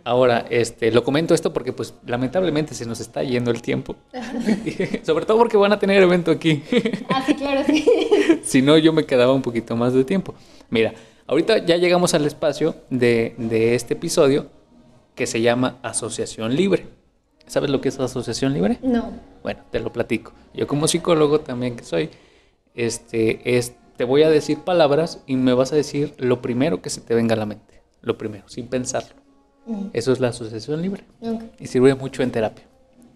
Ahora, 0.06 0.46
este, 0.50 0.92
lo 0.92 1.02
comento 1.02 1.34
esto 1.34 1.52
porque 1.52 1.72
pues 1.72 1.92
lamentablemente 2.06 2.76
se 2.76 2.86
nos 2.86 3.00
está 3.00 3.24
yendo 3.24 3.50
el 3.50 3.60
tiempo. 3.60 3.96
Sobre 5.02 5.26
todo 5.26 5.36
porque 5.36 5.56
van 5.56 5.72
a 5.72 5.80
tener 5.80 6.00
evento 6.00 6.30
aquí. 6.30 6.62
Ah, 7.08 7.24
sí, 7.26 7.34
claro, 7.34 7.64
sí. 7.66 7.84
si 8.44 8.62
no, 8.62 8.78
yo 8.78 8.92
me 8.92 9.04
quedaba 9.04 9.32
un 9.32 9.42
poquito 9.42 9.74
más 9.74 9.94
de 9.94 10.04
tiempo. 10.04 10.36
Mira, 10.70 10.94
ahorita 11.26 11.58
ya 11.66 11.76
llegamos 11.76 12.14
al 12.14 12.24
espacio 12.24 12.76
de, 12.88 13.34
de 13.36 13.74
este 13.74 13.94
episodio 13.94 14.46
que 15.16 15.26
se 15.26 15.40
llama 15.40 15.78
Asociación 15.82 16.54
Libre. 16.54 16.86
¿Sabes 17.48 17.70
lo 17.70 17.80
que 17.80 17.88
es 17.88 17.98
Asociación 17.98 18.52
Libre? 18.52 18.78
No. 18.82 19.10
Bueno, 19.42 19.64
te 19.72 19.80
lo 19.80 19.92
platico. 19.92 20.32
Yo 20.54 20.68
como 20.68 20.86
psicólogo 20.86 21.40
también 21.40 21.74
que 21.74 21.82
soy, 21.82 22.10
este, 22.76 23.56
es, 23.56 23.74
te 23.96 24.04
voy 24.04 24.22
a 24.22 24.30
decir 24.30 24.58
palabras 24.60 25.24
y 25.26 25.34
me 25.34 25.52
vas 25.52 25.72
a 25.72 25.76
decir 25.76 26.14
lo 26.18 26.42
primero 26.42 26.80
que 26.80 26.90
se 26.90 27.00
te 27.00 27.16
venga 27.16 27.34
a 27.34 27.38
la 27.38 27.46
mente. 27.46 27.82
Lo 28.02 28.16
primero, 28.16 28.48
sin 28.48 28.68
pensarlo. 28.68 29.25
Mm, 29.66 29.86
Eso 29.92 30.12
es 30.12 30.20
la 30.20 30.28
asociación 30.28 30.80
libre. 30.80 31.02
Y 31.58 31.66
sirve 31.66 31.94
mucho 31.94 32.22
en 32.22 32.30
terapia. 32.30 32.64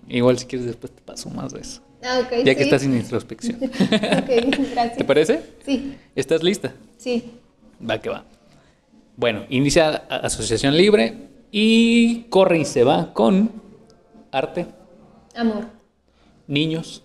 Igual 0.08 0.38
si 0.38 0.46
quieres 0.46 0.66
después 0.66 0.92
te 0.92 1.00
paso 1.02 1.30
más 1.30 1.52
de 1.52 1.60
eso. 1.60 1.80
Ah, 2.02 2.20
Ya 2.44 2.54
que 2.54 2.62
estás 2.62 2.82
en 2.84 2.94
introspección. 2.96 3.58
Ok, 3.62 4.30
gracias. 4.72 4.96
¿Te 4.96 5.04
parece? 5.04 5.42
Sí, 5.64 5.96
¿Estás 6.16 6.42
lista? 6.42 6.72
sí. 6.98 7.32
Va 7.88 7.98
que 8.00 8.10
va. 8.10 8.24
Bueno, 9.16 9.44
inicia 9.48 9.88
asociación 10.08 10.76
libre 10.76 11.28
y 11.52 12.24
corre 12.24 12.58
y 12.58 12.64
se 12.66 12.84
va 12.84 13.12
con 13.14 13.50
arte, 14.32 14.66
Amor. 15.34 15.64
niños, 16.46 17.02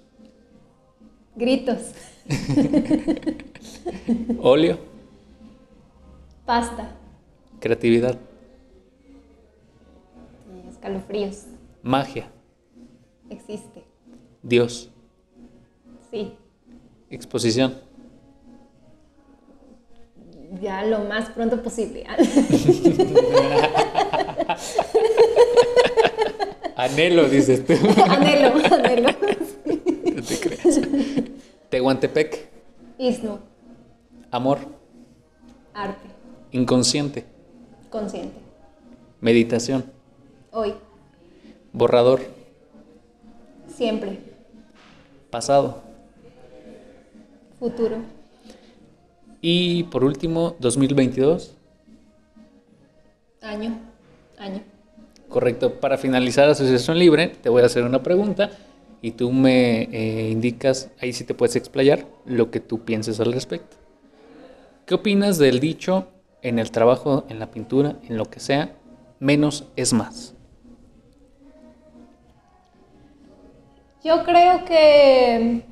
Gritos. 1.35 1.79
óleo, 4.39 4.79
Pasta. 6.45 6.91
creatividad, 7.59 8.17
Escalofríos. 10.85 11.45
Magia. 11.81 12.31
Existe. 13.31 13.83
Dios. 14.43 14.91
Sí. 16.11 16.37
Exposición. 17.09 17.73
Ya 20.61 20.85
lo 20.85 20.99
más 21.05 21.31
pronto 21.31 21.63
posible. 21.63 22.05
anhelo, 26.75 27.29
dices 27.29 27.65
tú. 27.65 27.73
anhelo, 28.07 28.53
anhelo. 28.71 29.09
No 30.13 30.21
te 30.21 30.39
creas. 30.39 30.81
Tehuantepec. 31.71 32.47
Isno. 32.99 33.39
Amor. 34.29 34.59
Arte. 35.73 36.09
Inconsciente. 36.51 37.25
Consciente. 37.89 38.37
Meditación. 39.19 39.94
Hoy. 40.57 40.73
Borrador. 41.73 42.21
Siempre. 43.67 44.19
Pasado. 45.29 45.83
Futuro. 47.59 47.97
Y 49.41 49.83
por 49.83 50.05
último, 50.05 50.55
2022. 50.59 51.57
Año. 53.41 53.77
Año. 54.37 54.61
Correcto. 55.27 55.77
Para 55.81 55.97
finalizar 55.97 56.47
Asociación 56.47 56.99
Libre, 56.99 57.27
te 57.27 57.49
voy 57.49 57.61
a 57.61 57.65
hacer 57.65 57.83
una 57.83 58.01
pregunta 58.01 58.49
y 59.01 59.11
tú 59.11 59.33
me 59.33 59.89
eh, 59.91 60.29
indicas, 60.29 60.89
ahí 61.01 61.11
sí 61.11 61.25
te 61.25 61.33
puedes 61.33 61.57
explayar, 61.57 62.05
lo 62.25 62.49
que 62.49 62.61
tú 62.61 62.85
pienses 62.85 63.19
al 63.19 63.33
respecto. 63.33 63.75
¿Qué 64.85 64.95
opinas 64.95 65.37
del 65.37 65.59
dicho 65.59 66.07
en 66.41 66.59
el 66.59 66.71
trabajo, 66.71 67.25
en 67.27 67.39
la 67.39 67.51
pintura, 67.51 67.97
en 68.07 68.15
lo 68.15 68.23
que 68.29 68.39
sea, 68.39 68.77
menos 69.19 69.65
es 69.75 69.91
más? 69.91 70.34
Yo 74.05 74.23
creo 74.23 74.65
que, 74.65 75.63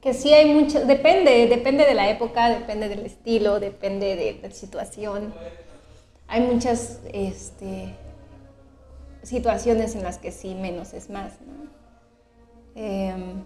que 0.00 0.14
sí 0.14 0.32
hay 0.32 0.54
mucho, 0.54 0.86
depende, 0.86 1.48
depende 1.48 1.84
de 1.86 1.94
la 1.94 2.08
época, 2.08 2.50
depende 2.50 2.88
del 2.88 3.04
estilo, 3.04 3.58
depende 3.58 4.14
de 4.14 4.38
la 4.40 4.52
situación. 4.52 5.34
Hay 6.28 6.42
muchas 6.42 7.00
este, 7.12 7.96
situaciones 9.24 9.96
en 9.96 10.04
las 10.04 10.18
que 10.18 10.30
sí 10.30 10.54
menos 10.54 10.94
es 10.94 11.10
más, 11.10 11.32
¿no? 11.40 11.68
Em, 12.76 13.42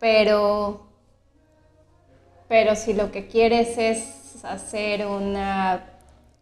pero, 0.00 0.88
pero 2.48 2.74
si 2.74 2.94
lo 2.94 3.12
que 3.12 3.28
quieres 3.28 3.78
es 3.78 4.44
hacer 4.44 5.06
una 5.06 5.84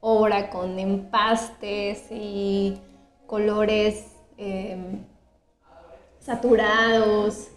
obra 0.01 0.49
con 0.49 0.79
empastes 0.79 2.07
y 2.11 2.79
colores 3.27 4.07
em, 4.39 5.12
saturados 6.25 7.49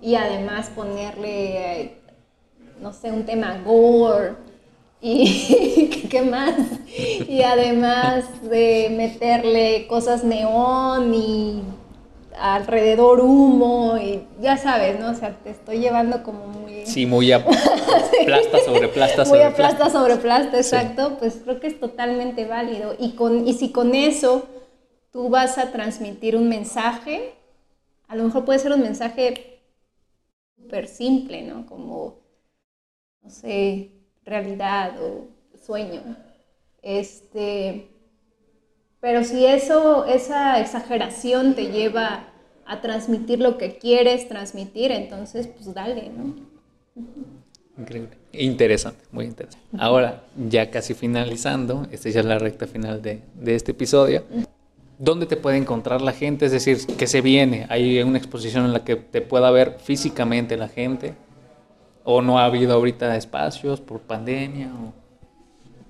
y 0.00 0.14
además 0.14 0.70
ponerle, 0.74 1.98
no 2.80 2.92
sé, 2.92 3.10
un 3.10 3.24
tema 3.24 3.60
gore 3.64 4.34
y 5.00 6.06
qué 6.10 6.22
más 6.22 6.54
y 7.28 7.42
además 7.42 8.24
de 8.42 8.88
meterle 8.90 9.86
cosas 9.86 10.24
neón 10.24 11.14
y 11.14 11.62
alrededor 12.38 13.20
humo 13.20 13.96
y 13.98 14.26
ya 14.40 14.56
sabes, 14.56 14.98
¿no? 15.00 15.10
O 15.10 15.14
sea, 15.14 15.36
te 15.42 15.50
estoy 15.50 15.78
llevando 15.78 16.22
como 16.22 16.46
muy... 16.46 16.66
Sí, 16.86 17.04
muy 17.04 17.32
a 17.32 17.44
plasta 17.44 18.58
sobre 18.64 18.88
plasta 18.88 19.24
muy 19.24 19.40
a 19.40 19.52
plasta, 19.52 19.90
sobre 19.90 20.16
plasta, 20.16 20.56
exacto, 20.56 21.16
pues 21.18 21.40
creo 21.42 21.58
que 21.58 21.66
es 21.66 21.80
totalmente 21.80 22.44
válido. 22.44 22.94
Y, 22.98 23.12
con, 23.12 23.46
y 23.48 23.54
si 23.54 23.72
con 23.72 23.94
eso 23.94 24.46
tú 25.10 25.28
vas 25.28 25.58
a 25.58 25.72
transmitir 25.72 26.36
un 26.36 26.48
mensaje, 26.48 27.34
a 28.08 28.16
lo 28.16 28.24
mejor 28.24 28.44
puede 28.44 28.58
ser 28.58 28.72
un 28.72 28.82
mensaje 28.82 29.60
súper 30.56 30.88
simple, 30.88 31.42
¿no? 31.42 31.66
Como, 31.66 32.20
no 33.22 33.30
sé, 33.30 33.90
realidad 34.24 35.00
o 35.02 35.28
sueño. 35.64 36.02
Este, 36.82 37.88
pero 39.00 39.24
si 39.24 39.44
eso, 39.44 40.04
esa 40.06 40.60
exageración 40.60 41.54
te 41.54 41.70
lleva 41.70 42.28
a 42.64 42.80
transmitir 42.80 43.40
lo 43.40 43.58
que 43.58 43.78
quieres 43.78 44.28
transmitir, 44.28 44.90
entonces 44.90 45.46
pues 45.46 45.72
dale, 45.74 46.10
¿no? 46.10 46.34
Increíble. 47.78 48.16
Interesante, 48.32 49.04
muy 49.12 49.26
interesante. 49.26 49.66
Ahora, 49.78 50.24
ya 50.48 50.70
casi 50.70 50.94
finalizando, 50.94 51.86
esta 51.92 52.08
ya 52.08 52.20
es 52.20 52.26
la 52.26 52.38
recta 52.38 52.66
final 52.66 53.02
de, 53.02 53.22
de 53.34 53.54
este 53.54 53.72
episodio. 53.72 54.24
¿Dónde 54.98 55.26
te 55.26 55.36
puede 55.36 55.58
encontrar 55.58 56.00
la 56.00 56.12
gente? 56.12 56.46
Es 56.46 56.52
decir, 56.52 56.78
¿qué 56.96 57.06
se 57.06 57.20
viene? 57.20 57.66
¿Hay 57.68 58.02
una 58.02 58.16
exposición 58.16 58.64
en 58.64 58.72
la 58.72 58.82
que 58.82 58.96
te 58.96 59.20
pueda 59.20 59.50
ver 59.50 59.78
físicamente 59.78 60.56
la 60.56 60.68
gente? 60.68 61.14
¿O 62.02 62.22
no 62.22 62.38
ha 62.38 62.46
habido 62.46 62.72
ahorita 62.74 63.14
espacios 63.16 63.80
por 63.80 64.00
pandemia? 64.00 64.70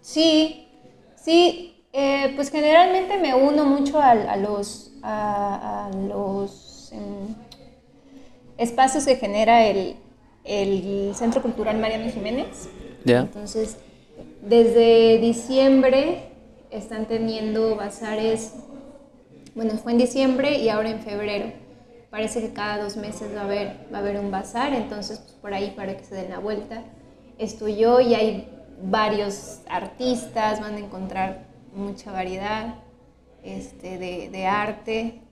Sí, 0.01 0.67
sí. 1.15 1.73
Eh, 1.93 2.33
pues 2.35 2.51
generalmente 2.51 3.17
me 3.17 3.35
uno 3.35 3.65
mucho 3.65 4.01
a, 4.01 4.37
los, 4.37 4.91
a, 5.03 5.89
los 6.09 6.91
em, 6.93 7.35
espacios 8.59 9.07
que 9.07 9.17
genera 9.17 9.67
el, 9.67 9.97
el, 10.45 11.15
Centro 11.15 11.41
Cultural 11.41 11.79
Mariano 11.79 12.11
Jiménez. 12.11 12.69
Ya. 13.05 13.21
Entonces, 13.21 13.79
desde 14.43 15.19
diciembre 15.19 16.33
están 16.71 17.07
teniendo 17.07 17.77
bazares 17.77 18.53
bueno, 19.57 19.73
fue 19.79 19.93
en 19.93 19.99
diciembre 19.99 20.59
y 20.59 20.69
ahora 20.69 20.91
en 20.91 21.01
febrero. 21.01 21.47
Parece 22.11 22.43
que 22.43 22.53
cada 22.53 22.83
dos 22.83 22.97
meses 22.99 23.35
va 23.35 23.41
a 23.41 23.45
haber, 23.45 23.89
va 23.93 23.99
a 23.99 24.01
haber 24.03 24.21
un 24.21 24.31
bazar, 24.31 24.75
entonces 24.75 25.19
pues 25.19 25.33
por 25.33 25.55
ahí 25.55 25.73
para 25.75 25.97
que 25.97 26.05
se 26.05 26.15
den 26.15 26.31
la 26.31 26.39
vuelta. 26.39 26.85
Estoy 27.39 27.77
yo 27.77 28.01
y 28.01 28.15
hay 28.15 28.49
varios 28.83 29.63
artistas, 29.69 30.61
van 30.61 30.75
a 30.75 30.79
encontrar 30.79 31.47
mucha 31.75 32.13
variedad 32.13 32.75
este, 33.43 33.99
de, 33.99 34.47
arte. 34.47 35.23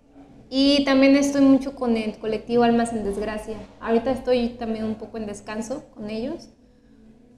Y 0.48 0.84
también 0.84 1.16
estoy 1.16 1.42
mucho 1.42 1.74
con 1.74 1.96
el 1.96 2.16
colectivo 2.18 2.62
Almas 2.62 2.92
en 2.92 3.04
Desgracia. 3.04 3.56
Ahorita 3.78 4.10
estoy 4.10 4.50
también 4.50 4.84
un 4.84 4.94
poco 4.94 5.18
en 5.18 5.26
descanso 5.26 5.84
con 5.94 6.08
ellos, 6.08 6.48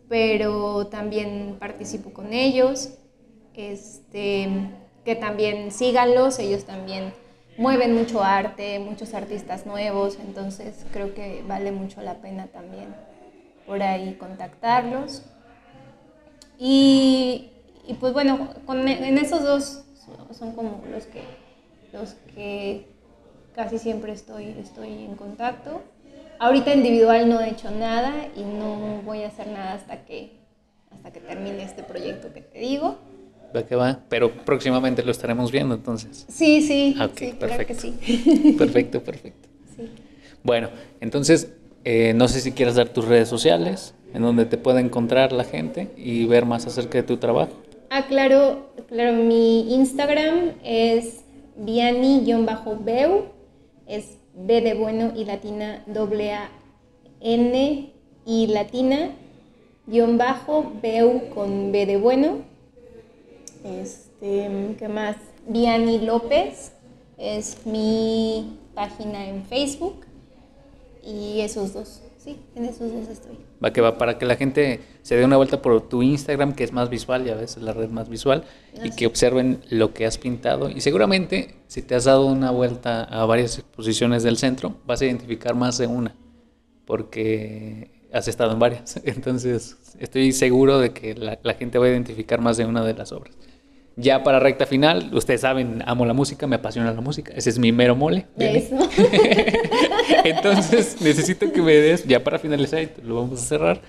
pero 0.09 0.87
también 0.87 1.57
participo 1.59 2.13
con 2.13 2.33
ellos. 2.33 2.95
Este, 3.55 4.49
que 5.07 5.15
también 5.15 5.71
síganlos, 5.71 6.41
ellos 6.41 6.65
también 6.65 7.15
mueven 7.57 7.95
mucho 7.95 8.25
arte, 8.25 8.81
muchos 8.81 9.15
artistas 9.15 9.65
nuevos, 9.65 10.19
entonces 10.19 10.85
creo 10.93 11.15
que 11.15 11.45
vale 11.47 11.71
mucho 11.71 12.03
la 12.03 12.15
pena 12.15 12.49
también 12.49 12.89
por 13.67 13.81
ahí 13.83 14.15
contactarlos. 14.15 15.23
Y, 16.59 17.53
pues 18.01 18.13
bueno, 18.13 18.49
en 18.69 19.17
esos 19.19 19.45
dos 19.45 19.85
son 20.37 20.53
como 20.57 20.83
los 20.91 21.07
que, 21.07 21.23
los 21.93 22.15
que 22.35 22.89
casi 23.55 23.79
siempre 23.79 24.13
estoy, 24.13 24.57
estoy 24.59 25.05
en 25.05 25.15
contacto. 25.15 25.83
Ahorita 26.41 26.75
individual 26.75 27.29
no 27.29 27.41
he 27.41 27.51
hecho 27.51 27.71
nada 27.71 28.13
y 28.35 28.43
no 28.43 29.03
voy 29.03 29.23
a 29.23 29.29
hacer 29.29 29.47
nada 29.47 29.75
hasta 29.75 30.05
que, 30.05 30.33
hasta 30.91 31.13
que 31.13 31.21
termine 31.21 31.63
este 31.63 31.85
proyecto 31.85 32.33
que 32.35 32.41
te 32.41 32.59
digo 32.59 32.99
que 33.69 33.77
va, 33.77 34.01
pero 34.09 34.31
próximamente 34.45 35.03
lo 35.03 35.11
estaremos 35.11 35.51
viendo 35.51 35.75
entonces. 35.75 36.27
Sí, 36.29 36.61
sí. 36.63 36.97
Ok, 37.01 37.35
perfecto. 37.39 37.89
Perfecto, 38.59 39.03
perfecto. 39.03 39.49
Bueno, 40.43 40.69
entonces, 41.01 41.53
eh, 41.85 42.13
no 42.15 42.29
sé 42.29 42.41
si 42.41 42.53
quieres 42.53 42.75
dar 42.75 42.89
tus 42.91 43.07
redes 43.07 43.29
sociales, 43.29 43.95
en 44.15 44.23
donde 44.23 44.47
te 44.47 44.59
pueda 44.59 44.81
encontrar 44.81 45.33
la 45.33 45.45
gente 45.45 45.91
y 45.97 46.27
ver 46.27 46.47
más 46.47 46.67
acerca 46.67 46.99
de 46.99 47.05
tu 47.05 47.17
trabajo. 47.17 47.53
Ah, 47.91 48.07
claro, 48.07 48.71
claro, 48.89 49.13
mi 49.13 49.75
Instagram 49.75 50.53
es 50.65 51.25
viani-beu, 51.57 53.25
es 53.87 54.19
B 54.35 54.61
de 54.61 54.75
bueno 54.75 55.13
y 55.17 55.25
latina 55.25 55.83
doble 55.87 56.35
A 56.35 56.51
N 57.21 57.93
y 58.27 58.47
latina, 58.49 59.11
guion 59.87 60.19
bajo, 60.19 60.73
beu 60.83 61.31
con 61.31 61.73
B 61.73 61.87
de 61.87 61.97
bueno 61.97 62.56
este, 63.67 64.77
¿Qué 64.79 64.89
más? 64.89 65.17
Viani 65.47 66.01
López 66.01 66.73
es 67.19 67.59
mi 67.67 68.59
página 68.75 69.27
en 69.27 69.45
Facebook 69.45 70.05
y 71.03 71.41
esos 71.41 71.73
dos. 71.73 72.03
Sí, 72.19 72.41
en 72.57 72.65
esos 72.65 72.93
dos 72.93 73.09
estoy. 73.09 73.39
Va 73.65 73.73
que 73.73 73.81
va, 73.81 73.99
para 73.99 74.19
que 74.19 74.27
la 74.27 74.35
gente 74.35 74.81
se 75.03 75.17
dé 75.17 75.25
una 75.25 75.37
vuelta 75.37 75.63
por 75.63 75.89
tu 75.89 76.03
Instagram, 76.03 76.55
que 76.55 76.65
es 76.65 76.73
más 76.73 76.91
visual, 76.91 77.25
ya 77.25 77.37
ves, 77.37 77.57
es 77.57 77.63
la 77.63 77.73
red 77.73 77.89
más 77.89 78.09
visual, 78.09 78.45
y 78.83 78.91
que 78.91 79.07
observen 79.07 79.61
lo 79.71 79.95
que 79.95 80.07
has 80.07 80.19
pintado. 80.19 80.69
Y 80.69 80.81
seguramente, 80.81 81.55
si 81.69 81.83
te 81.83 81.95
has 81.95 82.05
dado 82.05 82.27
una 82.27 82.51
vuelta 82.51 83.05
a 83.05 83.25
varias 83.27 83.59
exposiciones 83.59 84.25
del 84.25 84.39
centro, 84.39 84.75
vas 84.85 85.01
a 85.01 85.05
identificar 85.07 85.55
más 85.55 85.79
de 85.79 85.87
una, 85.87 86.17
porque 86.85 88.09
has 88.13 88.27
estado 88.27 88.53
en 88.53 88.59
varias. 88.59 89.01
Entonces, 89.05 89.77
estoy 90.01 90.33
seguro 90.33 90.81
de 90.81 90.93
que 90.93 91.15
la 91.15 91.55
gente 91.55 91.79
va 91.79 91.87
a 91.87 91.91
identificar 91.91 92.41
más 92.41 92.57
de 92.57 92.65
una 92.65 92.85
de 92.85 92.95
las 92.95 93.13
obras. 93.13 93.37
Ya 93.99 94.23
para 94.23 94.39
recta 94.39 94.67
final, 94.67 95.09
ustedes 95.15 95.41
saben, 95.41 95.83
amo 95.87 96.05
la 96.05 96.13
música, 96.13 96.47
me 96.47 96.57
apasiona 96.57 96.93
la 96.93 97.01
música. 97.01 97.33
Ese 97.35 97.49
es 97.49 97.59
mi 97.59 97.73
mero 97.73 97.97
mole. 97.97 98.27
Eso. 98.39 98.77
Entonces, 100.25 101.01
necesito 101.01 101.51
que 101.51 101.63
me 101.63 101.73
des, 101.73 102.05
ya 102.05 102.23
para 102.23 102.39
finalizar, 102.39 102.87
lo 103.03 103.15
vamos 103.15 103.41
a 103.43 103.45
cerrar, 103.47 103.81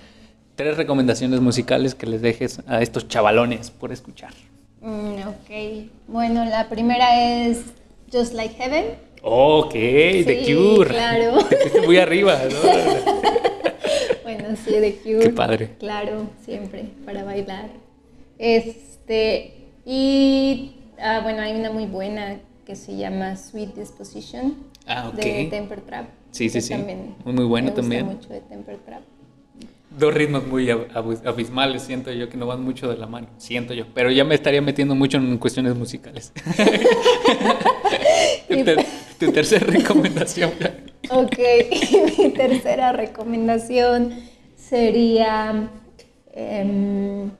tres 0.54 0.78
recomendaciones 0.78 1.40
musicales 1.40 1.94
que 1.94 2.06
les 2.06 2.22
dejes 2.22 2.60
a 2.66 2.80
estos 2.80 3.06
chavalones 3.06 3.70
por 3.70 3.92
escuchar. 3.92 4.32
Mm, 4.80 5.28
ok. 5.28 5.90
Bueno, 6.06 6.42
la 6.46 6.70
primera 6.70 7.44
es 7.44 7.60
Just 8.10 8.32
Like 8.32 8.54
Heaven. 8.54 8.86
Ok, 9.20 9.72
The 9.72 10.42
Cure. 10.46 10.88
claro. 10.88 11.44
Te 11.50 11.56
fuiste 11.56 11.82
muy 11.82 11.98
arriba, 11.98 12.40
¿no? 12.50 12.58
Bueno, 14.22 14.56
sí, 14.62 14.72
The 14.72 14.98
Cure. 15.02 15.20
Qué 15.20 15.30
padre. 15.30 15.70
Claro, 15.78 16.28
siempre, 16.44 16.84
para 17.04 17.24
bailar. 17.24 17.70
Este, 18.38 19.57
y, 19.90 20.72
ah, 21.00 21.20
bueno, 21.22 21.40
hay 21.40 21.58
una 21.58 21.70
muy 21.70 21.86
buena 21.86 22.38
que 22.66 22.76
se 22.76 22.94
llama 22.96 23.36
Sweet 23.36 23.74
Disposition. 23.74 24.54
Ah. 24.86 25.10
De 25.14 25.46
Temper 25.50 25.80
Trap. 25.80 26.06
Sí, 26.30 26.50
sí, 26.50 26.60
sí. 26.60 26.74
Muy, 27.24 27.32
muy 27.32 27.44
buena 27.46 27.66
me 27.66 27.70
gusta 27.70 27.80
también. 27.80 28.06
mucho 28.06 28.28
de 28.28 28.40
Temper 28.42 28.76
Trap. 28.84 29.00
Dos 29.98 30.12
ritmos 30.12 30.46
muy 30.46 30.66
ab- 30.66 30.88
ab- 30.92 31.26
abismales, 31.26 31.82
siento 31.82 32.12
yo, 32.12 32.28
que 32.28 32.36
no 32.36 32.46
van 32.46 32.62
mucho 32.62 32.90
de 32.90 32.98
la 32.98 33.06
mano. 33.06 33.28
Siento 33.38 33.72
yo. 33.72 33.86
Pero 33.94 34.10
ya 34.10 34.24
me 34.24 34.34
estaría 34.34 34.60
metiendo 34.60 34.94
mucho 34.94 35.16
en 35.16 35.38
cuestiones 35.38 35.74
musicales. 35.74 36.32
tu, 38.48 38.64
ter- 38.64 38.86
tu 39.18 39.32
tercera 39.32 39.66
recomendación. 39.66 40.50
Ok, 41.10 41.38
mi 42.18 42.28
tercera 42.30 42.92
recomendación 42.92 44.12
sería, 44.56 45.70
em, 46.34 47.30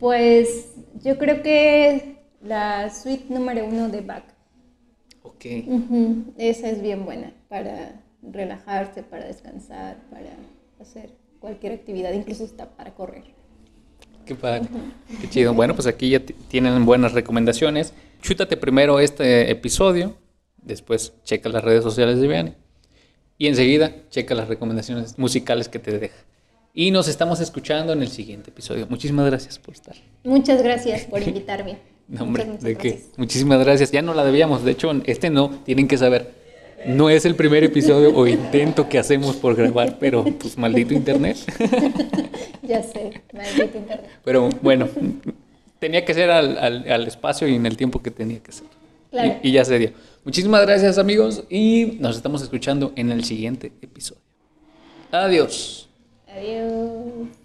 pues 0.00 0.66
yo 1.02 1.18
creo 1.18 1.42
que 1.42 2.16
la 2.42 2.90
suite 2.90 3.26
número 3.28 3.66
uno 3.66 3.88
de 3.88 4.00
Bach. 4.00 4.24
Ok. 5.22 5.44
Esa 6.36 6.70
es 6.70 6.82
bien 6.82 7.04
buena 7.04 7.32
para 7.48 8.02
relajarse, 8.22 9.02
para 9.02 9.26
descansar, 9.26 9.96
para 10.10 10.30
hacer 10.80 11.10
cualquier 11.40 11.72
actividad, 11.72 12.12
incluso 12.12 12.44
hasta 12.44 12.68
para 12.76 12.94
correr. 12.94 13.24
Qué 14.24 14.34
padre. 14.34 14.68
Qué 15.20 15.28
chido. 15.28 15.54
Bueno, 15.54 15.74
pues 15.74 15.86
aquí 15.86 16.10
ya 16.10 16.20
tienen 16.20 16.84
buenas 16.84 17.12
recomendaciones. 17.12 17.94
Chútate 18.20 18.56
primero 18.56 19.00
este 19.00 19.50
episodio, 19.50 20.16
después 20.62 21.14
checa 21.24 21.48
las 21.48 21.64
redes 21.64 21.82
sociales 21.82 22.18
de 22.20 22.28
Vianney 22.28 22.54
y 23.38 23.46
enseguida 23.46 23.92
checa 24.10 24.34
las 24.34 24.48
recomendaciones 24.48 25.18
musicales 25.18 25.68
que 25.68 25.78
te 25.78 25.98
deja. 25.98 26.16
Y 26.80 26.92
nos 26.92 27.08
estamos 27.08 27.40
escuchando 27.40 27.92
en 27.92 28.02
el 28.02 28.08
siguiente 28.08 28.50
episodio. 28.50 28.86
Muchísimas 28.88 29.26
gracias 29.26 29.58
por 29.58 29.74
estar. 29.74 29.96
Muchas 30.22 30.62
gracias 30.62 31.06
por 31.06 31.20
invitarme. 31.26 31.78
No, 32.06 32.22
hombre, 32.22 32.44
Muchas, 32.44 32.62
muchas 32.62 32.64
de 32.64 32.76
qué. 32.76 33.02
Muchísimas 33.16 33.58
gracias. 33.58 33.90
Ya 33.90 34.00
no 34.00 34.14
la 34.14 34.24
debíamos. 34.24 34.62
De 34.64 34.70
hecho, 34.70 34.92
este 35.06 35.28
no, 35.28 35.50
tienen 35.64 35.88
que 35.88 35.98
saber. 35.98 36.30
No 36.86 37.10
es 37.10 37.24
el 37.24 37.34
primer 37.34 37.64
episodio 37.64 38.14
o 38.14 38.26
intento 38.28 38.88
que 38.88 38.96
hacemos 39.00 39.34
por 39.34 39.56
grabar, 39.56 39.96
pero 39.98 40.24
pues 40.24 40.56
maldito 40.56 40.94
internet. 40.94 41.36
Ya 42.62 42.80
sé, 42.82 43.22
maldito 43.32 43.76
internet. 43.78 44.08
Pero 44.24 44.48
bueno, 44.62 44.88
tenía 45.80 46.04
que 46.04 46.14
ser 46.14 46.30
al, 46.30 46.58
al- 46.58 46.88
al 46.92 47.06
espacio 47.08 47.48
y 47.48 47.54
en 47.56 47.66
el 47.66 47.76
tiempo 47.76 48.02
que 48.02 48.12
tenía 48.12 48.38
que 48.40 48.52
ser. 48.52 48.68
Claro. 49.10 49.40
Y, 49.42 49.48
y 49.48 49.52
ya 49.52 49.64
se 49.64 49.78
dio. 49.80 49.92
Muchísimas 50.24 50.62
gracias 50.66 50.98
amigos 50.98 51.42
y 51.50 51.96
nos 51.98 52.14
estamos 52.16 52.40
escuchando 52.42 52.92
en 52.94 53.10
el 53.10 53.24
siguiente 53.24 53.72
episodio. 53.82 54.20
Adiós. 55.10 55.87
Adiós. 56.38 57.37